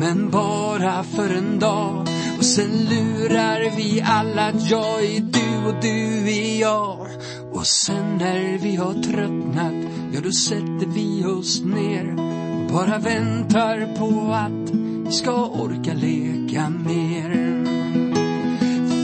men 0.00 0.30
bara 0.30 1.02
för 1.02 1.34
en 1.34 1.58
dag. 1.58 2.08
Och 2.38 2.44
sen 2.44 2.70
lurar 2.70 3.76
vi 3.76 4.00
alla 4.00 4.46
att 4.46 4.70
jag 4.70 5.04
är 5.04 5.20
du 5.20 5.68
och 5.68 5.82
du 5.82 6.30
är 6.30 6.60
jag. 6.60 7.06
Och 7.52 7.66
sen 7.66 8.18
när 8.18 8.58
vi 8.58 8.76
har 8.76 8.94
tröttnat, 8.94 9.92
ja 10.12 10.20
då 10.20 10.30
sätter 10.30 10.86
vi 10.86 11.24
oss 11.24 11.62
ner 11.64 12.12
och 12.58 12.72
bara 12.72 12.98
väntar 12.98 13.96
på 13.98 14.32
att 14.32 14.86
ska 15.12 15.46
orka 15.46 15.94
leka 15.94 16.68
mer. 16.68 17.30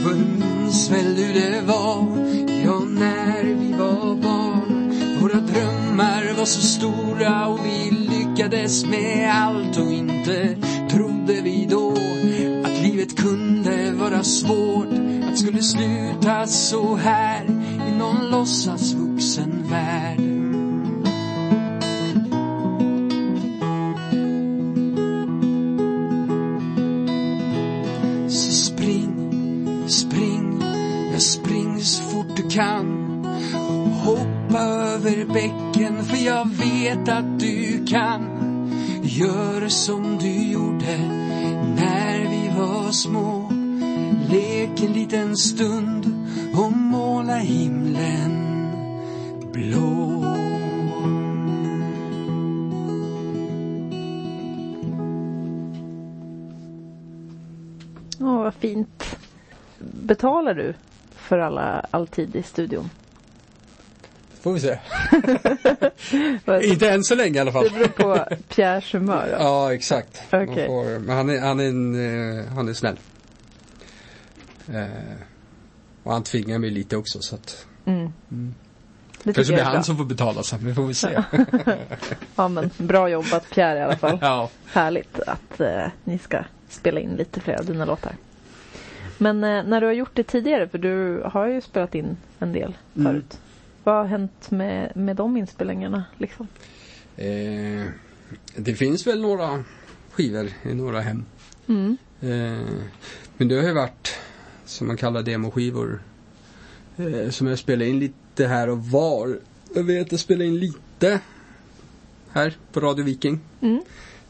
För 0.03 0.15
du 0.15 0.25
minns 0.45 0.91
väl 0.91 1.17
hur 1.17 1.35
det 1.35 1.61
var, 1.67 2.07
ja 2.65 2.79
när 2.79 3.45
vi 3.45 3.73
var 3.73 4.15
barn. 4.15 4.93
Våra 5.21 5.41
drömmar 5.41 6.35
var 6.39 6.45
så 6.45 6.61
stora 6.61 7.47
och 7.47 7.61
vi 7.67 7.91
lyckades 7.91 8.87
med 8.87 9.33
allt 9.35 9.79
och 9.79 9.93
inte 9.93 10.57
trodde 10.91 11.41
vi 11.43 11.67
då 11.71 11.93
att 12.65 12.83
livet 12.83 13.17
kunde 13.17 13.93
vara 13.93 14.23
svårt. 14.23 14.89
Att 15.31 15.39
skulle 15.39 15.63
sluta 15.63 16.47
så 16.47 16.97
här 16.97 17.45
i 17.89 17.99
någon 17.99 18.31
låtsas 18.31 18.93
vuxen 18.93 19.65
värld. 19.71 20.32
Kan. 32.55 33.25
Hoppa 34.05 34.61
över 34.61 35.25
bäcken 35.25 36.05
för 36.05 36.17
jag 36.17 36.49
vet 36.49 37.09
att 37.09 37.41
du 37.41 37.87
kan. 37.87 38.23
Gör 39.03 39.69
som 39.69 40.19
du 40.19 40.43
gjorde 40.53 40.99
när 41.77 42.19
vi 42.19 42.59
var 42.59 42.91
små. 42.91 43.49
Lek 44.31 44.83
en 44.83 44.93
liten 44.93 45.37
stund 45.37 46.29
och 46.55 46.73
måla 46.73 47.37
himlen 47.37 48.53
blå. 49.53 50.25
Åh, 58.21 58.29
oh, 58.29 58.43
vad 58.43 58.55
fint. 58.55 59.17
Betalar 59.79 60.55
du 60.55 60.75
för 61.23 61.39
alla, 61.39 61.87
all 61.91 62.07
tid 62.07 62.37
i 62.37 62.43
studion? 62.43 62.91
Får 64.41 64.53
vi 64.53 64.61
se. 64.61 64.79
Inte 66.73 66.91
än 66.91 67.05
så 67.05 67.15
länge 67.15 67.39
i 67.39 67.41
alla 67.41 67.53
fall. 67.53 67.65
Det 67.65 67.71
beror 67.71 67.87
på 67.89 68.37
Pierres 68.49 68.95
humör. 68.95 69.29
då. 69.31 69.45
Ja, 69.45 69.75
exakt. 69.75 70.23
Okej. 70.33 70.67
får, 70.67 70.99
men 70.99 71.17
han 71.17 71.31
är, 71.31 71.41
han 71.41 71.61
är, 71.61 71.69
en, 71.69 72.39
eh, 72.39 72.47
han 72.47 72.69
är 72.69 72.73
snäll. 72.73 72.99
Eh, 74.69 74.87
och 76.03 76.13
han 76.13 76.23
tvingar 76.23 76.59
mig 76.59 76.71
lite 76.71 76.97
också 76.97 77.19
så 77.21 77.35
att. 77.35 77.67
Mm. 77.85 78.13
Det 79.23 79.33
Kanske 79.33 79.53
blir 79.53 79.65
han 79.65 79.73
bra. 79.73 79.83
som 79.83 79.97
får 79.97 80.05
betala 80.05 80.43
sen, 80.43 80.59
vi 80.63 80.75
får 80.75 80.87
vi 80.87 80.95
se. 80.95 81.23
Ja, 82.37 82.49
men 82.49 82.71
bra 82.79 83.09
jobbat 83.09 83.51
Pierre 83.51 83.79
i 83.79 83.83
alla 83.83 83.97
fall. 83.97 84.19
ja. 84.23 84.49
Härligt 84.73 85.21
att 85.21 85.61
eh, 85.61 85.87
ni 86.05 86.19
ska 86.19 86.45
spela 86.69 87.01
in 87.01 87.11
lite 87.11 87.41
fler 87.41 87.59
av 87.59 87.65
dina 87.65 87.85
låtar. 87.85 88.13
Men 89.23 89.45
eh, 89.45 89.65
när 89.65 89.81
du 89.81 89.87
har 89.87 89.95
gjort 89.95 90.11
det 90.15 90.23
tidigare, 90.23 90.69
för 90.69 90.79
du 90.79 91.23
har 91.25 91.47
ju 91.47 91.61
spelat 91.61 91.95
in 91.95 92.17
en 92.39 92.53
del 92.53 92.75
Mm. 92.97 93.07
förut. 93.13 93.41
Vad 93.85 93.95
har 93.95 94.05
hänt 94.05 94.51
med, 94.51 94.97
med 94.97 95.17
de 95.17 95.37
inspelningarna? 95.37 96.05
Liksom? 96.19 96.49
Eh, 97.17 97.87
det 98.57 98.75
finns 98.75 99.07
väl 99.07 99.21
några 99.21 99.65
skivor 100.11 100.49
i 100.63 100.75
några 100.75 101.01
hem. 101.01 101.25
Mm. 101.69 101.97
Eh, 102.21 102.67
men 103.37 103.49
det 103.49 103.55
har 103.55 103.63
ju 103.69 103.73
varit, 103.73 104.19
som 104.65 104.87
man 104.87 104.97
kallar 104.97 105.23
demoskivor, 105.23 106.01
eh, 106.97 107.31
som 107.31 107.47
jag 107.47 107.59
spelar 107.59 107.87
in 107.87 107.99
lite 107.99 108.47
här 108.47 108.69
och 108.69 108.79
var. 108.87 109.39
Jag 109.75 109.83
vet, 109.85 110.11
jag 110.13 110.21
spelade 110.21 110.45
in 110.45 110.59
lite 110.59 111.21
här 112.33 112.57
på 112.73 112.81
Radio 112.81 113.05
Viking. 113.05 113.41
Mm. 113.61 113.81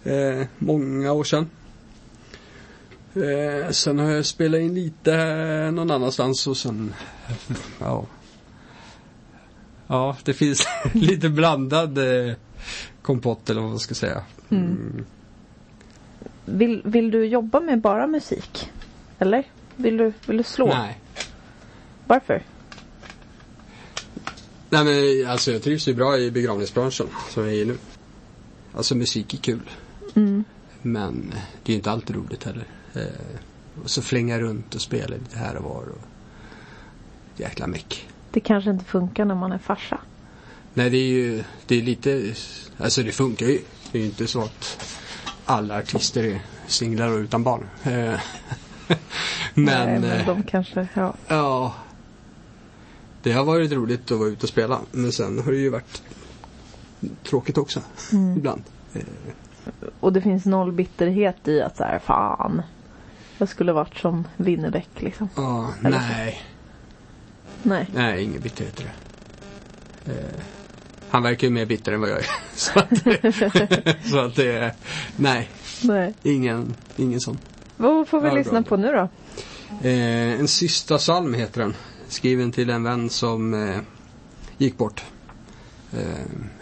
Eh, 0.04 0.46
många 0.58 1.12
år 1.12 1.24
sedan. 1.24 1.46
Eh, 3.14 3.70
sen 3.70 3.98
har 3.98 4.10
jag 4.10 4.26
spelat 4.26 4.60
in 4.60 4.74
lite 4.74 5.70
någon 5.70 5.90
annanstans 5.90 6.46
och 6.46 6.56
sen, 6.56 6.94
ja. 7.78 8.06
Ja, 9.86 10.16
det 10.24 10.34
finns 10.34 10.66
lite 10.92 11.28
blandad 11.28 11.98
eh, 11.98 12.34
kompott 13.02 13.50
eller 13.50 13.60
vad 13.60 13.70
man 13.70 13.78
ska 13.78 13.94
säga. 13.94 14.22
Mm. 14.50 15.04
Vill, 16.44 16.82
vill 16.84 17.10
du 17.10 17.24
jobba 17.24 17.60
med 17.60 17.80
bara 17.80 18.06
musik? 18.06 18.70
Eller? 19.18 19.44
Vill 19.76 19.96
du, 19.96 20.12
vill 20.26 20.36
du 20.36 20.42
slå? 20.42 20.66
Nej. 20.66 21.00
Varför? 22.06 22.42
Nej 24.70 24.84
men 24.84 25.30
alltså 25.30 25.52
jag 25.52 25.62
trivs 25.62 25.88
ju 25.88 25.94
bra 25.94 26.18
i 26.18 26.30
begravningsbranschen 26.30 27.06
som 27.30 27.42
jag 27.42 27.52
är 27.52 27.56
i 27.56 27.64
nu. 27.64 27.76
Alltså 28.74 28.94
musik 28.94 29.34
är 29.34 29.38
kul. 29.38 29.70
Mm. 30.14 30.44
Men 30.82 31.34
det 31.62 31.72
är 31.72 31.72
ju 31.72 31.76
inte 31.76 31.90
alltid 31.90 32.16
roligt 32.16 32.44
heller. 32.44 32.64
Eh, 32.94 33.02
och 33.82 33.90
så 33.90 34.02
flänga 34.02 34.38
runt 34.38 34.74
och 34.74 34.80
spela 34.80 35.16
lite 35.16 35.38
här 35.38 35.56
och 35.56 35.64
var. 35.64 35.82
Och... 35.82 36.02
Jäkla 37.36 37.66
meck. 37.66 38.08
Det 38.30 38.40
kanske 38.40 38.70
inte 38.70 38.84
funkar 38.84 39.24
när 39.24 39.34
man 39.34 39.52
är 39.52 39.58
farsa. 39.58 39.98
Nej 40.74 40.90
det 40.90 40.96
är 40.96 41.08
ju, 41.08 41.44
det 41.66 41.78
är 41.78 41.82
lite, 41.82 42.34
alltså 42.78 43.02
det 43.02 43.12
funkar 43.12 43.46
ju. 43.46 43.60
Det 43.92 43.98
är 43.98 44.02
ju 44.02 44.08
inte 44.08 44.26
så 44.26 44.40
att 44.42 44.86
alla 45.44 45.78
artister 45.78 46.24
är 46.24 46.40
singlar 46.66 47.08
och 47.08 47.18
utan 47.18 47.42
barn. 47.42 47.68
Eh, 47.82 47.90
men, 49.54 49.64
Nej, 49.64 50.00
men 50.00 50.04
eh, 50.04 50.26
de 50.26 50.42
kanske, 50.42 50.88
ja. 50.94 51.14
ja. 51.28 51.74
Det 53.22 53.32
har 53.32 53.44
varit 53.44 53.72
roligt 53.72 54.12
att 54.12 54.18
vara 54.18 54.28
ute 54.28 54.42
och 54.42 54.48
spela. 54.48 54.80
Men 54.90 55.12
sen 55.12 55.38
har 55.38 55.52
det 55.52 55.58
ju 55.58 55.70
varit 55.70 56.02
tråkigt 57.24 57.58
också. 57.58 57.80
Mm. 58.12 58.36
Ibland. 58.36 58.62
Och 60.00 60.12
det 60.12 60.20
finns 60.20 60.44
noll 60.44 60.72
bitterhet 60.72 61.48
i 61.48 61.62
att 61.62 61.76
så 61.76 61.84
här, 61.84 61.98
fan. 61.98 62.62
Jag 63.42 63.48
skulle 63.48 63.72
varit 63.72 63.98
som 63.98 64.28
Winnerbäck 64.36 64.88
liksom. 64.96 65.28
Ja, 65.36 65.70
Eller 65.84 65.98
så. 65.98 66.04
nej. 66.06 66.42
Nej. 67.62 67.86
Nej, 67.94 68.22
ingen 68.24 68.40
bitterhet 68.42 68.80
i 68.80 68.84
det. 68.84 70.12
Eh, 70.12 70.40
han 71.10 71.22
verkar 71.22 71.46
ju 71.46 71.52
mer 71.52 71.66
bitter 71.66 71.92
än 71.92 72.00
vad 72.00 72.10
jag 72.10 72.18
är. 72.18 72.26
så 72.54 72.78
att, 72.78 72.88
så 74.10 74.18
att 74.18 74.36
det 74.36 74.52
är, 74.52 74.72
nej, 75.16 75.50
Nej. 75.82 76.14
ingen, 76.22 76.74
ingen 76.96 77.20
sån. 77.20 77.38
Vad 77.76 78.08
får 78.08 78.20
vi 78.20 78.28
Ja, 78.28 78.34
lyssna 78.34 78.60
bra. 78.60 78.68
på 78.68 78.76
nu 78.76 78.92
då? 78.92 79.08
Eh, 79.88 80.40
en 80.40 80.48
sista 80.48 80.98
psalm 80.98 81.34
heter 81.34 81.60
den. 81.60 81.74
Skriven 82.08 82.52
till 82.52 82.70
en 82.70 82.82
vän 82.82 83.10
som 83.10 83.54
eh, 83.68 83.76
gick 84.58 84.78
bort. 84.78 85.04
Eh, 85.92 86.00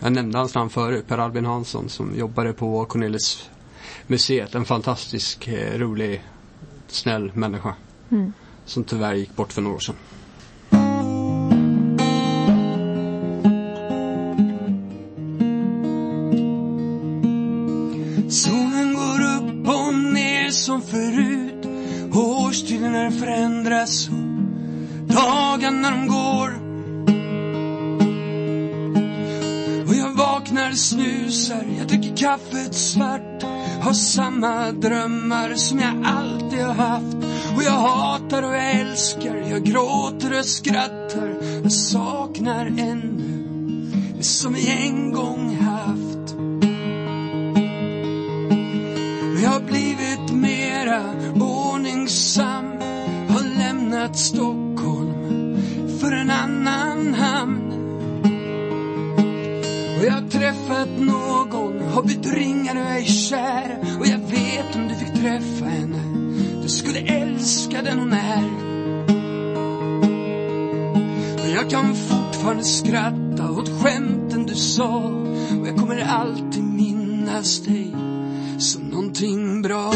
jag 0.01 0.13
nämnde 0.13 0.39
hans 0.39 0.55
namn 0.55 0.71
förut, 0.71 1.07
Per 1.09 1.19
Albin 1.19 1.45
Hansson 1.45 1.89
som 1.89 2.15
jobbade 2.19 2.53
på 2.53 2.85
Cornelis 2.85 3.51
museet. 4.07 4.55
En 4.55 4.65
fantastisk, 4.65 5.49
eh, 5.49 5.79
rolig, 5.79 6.23
snäll 6.93 7.33
människa. 7.35 7.75
Mm. 8.11 8.33
Som 8.65 8.85
tyvärr 8.85 9.15
gick 9.15 9.37
bort 9.37 9.53
för 9.53 9.63
några 9.63 9.77
år 9.77 9.81
sedan. 9.81 9.97
Solen 18.31 18.95
går 18.95 19.21
upp 19.37 19.69
och 19.69 19.95
ner 19.95 20.51
som 20.51 20.83
förut. 20.83 21.67
Årstiderna 22.15 23.11
förändras 23.11 24.09
och 24.09 24.15
dagarna 25.15 25.91
de 25.91 26.07
går. 26.07 26.51
Och 29.89 29.95
jag 29.95 30.15
vaknar, 30.15 30.73
snusar, 30.73 31.65
jag 31.79 31.89
dricker 31.89 32.17
kaffet 32.17 32.75
svart. 32.75 33.40
Har 33.81 33.93
samma 33.93 34.73
drömmar 34.73 35.55
som 35.55 35.79
jag 35.79 36.05
alltid 36.05 36.61
har 36.61 36.75
haft. 36.75 37.17
Och 37.57 37.63
jag 37.63 37.73
hatar 37.73 38.43
och 38.43 38.55
jag 38.55 38.71
älskar, 38.81 39.37
jag 39.37 39.65
gråter 39.65 40.39
och 40.39 40.45
skrattar. 40.45 41.37
Jag 41.63 41.73
saknar 41.73 42.67
ännu 42.67 43.41
det 44.17 44.23
som 44.23 44.53
vi 44.53 44.71
en 44.71 45.13
gång 45.13 45.57
haft. 45.57 46.35
Jag 49.43 49.51
har 49.51 49.61
blivit 49.61 50.33
mera 50.33 51.03
ordningsam 51.35 52.65
Har 53.29 53.59
lämnat 53.59 54.19
Stockholm 54.19 55.57
för 56.01 56.13
en 56.13 56.31
annan 56.31 57.15
hamn 57.15 57.73
Och 59.99 60.05
jag 60.05 60.13
har 60.13 60.29
träffat 60.29 60.89
någon, 61.91 61.97
har 61.97 62.03
bytt 62.03 62.35
ringar 62.35 62.77
och 62.77 62.83
jag 62.83 62.99
är 62.99 63.05
kär? 63.05 63.79
Och 64.01 64.07
jag 64.07 64.19
vet 64.19 64.77
om 64.77 64.89
du 64.89 64.95
fick 64.95 65.15
träffa 65.21 65.65
henne. 65.65 66.03
Du 66.63 66.69
skulle 66.69 67.01
älska 67.01 67.83
den 67.83 67.99
hon 67.99 68.13
är. 68.13 68.45
Och 71.43 71.49
jag 71.49 71.71
kan 71.71 71.95
fortfarande 71.95 72.65
skratta 72.65 73.51
åt 73.51 73.83
skämten 73.83 74.47
du 74.47 74.55
sa. 74.55 74.97
Och 75.61 75.69
jag 75.69 75.77
kommer 75.77 76.01
alltid 76.01 76.63
minnas 76.65 77.61
dig 77.61 77.95
som 78.59 78.83
någonting 78.83 79.63
bra. 79.63 79.93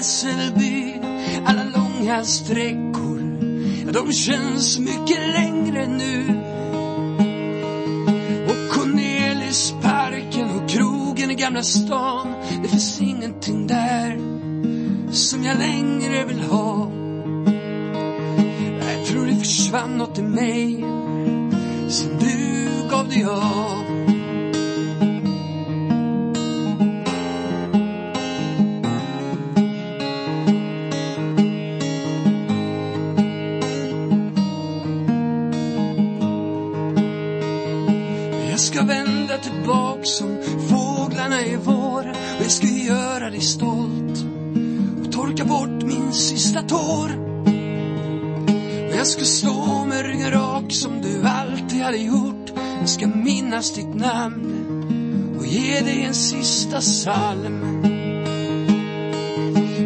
Hässelby, 0.00 0.94
alla 1.44 1.64
långa 1.64 2.24
sträckor, 2.24 3.38
ja, 3.86 3.92
de 3.92 4.12
känns 4.12 4.78
mycket 4.78 5.28
längre 5.32 5.86
nu. 5.86 6.40
Och 8.46 8.74
Cornelisparken 8.74 10.50
och 10.50 10.68
krogen 10.68 11.30
i 11.30 11.34
Gamla 11.34 11.62
stan, 11.62 12.34
det 12.62 12.68
finns 12.68 13.00
ingenting 13.00 13.66
där 13.66 14.18
som 15.12 15.44
jag 15.44 15.58
längre 15.58 16.24
vill 16.24 16.40
ha. 16.40 16.90
Jag 18.96 19.06
tror 19.06 19.26
det 19.26 19.36
försvann 19.36 19.98
något 19.98 20.18
i 20.18 20.22
mig 20.22 20.84
sen 21.88 22.18
du 22.18 22.88
gav 22.90 23.08
dig 23.08 23.24
av. 23.24 23.89
ska 49.10 49.24
stå 49.24 49.84
med 49.84 50.06
ryggen 50.06 50.30
rak 50.30 50.72
som 50.72 51.02
du 51.02 51.22
alltid 51.28 51.82
hade 51.82 51.98
gjort. 51.98 52.52
Jag 52.80 52.88
ska 52.88 53.06
minnas 53.06 53.74
ditt 53.74 53.94
namn 53.94 55.36
och 55.38 55.46
ge 55.46 55.80
dig 55.80 56.02
en 56.04 56.14
sista 56.14 56.80
psalm. 56.80 57.82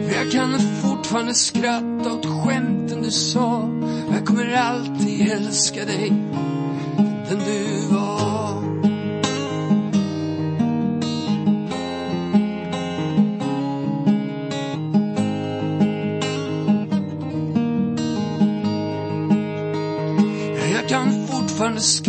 För 0.09 0.15
jag 0.23 0.33
kan 0.33 0.59
fortfarande 0.83 1.35
skratta 1.35 2.13
åt 2.13 2.27
skämten 2.27 3.03
du 3.03 3.11
sa 3.11 3.71
jag 4.13 4.27
kommer 4.27 4.55
alltid 4.55 5.33
älska 5.33 5.85
dig, 5.85 6.13
den 7.29 7.39
du 7.39 7.87
var. 7.95 8.34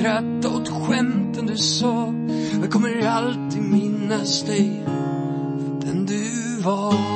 Skratta 0.05 0.49
åt 0.49 0.69
skämten 0.69 1.45
du 1.45 1.57
sa. 1.57 2.13
Jag 2.61 2.71
kommer 2.71 3.07
alltid 3.07 3.61
minnas 3.61 4.43
dig, 4.43 4.83
för 4.85 5.87
den 5.87 6.05
du 6.05 6.61
var. 6.63 7.14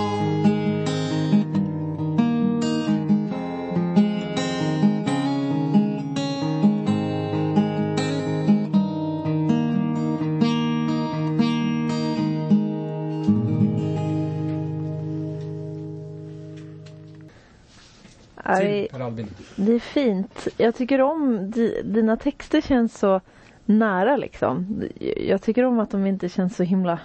Albin. 19.10 19.28
Det 19.56 19.74
är 19.74 19.80
fint. 19.80 20.48
Jag 20.58 20.76
tycker 20.76 21.02
om 21.02 21.52
di, 21.52 21.82
dina 21.86 22.18
texter 22.18 22.62
känns 22.62 23.00
så 23.00 23.22
nära 23.66 24.18
liksom. 24.18 24.84
Jag 25.18 25.42
tycker 25.42 25.64
om 25.64 25.80
att 25.80 25.92
de 25.92 26.06
inte 26.06 26.30
känns 26.30 26.56
så 26.56 26.64
himla 26.64 27.00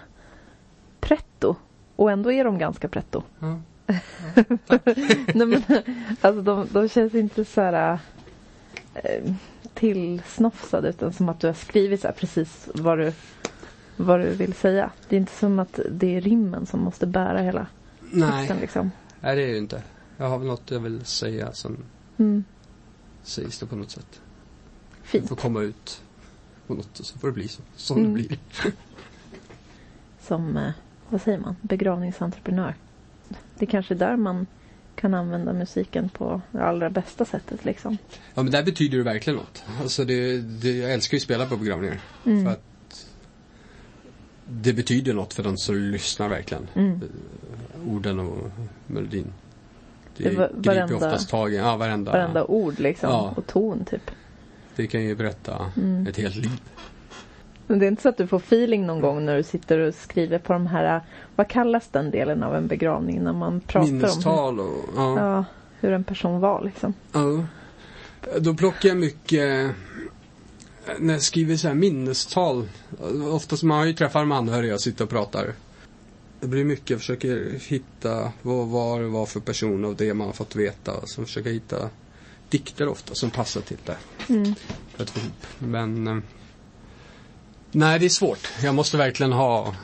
pretto. 1.00 1.57
Och 1.96 2.11
ändå 2.11 2.32
är 2.32 2.44
de 2.44 2.59
ganska 2.59 2.88
pretto. 2.88 3.22
Ja. 3.38 3.61
Nej, 5.34 5.46
men, 5.46 5.62
alltså 6.20 6.42
de, 6.42 6.68
de 6.70 6.88
känns 6.88 7.14
inte 7.14 7.44
så 7.44 7.61
här 7.61 7.98
eh, 8.94 9.32
tillsnofsade 9.74 10.88
utan 10.88 11.12
som 11.12 11.28
att 11.28 11.40
du 11.40 11.46
har 11.46 11.55
skrivit 11.55 12.00
så 12.00 12.07
här 12.07 12.14
precis 12.14 12.68
vad 12.74 12.98
du, 12.98 13.12
vad 13.96 14.20
du 14.20 14.30
vill 14.30 14.55
säga. 14.55 14.90
Det 15.09 15.16
är 15.16 15.20
inte 15.20 15.32
som 15.32 15.59
att 15.59 15.80
det 15.90 16.16
är 16.16 16.20
rimmen 16.20 16.66
som 16.66 16.80
måste 16.80 17.07
bära 17.07 17.38
hela 17.38 17.66
Nej, 18.00 18.30
texten 18.30 18.57
liksom. 18.61 18.90
nej 19.20 19.36
det 19.36 19.42
är 19.42 19.46
det 19.46 19.52
ju 19.52 19.59
inte. 19.59 19.82
Jag 20.16 20.28
har 20.28 20.38
väl 20.38 20.46
något 20.46 20.70
jag 20.70 20.80
vill 20.80 21.05
säga 21.05 21.52
som 21.52 21.76
Mm. 22.19 22.45
sägs 23.23 23.59
det 23.59 23.67
på 23.67 23.77
något 23.77 23.91
sätt. 23.91 24.21
Fint. 25.03 25.29
får 25.29 25.37
komma 25.37 25.61
ut 25.61 26.03
på 26.67 26.75
något 26.75 26.99
och 27.01 27.07
så 27.07 27.19
får 27.19 27.29
det 27.29 27.35
bli 27.35 27.49
så, 27.49 27.62
som 27.77 27.99
Mm. 27.99 28.09
det 28.15 28.15
blir. 28.15 28.39
som, 30.21 30.57
eh, 30.57 30.71
vad 31.09 31.23
säger 31.23 31.39
man, 31.39 31.57
begravningsentreprenör. 31.62 32.75
Det 33.59 33.65
är 33.65 33.71
kanske 33.71 33.95
är 33.95 33.99
där 33.99 34.17
man 34.17 34.47
kan 34.95 35.15
använda 35.15 35.53
musiken 35.53 36.09
på 36.09 36.41
det 36.53 36.65
allra 36.65 36.91
bästa 36.91 37.25
sättet 37.25 37.65
liksom. 37.65 37.99
Ja 38.35 38.43
men 38.43 38.53
där 38.53 38.62
betyder 38.65 38.99
det 38.99 39.05
verkligen 39.05 39.37
något. 39.37 39.65
Alltså 39.81 40.05
det, 40.05 40.41
det, 40.41 40.71
jag 40.77 40.93
älskar 40.93 41.15
ju 41.15 41.19
att 41.19 41.23
spela 41.23 41.47
på 41.47 41.57
begravningar. 41.57 42.01
Mm. 42.25 42.45
För 42.45 42.53
att 42.53 43.07
det 44.49 44.73
betyder 44.73 45.15
något 45.15 45.35
för 45.35 45.43
de 45.43 45.57
som 45.57 45.75
lyssnar 45.77 46.29
verkligen. 46.29 46.69
Mm. 46.75 47.01
Orden 47.87 48.19
och 48.21 48.51
melodin. 48.87 49.33
Det, 50.17 50.25
Det 50.25 50.37
var- 50.37 50.49
griper 50.55 50.71
varenda- 50.75 50.95
oftast 50.97 51.29
tag 51.31 51.53
i, 51.53 51.57
ja 51.57 51.77
varenda. 51.77 52.12
Varenda 52.12 52.45
ord 52.45 52.79
liksom 52.81 53.11
Ja. 53.11 53.35
och 53.37 53.47
ton 53.47 53.85
typ. 53.85 54.11
Det 54.77 54.87
kan 54.87 55.03
ju 55.03 55.15
berätta 55.15 55.71
Mm. 55.77 56.07
ett 56.07 56.17
helt 56.17 56.37
liv. 56.37 56.61
Men 57.67 57.79
det 57.79 57.87
är 57.87 57.89
inte 57.89 58.03
så 58.03 58.09
att 58.09 58.17
du 58.17 58.27
får 58.27 58.37
feeling 58.39 58.87
någon 58.87 59.01
gång 59.01 59.25
när 59.25 59.37
du 59.37 59.43
sitter 59.43 59.79
och 59.79 59.95
skriver 59.95 60.39
på 60.39 60.53
de 60.53 60.67
här, 60.67 61.01
vad 61.37 61.49
kallas 61.49 61.89
den 61.89 62.11
delen 62.11 62.43
av 62.43 62.57
en 62.57 62.67
begravning 62.67 63.23
när 63.25 63.33
man 63.33 63.61
pratar 63.61 63.89
om 63.89 63.95
Minnestal 63.99 64.61
och, 64.61 64.67
hur, 64.67 64.83
ja. 64.97 65.19
ja, 65.37 65.45
hur 65.81 65.93
en 65.93 66.05
person 66.05 66.41
var 66.41 66.62
liksom. 66.65 66.95
Ja. 67.12 67.45
Då 68.41 68.55
plockar 68.55 68.89
jag 68.89 68.99
mycket 68.99 69.71
när 70.99 71.15
jag 71.15 71.23
skriver 71.23 71.57
så 71.57 71.69
här 71.69 71.75
minnestal. 71.75 72.69
Oftast 73.33 73.62
man 73.62 73.79
har 73.79 73.87
ju 73.87 73.93
träffar 73.93 74.21
de 74.21 74.33
anhöriga 74.33 74.75
och 74.75 74.81
sitter 74.81 75.05
och 75.05 75.11
pratar. 75.11 75.53
Det 76.45 76.49
blir 76.49 76.64
mycket, 76.64 76.90
jag 76.90 77.01
försöker 77.01 77.59
hitta 77.68 78.32
vad 78.42 78.66
var 78.68 79.01
det 79.01 79.09
var 79.09 79.26
för 79.26 79.40
person 79.40 79.84
av 79.84 79.97
det 79.97 80.14
man 80.14 80.26
har 80.26 80.34
fått 80.34 80.57
veta. 80.57 81.07
Så 81.07 81.24
försöker 81.24 81.49
jag 81.51 81.55
hitta 81.55 81.90
dikter 82.49 82.88
ofta 82.88 83.14
som 83.14 83.30
passar 83.30 83.61
till 83.61 83.76
det. 83.84 83.97
Mm. 84.28 84.55
Men 85.59 86.07
eh, 86.07 86.16
Nej, 87.72 87.99
det 87.99 88.05
är 88.05 88.09
svårt. 88.11 88.49
Jag 88.62 88.74
måste 88.74 88.97
verkligen 88.97 89.32
ha 89.32 89.74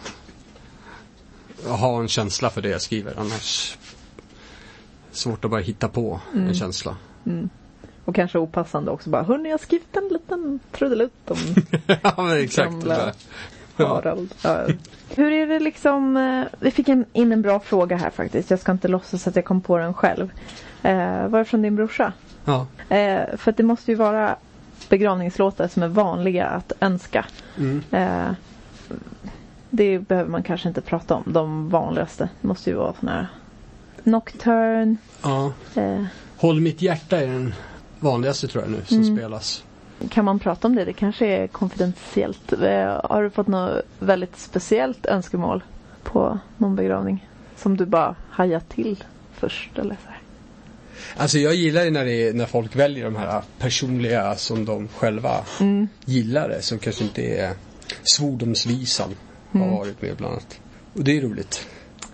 ha 1.66 2.00
en 2.00 2.08
känsla 2.08 2.50
för 2.50 2.62
det 2.62 2.68
jag 2.68 2.82
skriver. 2.82 3.14
Annars 3.18 3.78
svårt 5.11 5.44
att 5.44 5.50
bara 5.50 5.61
hitta 5.61 5.88
på 5.88 6.20
Mm. 6.32 6.48
en 6.48 6.54
känsla. 6.54 6.96
Och 8.04 8.14
kanske 8.14 8.38
opassande 8.38 8.90
också 8.90 9.11
bara, 9.11 9.22
hörni 9.22 9.48
jag 9.48 9.58
har 9.58 9.64
skrivit 9.64 9.96
en 9.96 10.08
liten 10.08 10.61
trudelutt 10.72 11.30
om 11.30 11.38
ja, 12.02 12.14
men 12.16 12.38
exakt. 12.40 12.70
Gamla. 12.70 13.12
Harald. 13.89 14.35
Ja. 14.45 14.66
Hur 15.14 15.33
är 15.33 15.47
det 15.47 15.61
liksom, 15.61 16.16
eh, 16.16 16.45
vi 16.61 16.70
fick 16.70 16.89
en, 16.89 17.05
in 17.12 17.33
en 17.33 17.43
bra 17.43 17.61
fråga 17.61 17.97
här 17.97 18.11
faktiskt. 18.11 18.51
Jag 18.51 18.61
ska 18.61 18.72
inte 18.72 18.89
låtsas 18.89 19.26
att 19.26 19.37
jag 19.37 19.45
kom 19.45 19.61
på 19.61 19.78
den 19.78 19.95
själv. 19.95 20.31
Eh, 20.83 21.26
var 21.28 21.39
det 21.39 21.45
från 21.45 21.62
din 21.62 21.76
brorsa? 21.76 22.12
Ja. 22.45 22.66
Eh, 22.97 23.37
för 23.37 23.53
det 23.53 23.62
måste 23.62 23.91
ju 23.91 23.95
vara 23.95 24.37
begravningslåtar 24.89 25.68
som 25.68 25.83
är 25.83 25.89
vanliga 25.89 26.47
att 26.47 26.72
önska. 26.81 27.26
Mm. 27.59 27.83
Eh, 27.91 28.33
det 29.70 29.99
behöver 29.99 30.31
man 30.31 30.43
kanske 30.43 30.68
inte 30.68 30.81
prata 30.81 31.14
om. 31.14 31.22
De 31.26 31.68
vanligaste 31.70 32.28
måste 32.41 32.70
ju 32.70 32.76
vara 32.76 32.95
såna 33.01 33.12
här 33.12 33.26
Nocturne. 34.05 34.97
ja. 35.22 35.53
Eh, 35.74 36.05
Håll 36.37 36.61
mitt 36.61 36.83
hjärta 36.83 37.18
är 37.20 37.26
den 37.26 37.55
vanligaste 38.01 38.49
tror 38.49 38.64
jag 38.64 38.70
nu 38.72 38.78
som 38.87 38.97
Mm. 39.03 39.16
spelas. 39.16 39.64
Kan 40.09 40.24
man 40.24 40.38
prata 40.38 40.68
om 40.68 40.74
det? 40.74 40.84
Det 40.84 40.92
kanske 40.92 41.26
är 41.26 41.46
konfidentiellt. 41.46 42.53
Eh, 42.53 43.01
har 43.05 43.22
du 43.22 43.30
fått 43.30 43.46
något 43.46 43.82
väldigt 43.98 44.36
speciellt 44.36 45.07
önskemål 45.07 45.62
på 46.03 46.38
någon 46.57 46.76
begravning? 46.76 47.26
Som 47.57 47.76
du 47.76 47.86
bara 47.86 48.14
hajat 48.30 48.68
till 48.68 49.05
först 49.34 49.78
eller 49.78 49.94
så 50.05 50.09
här? 50.11 50.16
Alltså 51.16 51.38
jag 51.38 51.55
gillar 51.55 51.84
ju 51.84 51.90
när, 51.90 52.05
det 52.05 52.12
är, 52.28 52.32
när 52.32 52.46
folk 52.46 52.76
väljer 52.76 53.05
de 53.05 53.16
här 53.16 53.42
personliga 53.59 54.36
som 54.36 54.64
de 54.64 54.88
själva 54.88 55.44
Mm. 55.61 55.88
gillar 56.05 56.48
det. 56.48 56.62
Som 56.62 56.78
kanske 56.78 57.05
inte 57.05 57.22
är 57.22 57.53
svordomsvisan 58.03 59.14
har 59.53 59.61
Mm. 59.61 59.74
varit 59.74 60.03
med 60.03 60.16
bland 60.16 60.32
annat. 60.32 60.61
Och 60.92 61.05
det 61.05 61.16
är 61.18 61.20
roligt. 61.22 61.66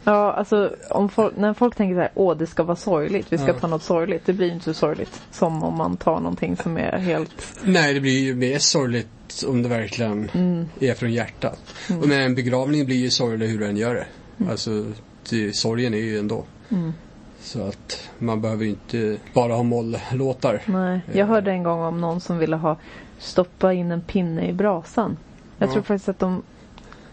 Ja, 0.09 0.33
alltså 0.33 0.71
om 0.91 1.09
folk, 1.09 1.37
när 1.37 1.55
folk 1.55 1.75
tänker 1.77 1.95
så 1.95 2.01
här, 2.01 2.11
åh 2.15 2.37
det 2.37 2.47
ska 2.47 2.63
vara 2.63 2.77
sorgligt, 2.77 3.27
vi 3.33 3.39
ska 3.39 3.47
Ja. 3.47 3.53
ta 3.53 3.67
något 3.67 3.83
sorgligt. 3.83 4.27
Det 4.27 4.33
blir 4.33 4.47
ju 4.47 4.53
inte 4.53 4.65
så 4.65 4.75
sorgligt 4.75 5.23
som 5.31 5.63
om 5.63 5.75
man 5.75 5.97
tar 5.97 6.21
någonting 6.21 6.57
som 6.57 6.77
är 6.79 6.99
helt, 6.99 7.59
Nej, 7.65 7.95
det 7.95 8.01
blir 8.01 8.19
ju 8.21 8.35
mer 8.35 8.59
sorgligt 8.59 9.45
om 9.49 9.63
det 9.63 9.69
verkligen 9.69 10.31
mm, 10.35 10.67
är 10.81 10.95
från 10.95 11.13
hjärtat. 11.13 11.59
Mm. 11.91 12.03
Och 12.03 12.09
med 12.09 12.27
en 12.27 12.35
begravning 12.35 12.87
blir 12.87 12.97
ju 12.97 13.11
sorglig 13.11 13.47
hur 13.49 13.59
du 13.59 13.67
än 13.67 13.77
gör 13.77 13.95
det. 13.95 14.07
Alltså, 14.51 14.85
det, 15.31 15.57
sorgen 15.57 15.95
är 15.95 15.99
ju 15.99 16.19
ändå. 16.19 16.45
mm. 16.69 16.93
Så 17.41 17.63
att 17.69 18.09
man 18.19 18.41
behöver 18.41 18.65
ju 18.65 18.71
inte 18.71 19.17
bara 19.35 19.55
ha 19.55 19.63
moll-låtar. 19.63 20.63
Nej, 20.67 21.01
jag 21.13 21.27
hörde 21.27 21.51
en 21.51 21.63
gång 21.63 21.81
om 21.81 22.01
någon 22.01 22.21
som 22.21 22.39
ville 22.39 22.57
ha 22.57 22.77
stoppa 23.19 23.73
in 23.73 23.91
en 23.91 24.01
pinne 24.01 24.49
i 24.49 24.53
brasan. 24.53 25.17
Jag 25.59 25.69
Ja. 25.69 25.73
tror 25.73 25.83
faktiskt 25.83 26.09
att 26.09 26.19
de 26.19 26.43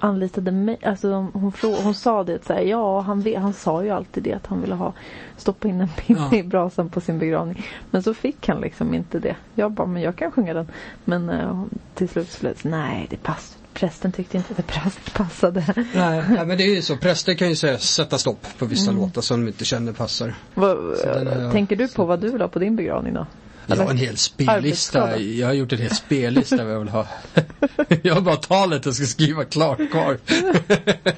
anlitade 0.04 0.52
mig. 0.52 0.78
Alltså 0.84 1.28
hon, 1.34 1.52
frå, 1.52 1.76
hon 1.84 1.96
sa 1.96 2.24
det 2.24 2.46
så 2.46 2.54
här, 2.54 2.62
ja 2.62 3.00
han, 3.02 3.34
han 3.38 3.54
sa 3.54 3.84
ju 3.84 3.90
alltid 3.90 4.24
det 4.24 4.34
att 4.34 4.48
han 4.48 4.62
ville 4.62 4.76
ha 4.76 4.94
stoppa 5.38 5.68
in 5.68 5.82
en 5.82 5.88
pinne 5.98 6.28
Ja. 6.32 6.38
i 6.38 6.44
brasan 6.44 6.90
på 6.90 7.02
sin 7.02 7.20
begravning. 7.20 7.66
Men 7.92 8.04
så 8.04 8.14
fick 8.14 8.48
han 8.48 8.62
liksom 8.62 8.94
inte 8.94 9.20
det. 9.20 9.36
Jag 9.56 9.72
bara, 9.72 9.88
men 9.88 10.02
jag 10.02 10.16
kan 10.16 10.32
sjunga 10.32 10.54
den. 10.54 10.68
Men 11.06 11.30
eh, 11.30 11.64
till 11.96 12.10
slut 12.10 12.30
så 12.32 12.40
blev 12.40 12.54
det 12.64 12.70
nej 12.70 13.08
det 13.10 13.18
pass, 13.24 13.58
prästen 13.74 14.12
tyckte 14.12 14.38
inte 14.38 14.52
att 14.52 14.58
det 14.58 14.74
pass, 14.74 15.00
passade. 15.14 15.64
Nej, 15.96 16.24
nej, 16.30 16.46
men 16.46 16.58
det 16.58 16.64
är 16.64 16.76
ju 16.76 16.82
så. 16.82 16.98
Präster 16.98 17.34
kan 17.34 17.50
ju 17.50 17.56
säga 17.56 17.78
sätta 17.78 18.18
stopp 18.18 18.48
på 18.58 18.66
vissa 18.66 18.92
Mm. 18.92 19.02
låtar 19.04 19.22
som 19.22 19.42
de 19.42 19.48
inte 19.48 19.66
känner 19.66 19.92
passar. 19.94 20.34
Jag- 20.56 21.52
tänker 21.52 21.76
du 21.76 21.88
på 21.88 22.06
vad 22.06 22.20
du 22.20 22.30
vill 22.32 22.42
ha 22.42 22.48
på 22.48 22.60
din 22.60 22.76
begravning 22.76 23.14
då? 23.14 23.26
Eller? 23.68 23.90
en 23.90 23.98
hel 23.98 24.18
spellista. 24.18 25.20
Jag 25.20 25.48
har 25.48 25.54
gjort 25.54 25.72
en 25.74 25.80
hel 25.80 25.96
spellista 25.96 26.64
vad 26.64 26.74
jag 26.74 26.80
vill 26.80 26.90
ha. 26.90 27.08
Jag 28.02 28.14
har 28.14 28.22
bara 28.22 28.36
talet 28.36 28.86
jag 28.86 28.96
ska 28.96 29.06
skriva 29.06 29.46
klart 29.46 29.92
kvar. 29.92 30.18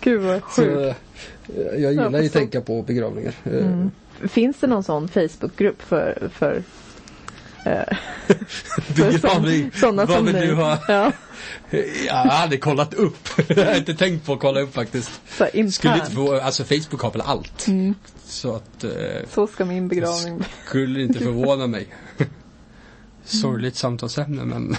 Gud 0.00 0.20
vad 0.22 0.42
sjukt. 0.42 0.78
eh, 0.78 0.94
jag 1.82 1.92
gillar 1.92 2.20
ju 2.20 2.26
att 2.26 2.32
tänka 2.32 2.60
på 2.60 2.82
begravningar. 2.82 3.32
Eh, 3.44 3.52
Mm. 3.52 3.90
Finns 4.28 4.56
det 4.60 4.66
någon 4.66 4.84
sån 4.84 5.08
Facebookgrupp 5.08 5.82
för, 5.82 6.30
för 6.34 6.62
eh, 7.64 7.96
Begravning, 8.96 9.70
sådana 9.74 10.04
vad 10.04 10.24
vill 10.24 10.34
du 10.34 10.54
ha? 10.54 10.78
Ja, 10.88 11.12
Jag 12.06 12.14
har 12.14 12.30
aldrig 12.42 12.60
kollat 12.62 12.94
upp. 12.94 13.28
Jag 13.48 13.66
har 13.66 13.74
inte 13.76 13.94
tänkt 13.94 14.26
på 14.26 14.32
att 14.32 14.40
kolla 14.40 14.60
upp 14.60 14.74
faktiskt. 14.74 15.10
Skulle 15.72 15.94
inte 15.94 16.10
få, 16.14 16.40
alltså 16.40 16.64
Facebook 16.64 17.00
har 17.02 17.10
väl 17.10 17.20
allt. 17.20 17.66
Mm. 17.66 17.94
Så 18.28 18.54
att, 18.56 18.84
eh, 18.84 18.90
Så 19.28 19.46
ska 19.46 19.64
min 19.64 19.88
begravning 19.88 20.36
bli. 20.38 20.46
skulle 20.66 21.02
inte 21.02 21.18
förvåna 21.18 21.66
mig. 21.66 21.86
Sorgligt 23.24 23.76
samtalsämne 23.76 24.44
men 24.44 24.76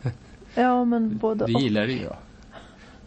Ja 0.54 0.84
men 0.84 1.16
både 1.18 1.46
det 1.46 1.54
och. 1.54 1.60
gillar 1.60 1.86
ju 1.86 2.02
jag. 2.02 2.16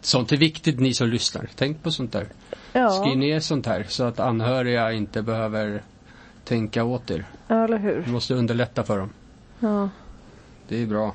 Sånt 0.00 0.32
är 0.32 0.36
viktigt 0.36 0.80
ni 0.80 0.94
som 0.94 1.08
lyssnar. 1.08 1.48
Tänk 1.56 1.82
på 1.82 1.90
sånt 1.90 2.12
där. 2.12 2.26
Ja, 2.72 2.90
Skriv 2.90 3.18
ner 3.18 3.40
sånt 3.40 3.66
här 3.66 3.86
så 3.88 4.04
att 4.04 4.20
anhöriga 4.20 4.92
inte 4.92 5.22
behöver 5.22 5.82
tänka 6.44 6.84
åt 6.84 7.10
er. 7.10 7.24
ja, 7.48 7.64
eller 7.64 7.78
hur. 7.78 8.02
Du 8.06 8.12
måste 8.12 8.34
underlätta 8.34 8.82
för 8.84 8.98
dem. 8.98 9.10
Ja. 9.60 9.88
Det 10.68 10.82
är 10.82 10.86
bra. 10.86 11.14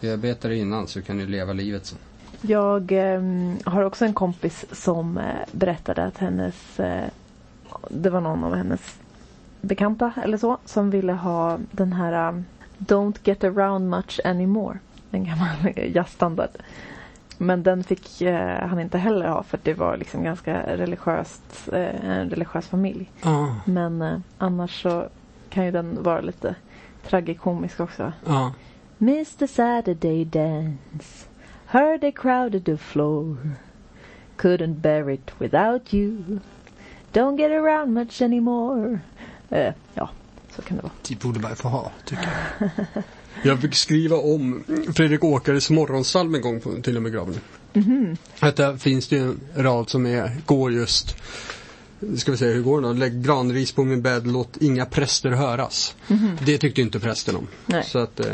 Bearbeta 0.00 0.48
det 0.48 0.56
innan 0.56 0.86
så 0.88 1.02
kan 1.02 1.18
ni 1.18 1.26
leva 1.26 1.52
livet 1.52 1.86
sen. 1.86 1.98
Jag 2.40 2.92
ehm, 2.92 3.58
har 3.64 3.82
också 3.84 4.04
en 4.04 4.14
kompis 4.14 4.64
som 4.72 5.18
eh, 5.18 5.24
berättade 5.52 6.04
att 6.04 6.18
hennes 6.18 6.80
eh, 6.80 7.04
Det 7.88 8.10
var 8.10 8.20
någon 8.20 8.44
av 8.44 8.54
hennes 8.54 8.98
bekanta 9.60 10.12
eller 10.22 10.38
så 10.38 10.58
som 10.64 10.90
ville 10.90 11.12
ha 11.12 11.58
den 11.70 11.92
här 11.92 12.28
um, 12.28 12.44
Don't 12.78 13.18
get 13.24 13.44
around 13.44 13.90
much 13.90 14.20
anymore. 14.24 14.78
En 15.10 15.24
gammal 15.24 15.48
jazzstandard. 15.94 16.50
Men 17.38 17.62
den 17.62 17.84
fick 17.84 18.20
eh, 18.22 18.68
han 18.68 18.80
inte 18.80 18.98
heller 18.98 19.28
ha 19.28 19.42
för 19.42 19.58
det 19.62 19.74
var 19.74 19.96
liksom 19.96 20.22
ganska 20.24 20.76
religiöst, 20.76 21.68
eh, 21.72 22.04
en 22.10 22.30
religiös 22.30 22.66
familj. 22.68 23.10
Ja, 23.22 23.54
Men 23.64 24.02
eh, 24.02 24.18
annars 24.38 24.82
så 24.82 25.08
kan 25.50 25.64
ju 25.64 25.70
den 25.70 26.02
vara 26.02 26.20
lite 26.20 26.54
tragikomisk 27.08 27.80
också. 27.80 28.12
ja. 28.26 28.52
Mr 29.02 29.46
Saturday 29.46 30.24
dance 30.24 31.28
Heard 31.66 32.00
they 32.00 32.12
crowded 32.12 32.64
the 32.64 32.76
floor 32.76 33.36
Couldn't 34.36 34.74
bear 34.74 35.10
it 35.10 35.30
without 35.40 35.94
you 35.94 36.38
Don't 37.12 37.38
get 37.38 37.50
around 37.50 37.94
much 37.94 38.22
anymore 38.22 38.98
eh, 39.50 39.74
Ja, 39.94 40.10
så 40.56 40.62
kan 40.62 40.76
det 40.76 40.82
vara. 40.82 40.92
Det 41.08 41.20
borde 41.20 41.40
man 41.40 41.56
få 41.56 41.68
ha, 41.68 41.92
tycker 42.04 42.28
jag. 42.58 42.70
Jag 43.42 43.60
fick 43.60 43.74
skriva 43.74 44.16
om 44.16 44.64
Fredrik 44.94 45.24
Åkares 45.24 45.70
morgonsalm 45.70 46.34
en 46.34 46.40
gång 46.40 46.60
på, 46.60 46.82
till 46.82 46.96
en 46.96 47.02
begravning. 47.04 47.40
Att 48.40 48.56
där 48.56 48.76
finns 48.76 49.08
det 49.08 49.16
ju 49.16 49.22
en 49.22 49.40
rad 49.54 49.90
som 49.90 50.06
är, 50.06 50.36
går 50.46 50.72
just 50.72 51.16
Ska 52.16 52.30
vi 52.30 52.36
se, 52.36 52.46
hur 52.46 52.62
går 52.62 52.80
den 52.80 52.90
då? 52.90 52.98
Lägg 52.98 53.24
granris 53.24 53.72
på 53.72 53.84
min 53.84 54.02
bädd, 54.02 54.26
låt 54.26 54.56
inga 54.56 54.86
präster 54.86 55.30
höras. 55.30 55.94
Det 56.46 56.58
tyckte 56.58 56.80
inte 56.80 57.00
prästen 57.00 57.36
om. 57.36 57.46
Nej. 57.66 57.84
Så 57.84 57.98
att, 57.98 58.20
eh, 58.20 58.26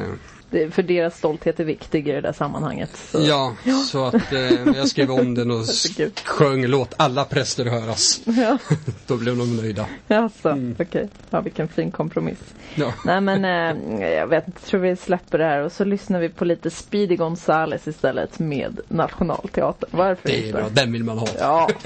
för 0.71 0.83
deras 0.83 1.19
stolthet 1.19 1.61
är 1.61 1.65
viktig 1.65 2.09
i 2.09 2.13
det 2.13 2.21
där 2.21 2.33
sammanhanget. 2.33 2.91
Så. 3.13 3.21
ja, 3.23 3.55
så 3.91 4.05
att 4.07 4.33
eh, 4.33 4.51
jag 4.77 4.89
skrev 4.89 5.11
om 5.11 5.35
den 5.35 5.51
och 5.51 5.65
sjöng 6.25 6.67
låt 6.67 6.95
alla 6.97 7.25
präster 7.25 7.65
höras. 7.65 8.21
Ja, 8.25 8.59
Då 9.07 9.17
blev 9.17 9.37
de 9.37 9.57
nöjda. 9.57 9.87
alltså, 10.09 10.49
Mm. 10.49 10.77
okej. 10.81 11.09
Ja, 11.31 11.41
vilken 11.41 11.69
fin 11.69 11.91
kompromiss. 11.91 12.39
Ja. 12.75 12.93
Nej 13.05 13.21
men 13.21 13.45
eh, 13.45 13.75
jag 14.09 14.27
vet 14.27 14.47
inte, 14.47 14.61
tror 14.61 14.81
vi 14.81 14.97
släpper 14.97 15.39
det 15.39 15.45
här 15.45 15.61
och 15.61 15.73
så 15.73 15.85
lyssnar 15.85 16.21
vi 16.21 16.29
på 16.29 16.45
lite 16.45 16.71
Speedy 16.71 17.17
Gonzales 17.17 17.89
istället 17.89 18.39
med 18.39 18.81
Nationalteatern. 18.89 19.91
Varför 19.93 20.29
Det 20.29 20.35
är 20.39 20.47
inte? 20.47 20.53
bra, 20.59 20.69
den 20.73 20.93
vill 20.93 21.05
man 21.05 21.19
ha. 21.19 21.29
Ja. 21.39 21.69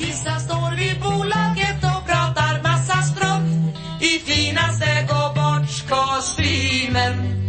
Vissa 0.00 0.30
står 0.38 0.76
vid 0.76 1.00
bolaget 1.00 1.84
och 1.84 2.06
pratar 2.06 2.62
massa 2.62 3.02
strunt 3.02 3.76
i 4.02 4.18
finaste 4.18 4.86
gå-bort-kostymen. 5.08 7.47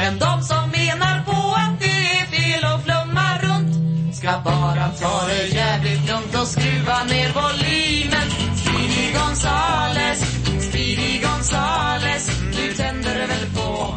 Men 0.00 0.18
de 0.18 0.42
som 0.42 0.64
menar 0.80 1.16
på 1.24 1.40
att 1.62 1.80
det 1.80 1.98
är 2.18 2.24
fel 2.34 2.64
att 2.64 2.82
flumma 2.84 3.28
runt 3.46 3.72
ska 4.16 4.30
bara 4.44 4.88
ta 5.02 5.26
det 5.28 5.46
jävligt 5.46 6.08
lugnt 6.10 6.34
och 6.40 6.46
skruva 6.46 6.98
ner 7.12 7.30
volymen. 7.38 8.28
Speedy 8.62 9.06
Gonzales, 9.18 10.20
Speedy 10.68 11.12
Gonzales, 11.26 12.24
nu 12.56 12.72
tänder 12.72 13.14
det 13.20 13.26
väl 13.34 13.46
på, 13.58 13.94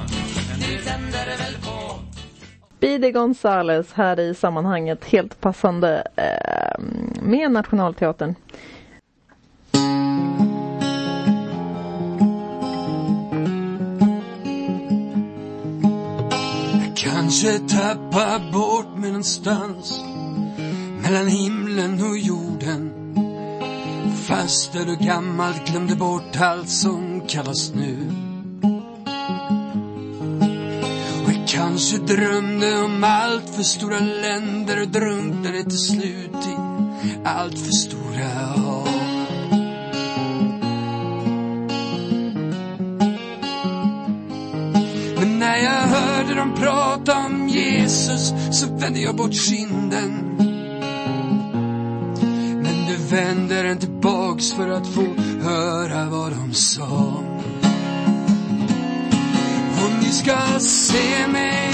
nu 0.59 0.77
tänder 0.77 1.25
det 1.29 1.37
väl 1.43 1.55
på. 1.65 1.99
Speedy 2.77 3.11
Gonzales 3.11 3.93
här 3.93 4.19
i 4.19 4.35
sammanhanget 4.35 5.05
helt 5.05 5.41
passande 5.41 6.07
eh, 6.15 6.83
med 7.21 7.51
Nationalteatern. 7.51 8.35
Kanske 17.31 17.59
tappar 17.59 18.51
bort 18.51 18.97
mig 18.97 19.09
någonstans 19.09 20.03
mellan 21.01 21.27
himlen 21.27 22.03
och 22.03 22.17
jorden. 22.17 22.91
Fast 24.15 24.75
är 24.75 24.85
du 24.85 24.95
gammalt 24.95 25.67
glömde 25.67 25.95
bort 25.95 26.41
allt 26.41 26.69
som 26.69 27.21
kallas 27.27 27.73
nu. 27.75 28.11
Och 31.25 31.31
jag 31.31 31.47
kanske 31.47 31.97
drömde 31.97 32.81
om 32.81 33.03
allt 33.03 33.49
för 33.49 33.63
stora 33.63 33.99
länder 33.99 34.81
och 34.81 34.87
drunknade 34.87 35.63
till 35.63 35.79
slut 35.79 36.47
i 36.47 36.57
allt 37.25 37.59
för 37.59 37.71
stora 37.71 38.60
hörde 45.91 46.33
dem 46.33 46.53
prata 46.55 47.17
om 47.17 47.47
Jesus 47.49 48.33
så 48.51 48.67
vände 48.67 48.99
jag 48.99 49.15
bort 49.15 49.33
kinden. 49.33 50.35
Men 52.63 52.85
du 52.87 53.15
vänder 53.15 53.63
den 53.63 53.77
tillbaks 53.77 54.51
för 54.51 54.69
att 54.69 54.87
få 54.87 55.05
höra 55.41 56.05
vad 56.09 56.31
de 56.31 56.53
sa. 56.53 57.23
Och 59.83 60.03
ni 60.03 60.09
ska 60.11 60.59
se 60.59 61.27
mig 61.27 61.71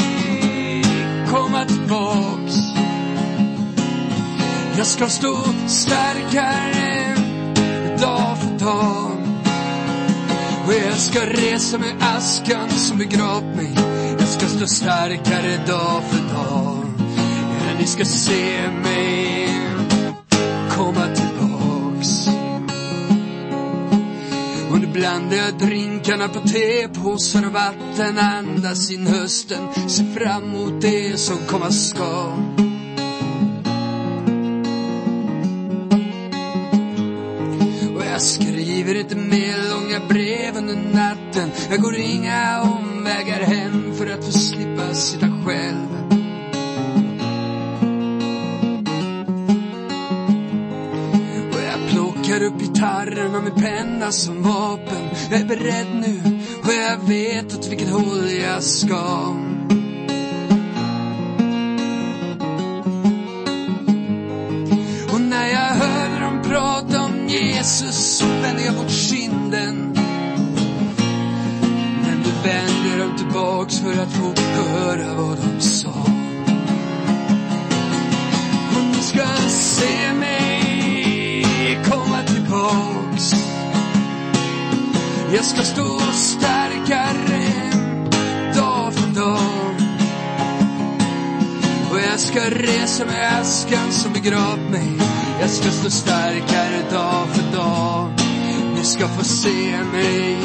komma 1.30 1.66
tillbaks. 1.66 2.56
Jag 4.78 4.88
ska 4.88 5.08
stå 5.08 5.38
starkare 5.68 7.16
dag 8.00 8.38
för 8.38 8.66
dag. 8.66 9.12
Och 10.68 10.74
jag 10.74 10.98
ska 10.98 11.20
resa 11.26 11.78
med 11.78 11.96
askan 12.00 12.70
som 12.70 12.98
begravt 12.98 13.56
mig 13.56 13.97
ska 14.38 14.48
stå 14.48 14.68
starkare 14.68 15.58
dag 15.68 16.04
för 16.04 16.34
dag. 16.36 16.86
Ja, 17.60 17.74
Ni 17.80 17.88
ska 17.88 18.06
se 18.06 18.70
mig 18.84 19.50
komma 20.70 21.08
tillbaks. 21.16 22.28
Och 24.72 24.80
nu 24.80 24.88
blandar 24.88 25.38
jag 25.38 25.54
drinkarna 25.60 26.28
på 26.28 26.40
tepåsar 26.40 27.46
och 27.46 27.54
vatten 27.54 28.18
Andas 28.18 28.92
in 28.92 29.08
hösten, 29.08 29.90
ser 29.90 30.20
fram 30.20 30.44
emot 30.44 30.82
det 30.82 31.20
som 31.20 31.38
komma 31.48 31.72
ska. 31.72 32.34
Och 37.96 38.06
jag 38.14 38.22
skriver 38.22 38.96
inte 38.96 39.16
mer 39.16 39.70
långa 39.70 40.08
brev 40.08 40.58
under 40.58 40.76
natten. 40.94 41.52
Jag 41.70 41.82
går 41.82 41.96
inga 41.96 42.62
vägar 43.08 43.40
hem 43.40 43.94
för 43.96 44.08
att 44.08 44.26
få 44.26 44.32
slippa 44.32 44.94
sitta 44.94 45.28
själv. 45.46 45.88
Och 51.54 51.62
jag 51.68 51.90
plockar 51.90 52.44
upp 52.44 52.60
gitarrerna 52.60 53.42
med 53.42 53.56
penna 53.56 54.12
som 54.12 54.44
vapen. 54.44 55.10
Jag 55.32 55.42
är 55.42 55.46
beredd 55.46 55.88
nu 56.02 56.40
och 56.64 56.74
jag 56.74 57.08
vet 57.08 57.58
åt 57.58 57.68
vilket 57.72 57.90
håll 57.90 58.32
jag 58.42 58.64
ska. 58.64 59.36
Och 65.14 65.22
när 65.22 65.48
jag 65.48 65.60
hörde 65.60 66.20
dem 66.20 66.42
prata 66.44 67.02
om 67.02 67.28
Jesus 67.28 68.18
så 68.18 68.26
vände 68.26 68.64
jag 68.66 68.76
bort 68.76 68.92
kinden 68.92 69.27
för 73.98 74.04
att 74.04 74.12
få 74.12 74.42
höra 74.42 75.14
vad 75.14 75.38
de 75.38 75.62
sa. 75.62 75.94
Hon 78.74 78.94
ska 78.94 79.28
se 79.50 80.14
mig 80.14 81.48
komma 81.90 82.24
tillbaks. 82.24 83.34
Jag 85.34 85.46
ska 85.46 85.62
stå 85.62 86.00
starkare 86.14 87.72
dag 88.56 88.94
för 88.94 89.16
dag. 89.16 89.76
Och 91.92 92.00
jag 92.12 92.20
ska 92.20 92.40
resa 92.50 93.06
med 93.06 93.40
askan 93.40 93.92
som 93.92 94.14
begravt 94.14 94.70
mig. 94.72 94.98
Jag 95.42 95.50
ska 95.50 95.70
stå 95.70 95.90
starkare 95.90 96.82
dag 96.92 97.28
för 97.28 97.58
dag. 97.58 98.10
Ni 98.76 98.84
ska 98.84 99.08
få 99.08 99.24
se 99.24 99.84
mig 99.94 100.38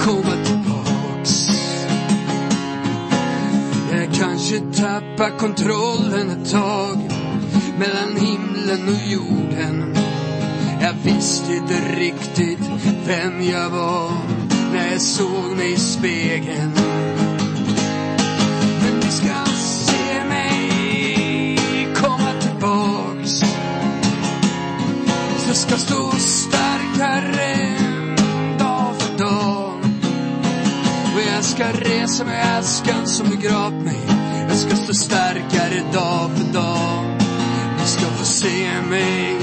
komma 0.00 0.44
tillbaks. 0.44 0.73
Kanske 4.18 4.60
tappar 4.60 5.38
kontrollen 5.38 6.30
ett 6.30 6.50
tag 6.50 6.98
mellan 7.78 8.16
himlen 8.16 8.88
och 8.88 9.12
jorden. 9.12 9.96
Jag 10.80 10.94
visste 11.02 11.54
inte 11.54 11.74
riktigt 11.96 12.58
vem 13.06 13.42
jag 13.42 13.70
var 13.70 14.12
när 14.72 14.92
jag 14.92 15.00
såg 15.00 15.56
mig 15.56 15.72
i 15.72 15.76
spegeln. 15.76 16.72
Men 18.82 19.00
du 19.00 19.08
ska 19.08 19.52
se 19.54 20.24
mig 20.28 21.58
komma 21.94 22.30
tillbaks. 22.40 23.42
Jag 25.46 25.56
ska 25.56 25.76
stå 25.76 26.10
starkare 26.18 27.78
dag 28.58 28.94
för 28.98 29.18
dag. 29.18 29.74
Och 31.14 31.20
jag 31.34 31.44
ska 31.44 31.64
resa 31.64 32.24
mig 32.24 32.42
askan 32.42 33.03
som 33.14 33.30
begravt 33.30 33.84
mig. 33.84 34.00
Jag 34.48 34.56
ska 34.56 34.76
stå 34.76 34.94
starkare 34.94 35.82
dag 35.92 36.30
för 36.36 36.52
dag. 36.52 37.04
Ni 37.78 37.86
ska 37.86 38.06
få 38.06 38.24
se 38.24 38.80
mig 38.90 39.36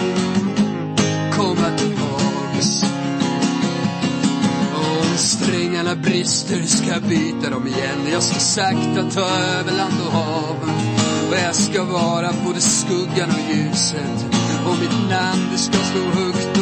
komma 1.34 1.78
tillbaks. 1.78 2.84
Om 4.76 5.18
strängarna 5.18 5.96
brister 5.96 6.62
ska 6.62 6.88
jag 6.88 7.02
byta 7.02 7.50
dem 7.50 7.68
igen. 7.68 8.00
Jag 8.12 8.24
ska 8.24 8.40
sakta 8.40 9.10
ta 9.14 9.30
över 9.30 9.72
land 9.78 10.02
och 10.06 10.12
hav. 10.12 10.56
Och 11.30 11.38
jag 11.46 11.56
ska 11.56 11.84
vara 11.84 12.34
både 12.46 12.62
skuggan 12.62 13.30
och 13.30 13.56
ljuset. 13.56 14.26
Och 14.66 14.78
mitt 14.82 15.10
namn 15.10 15.48
det 15.52 15.58
ska 15.58 15.78
stå 15.78 16.20
högt 16.20 16.61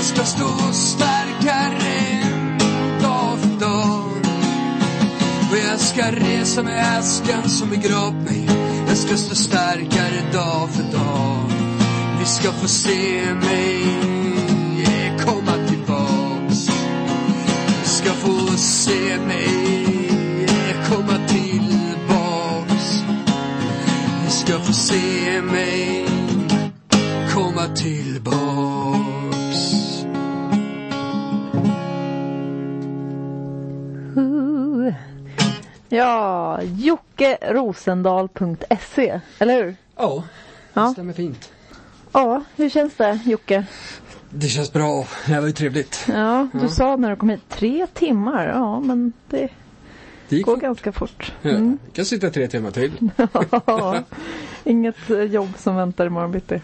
Jag 0.00 0.06
ska 0.06 0.24
stå 0.24 0.72
starkare 0.72 2.22
dag 3.02 3.38
för 3.38 3.60
dag. 3.60 4.10
Och 5.50 5.56
jag 5.70 5.80
ska 5.80 6.12
resa 6.12 6.62
med 6.62 6.98
askan 6.98 7.48
som 7.48 7.70
begravt 7.70 8.14
mig. 8.14 8.48
Jag 8.88 8.96
ska 8.96 9.16
stå 9.16 9.34
starkare 9.34 10.32
dag 10.32 10.70
för 10.70 10.82
dag. 10.82 11.44
Ni 11.48 12.14
eh, 12.14 12.20
eh, 12.20 12.26
ska 12.26 12.52
få 12.52 12.68
se 12.68 13.34
mig 13.34 13.84
komma 15.24 15.66
tillbaks. 15.68 16.68
Ni 17.82 17.88
ska 17.88 18.10
få 18.10 18.56
se 18.56 19.18
mig 19.26 19.48
komma 20.88 21.18
tillbaks. 21.28 23.04
Ni 24.24 24.30
ska 24.30 24.58
få 24.58 24.72
se 24.72 25.42
mig 25.42 26.06
komma 27.34 27.66
tillbaks. 27.76 28.69
Ja, 35.92 36.60
jockerosendal.se, 36.62 39.20
eller 39.38 39.64
hur? 39.64 39.76
Ja, 39.96 40.22
Ja. 40.72 40.82
det 40.82 40.88
stämmer 40.92 41.12
fint. 41.12 41.52
Ja, 42.12 42.42
hur 42.56 42.68
känns 42.68 42.94
det 42.96 43.20
Jocke? 43.24 43.64
Det 44.30 44.48
känns 44.48 44.72
bra. 44.72 45.06
Det 45.26 45.40
var 45.40 45.46
ju 45.46 45.52
trevligt. 45.52 46.04
Ja, 46.08 46.48
du 46.52 46.68
sa 46.68 46.96
när 46.96 47.10
du 47.10 47.16
kom 47.16 47.28
hit 47.28 47.40
tre 47.48 47.86
timmar. 47.94 48.48
Ja, 48.48 48.80
men 48.80 49.12
det 49.28 49.48
Det 50.28 50.42
går 50.42 50.54
fort. 50.54 50.62
ganska 50.62 50.92
fort. 50.92 51.32
Ja, 51.42 51.50
Mm. 51.50 51.78
jag 51.86 51.94
kan 51.94 52.04
sitta 52.04 52.30
tre 52.30 52.48
timmar 52.48 52.70
till. 52.70 53.10
Ja, 53.66 53.98
Inget 54.64 55.10
eh, 55.10 55.22
jobb 55.22 55.52
som 55.58 55.76
väntar 55.76 56.06
imorgon 56.06 56.32
bitti. 56.32 56.60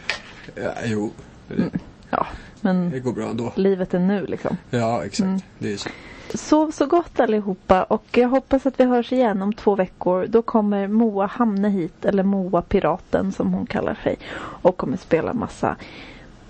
Ja, 0.54 0.72
jo, 0.84 1.10
det, 1.48 1.70
Ja, 2.10 2.26
men 2.60 2.90
det 2.90 3.00
går 3.00 3.12
bra 3.12 3.28
ändå. 3.28 3.52
livet 3.56 3.94
är 3.94 3.98
nu 3.98 4.26
liksom. 4.26 4.56
Ja, 4.70 5.04
exakt. 5.04 5.20
Mm. 5.26 5.40
Det 5.58 5.72
är 5.72 5.76
så. 5.76 5.88
Sov 6.34 6.70
så 6.70 6.86
gott 6.86 7.20
allihopa 7.20 7.82
och 7.82 8.04
jag 8.12 8.28
hoppas 8.28 8.66
att 8.66 8.80
vi 8.80 8.84
hörs 8.84 9.12
igen 9.12 9.42
om 9.42 9.52
två 9.52 9.74
veckor. 9.74 10.26
Då 10.26 10.42
kommer 10.42 10.88
Moa 10.88 11.26
Hamne 11.26 11.68
hit, 11.68 12.04
eller 12.04 12.22
Moa 12.22 12.62
Piraten 12.62 13.32
som 13.32 13.54
hon 13.54 13.66
kallar 13.66 13.94
sig. 13.94 14.16
Och 14.38 14.76
kommer 14.76 14.96
spela 14.96 15.32
massa 15.32 15.76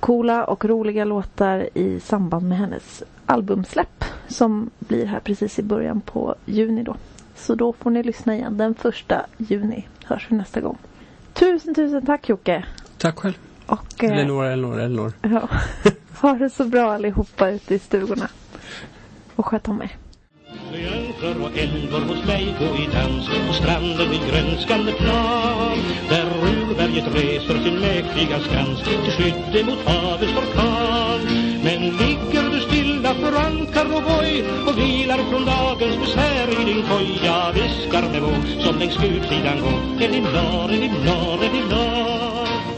coola 0.01 0.45
och 0.45 0.65
roliga 0.65 1.05
låtar 1.05 1.69
i 1.75 2.01
samband 2.01 2.49
med 2.49 2.59
hennes 2.59 3.03
albumsläpp. 3.27 4.05
Som 4.29 4.71
blir 4.79 5.07
här 5.07 5.21
precis 5.21 5.59
i 5.59 5.63
början 5.63 6.01
på 6.01 6.35
juni 6.45 6.83
då. 6.83 6.97
Så 7.37 7.55
då 7.55 7.73
får 7.73 7.91
ni 7.91 8.03
lyssna 8.03 8.35
igen. 8.35 8.57
Den 8.57 8.75
första 8.75 9.27
juni 9.39 9.87
hörs 10.05 10.27
vi 10.31 10.37
nästa 10.37 10.61
gång. 10.61 10.79
Tusen 11.33 11.75
tusen 11.75 12.07
tack 12.07 12.29
Jocke! 12.29 12.65
Tack 12.99 13.19
själv. 13.19 13.39
Och 13.67 14.05
eh, 14.05 14.13
Elinor, 14.13 14.45
Elinor, 14.45 14.81
Elinor. 14.81 15.13
ja, 15.23 15.49
ha 16.21 16.33
det 16.33 16.51
så 16.51 16.65
bra 16.65 16.93
allihopa 16.93 17.51
ute 17.51 17.75
i 17.75 17.79
stugorna. 17.79 18.29
Och 19.37 19.47
sköt 19.47 19.69
om 19.69 19.83
er. 19.83 19.97
Trianglar 20.71 21.45
och 21.45 21.59
älvor 21.59 22.01
hos 22.01 22.27
mig 22.27 22.57
gå 22.59 22.65
i 22.65 22.87
dans 22.93 23.29
på 23.47 23.53
stranden 23.53 24.11
vid 24.11 24.21
grönskande 24.31 24.93
plan. 24.93 25.79
Där 26.09 26.27
urberget 26.27 27.15
reser 27.15 27.63
sin 27.65 27.81
mäktiga 27.81 28.41
skans 28.41 28.83
till 28.83 29.11
skydd 29.17 29.67
mot 29.67 29.79
havets 29.89 30.33
orkan. 30.33 31.21
Men 31.65 31.81
ligger 31.83 32.51
du 32.51 32.61
stilla 32.61 33.15
för 33.15 33.33
ankar 33.47 33.87
och 33.97 34.03
boj 34.03 34.45
och 34.67 34.79
vilar 34.79 35.19
från 35.31 35.45
dagens 35.45 35.97
besvär 36.01 36.61
i 36.61 36.65
din 36.65 36.83
koj 36.83 37.21
Jag 37.25 37.53
viskar 37.53 38.03
med 38.13 38.23
våg 38.23 38.63
som 38.65 38.79
längs 38.79 38.95
skudsidan 38.95 39.61
går. 39.61 40.05
Elinor, 40.05 40.71
Elinor, 40.71 41.45
Elinor 41.45 42.76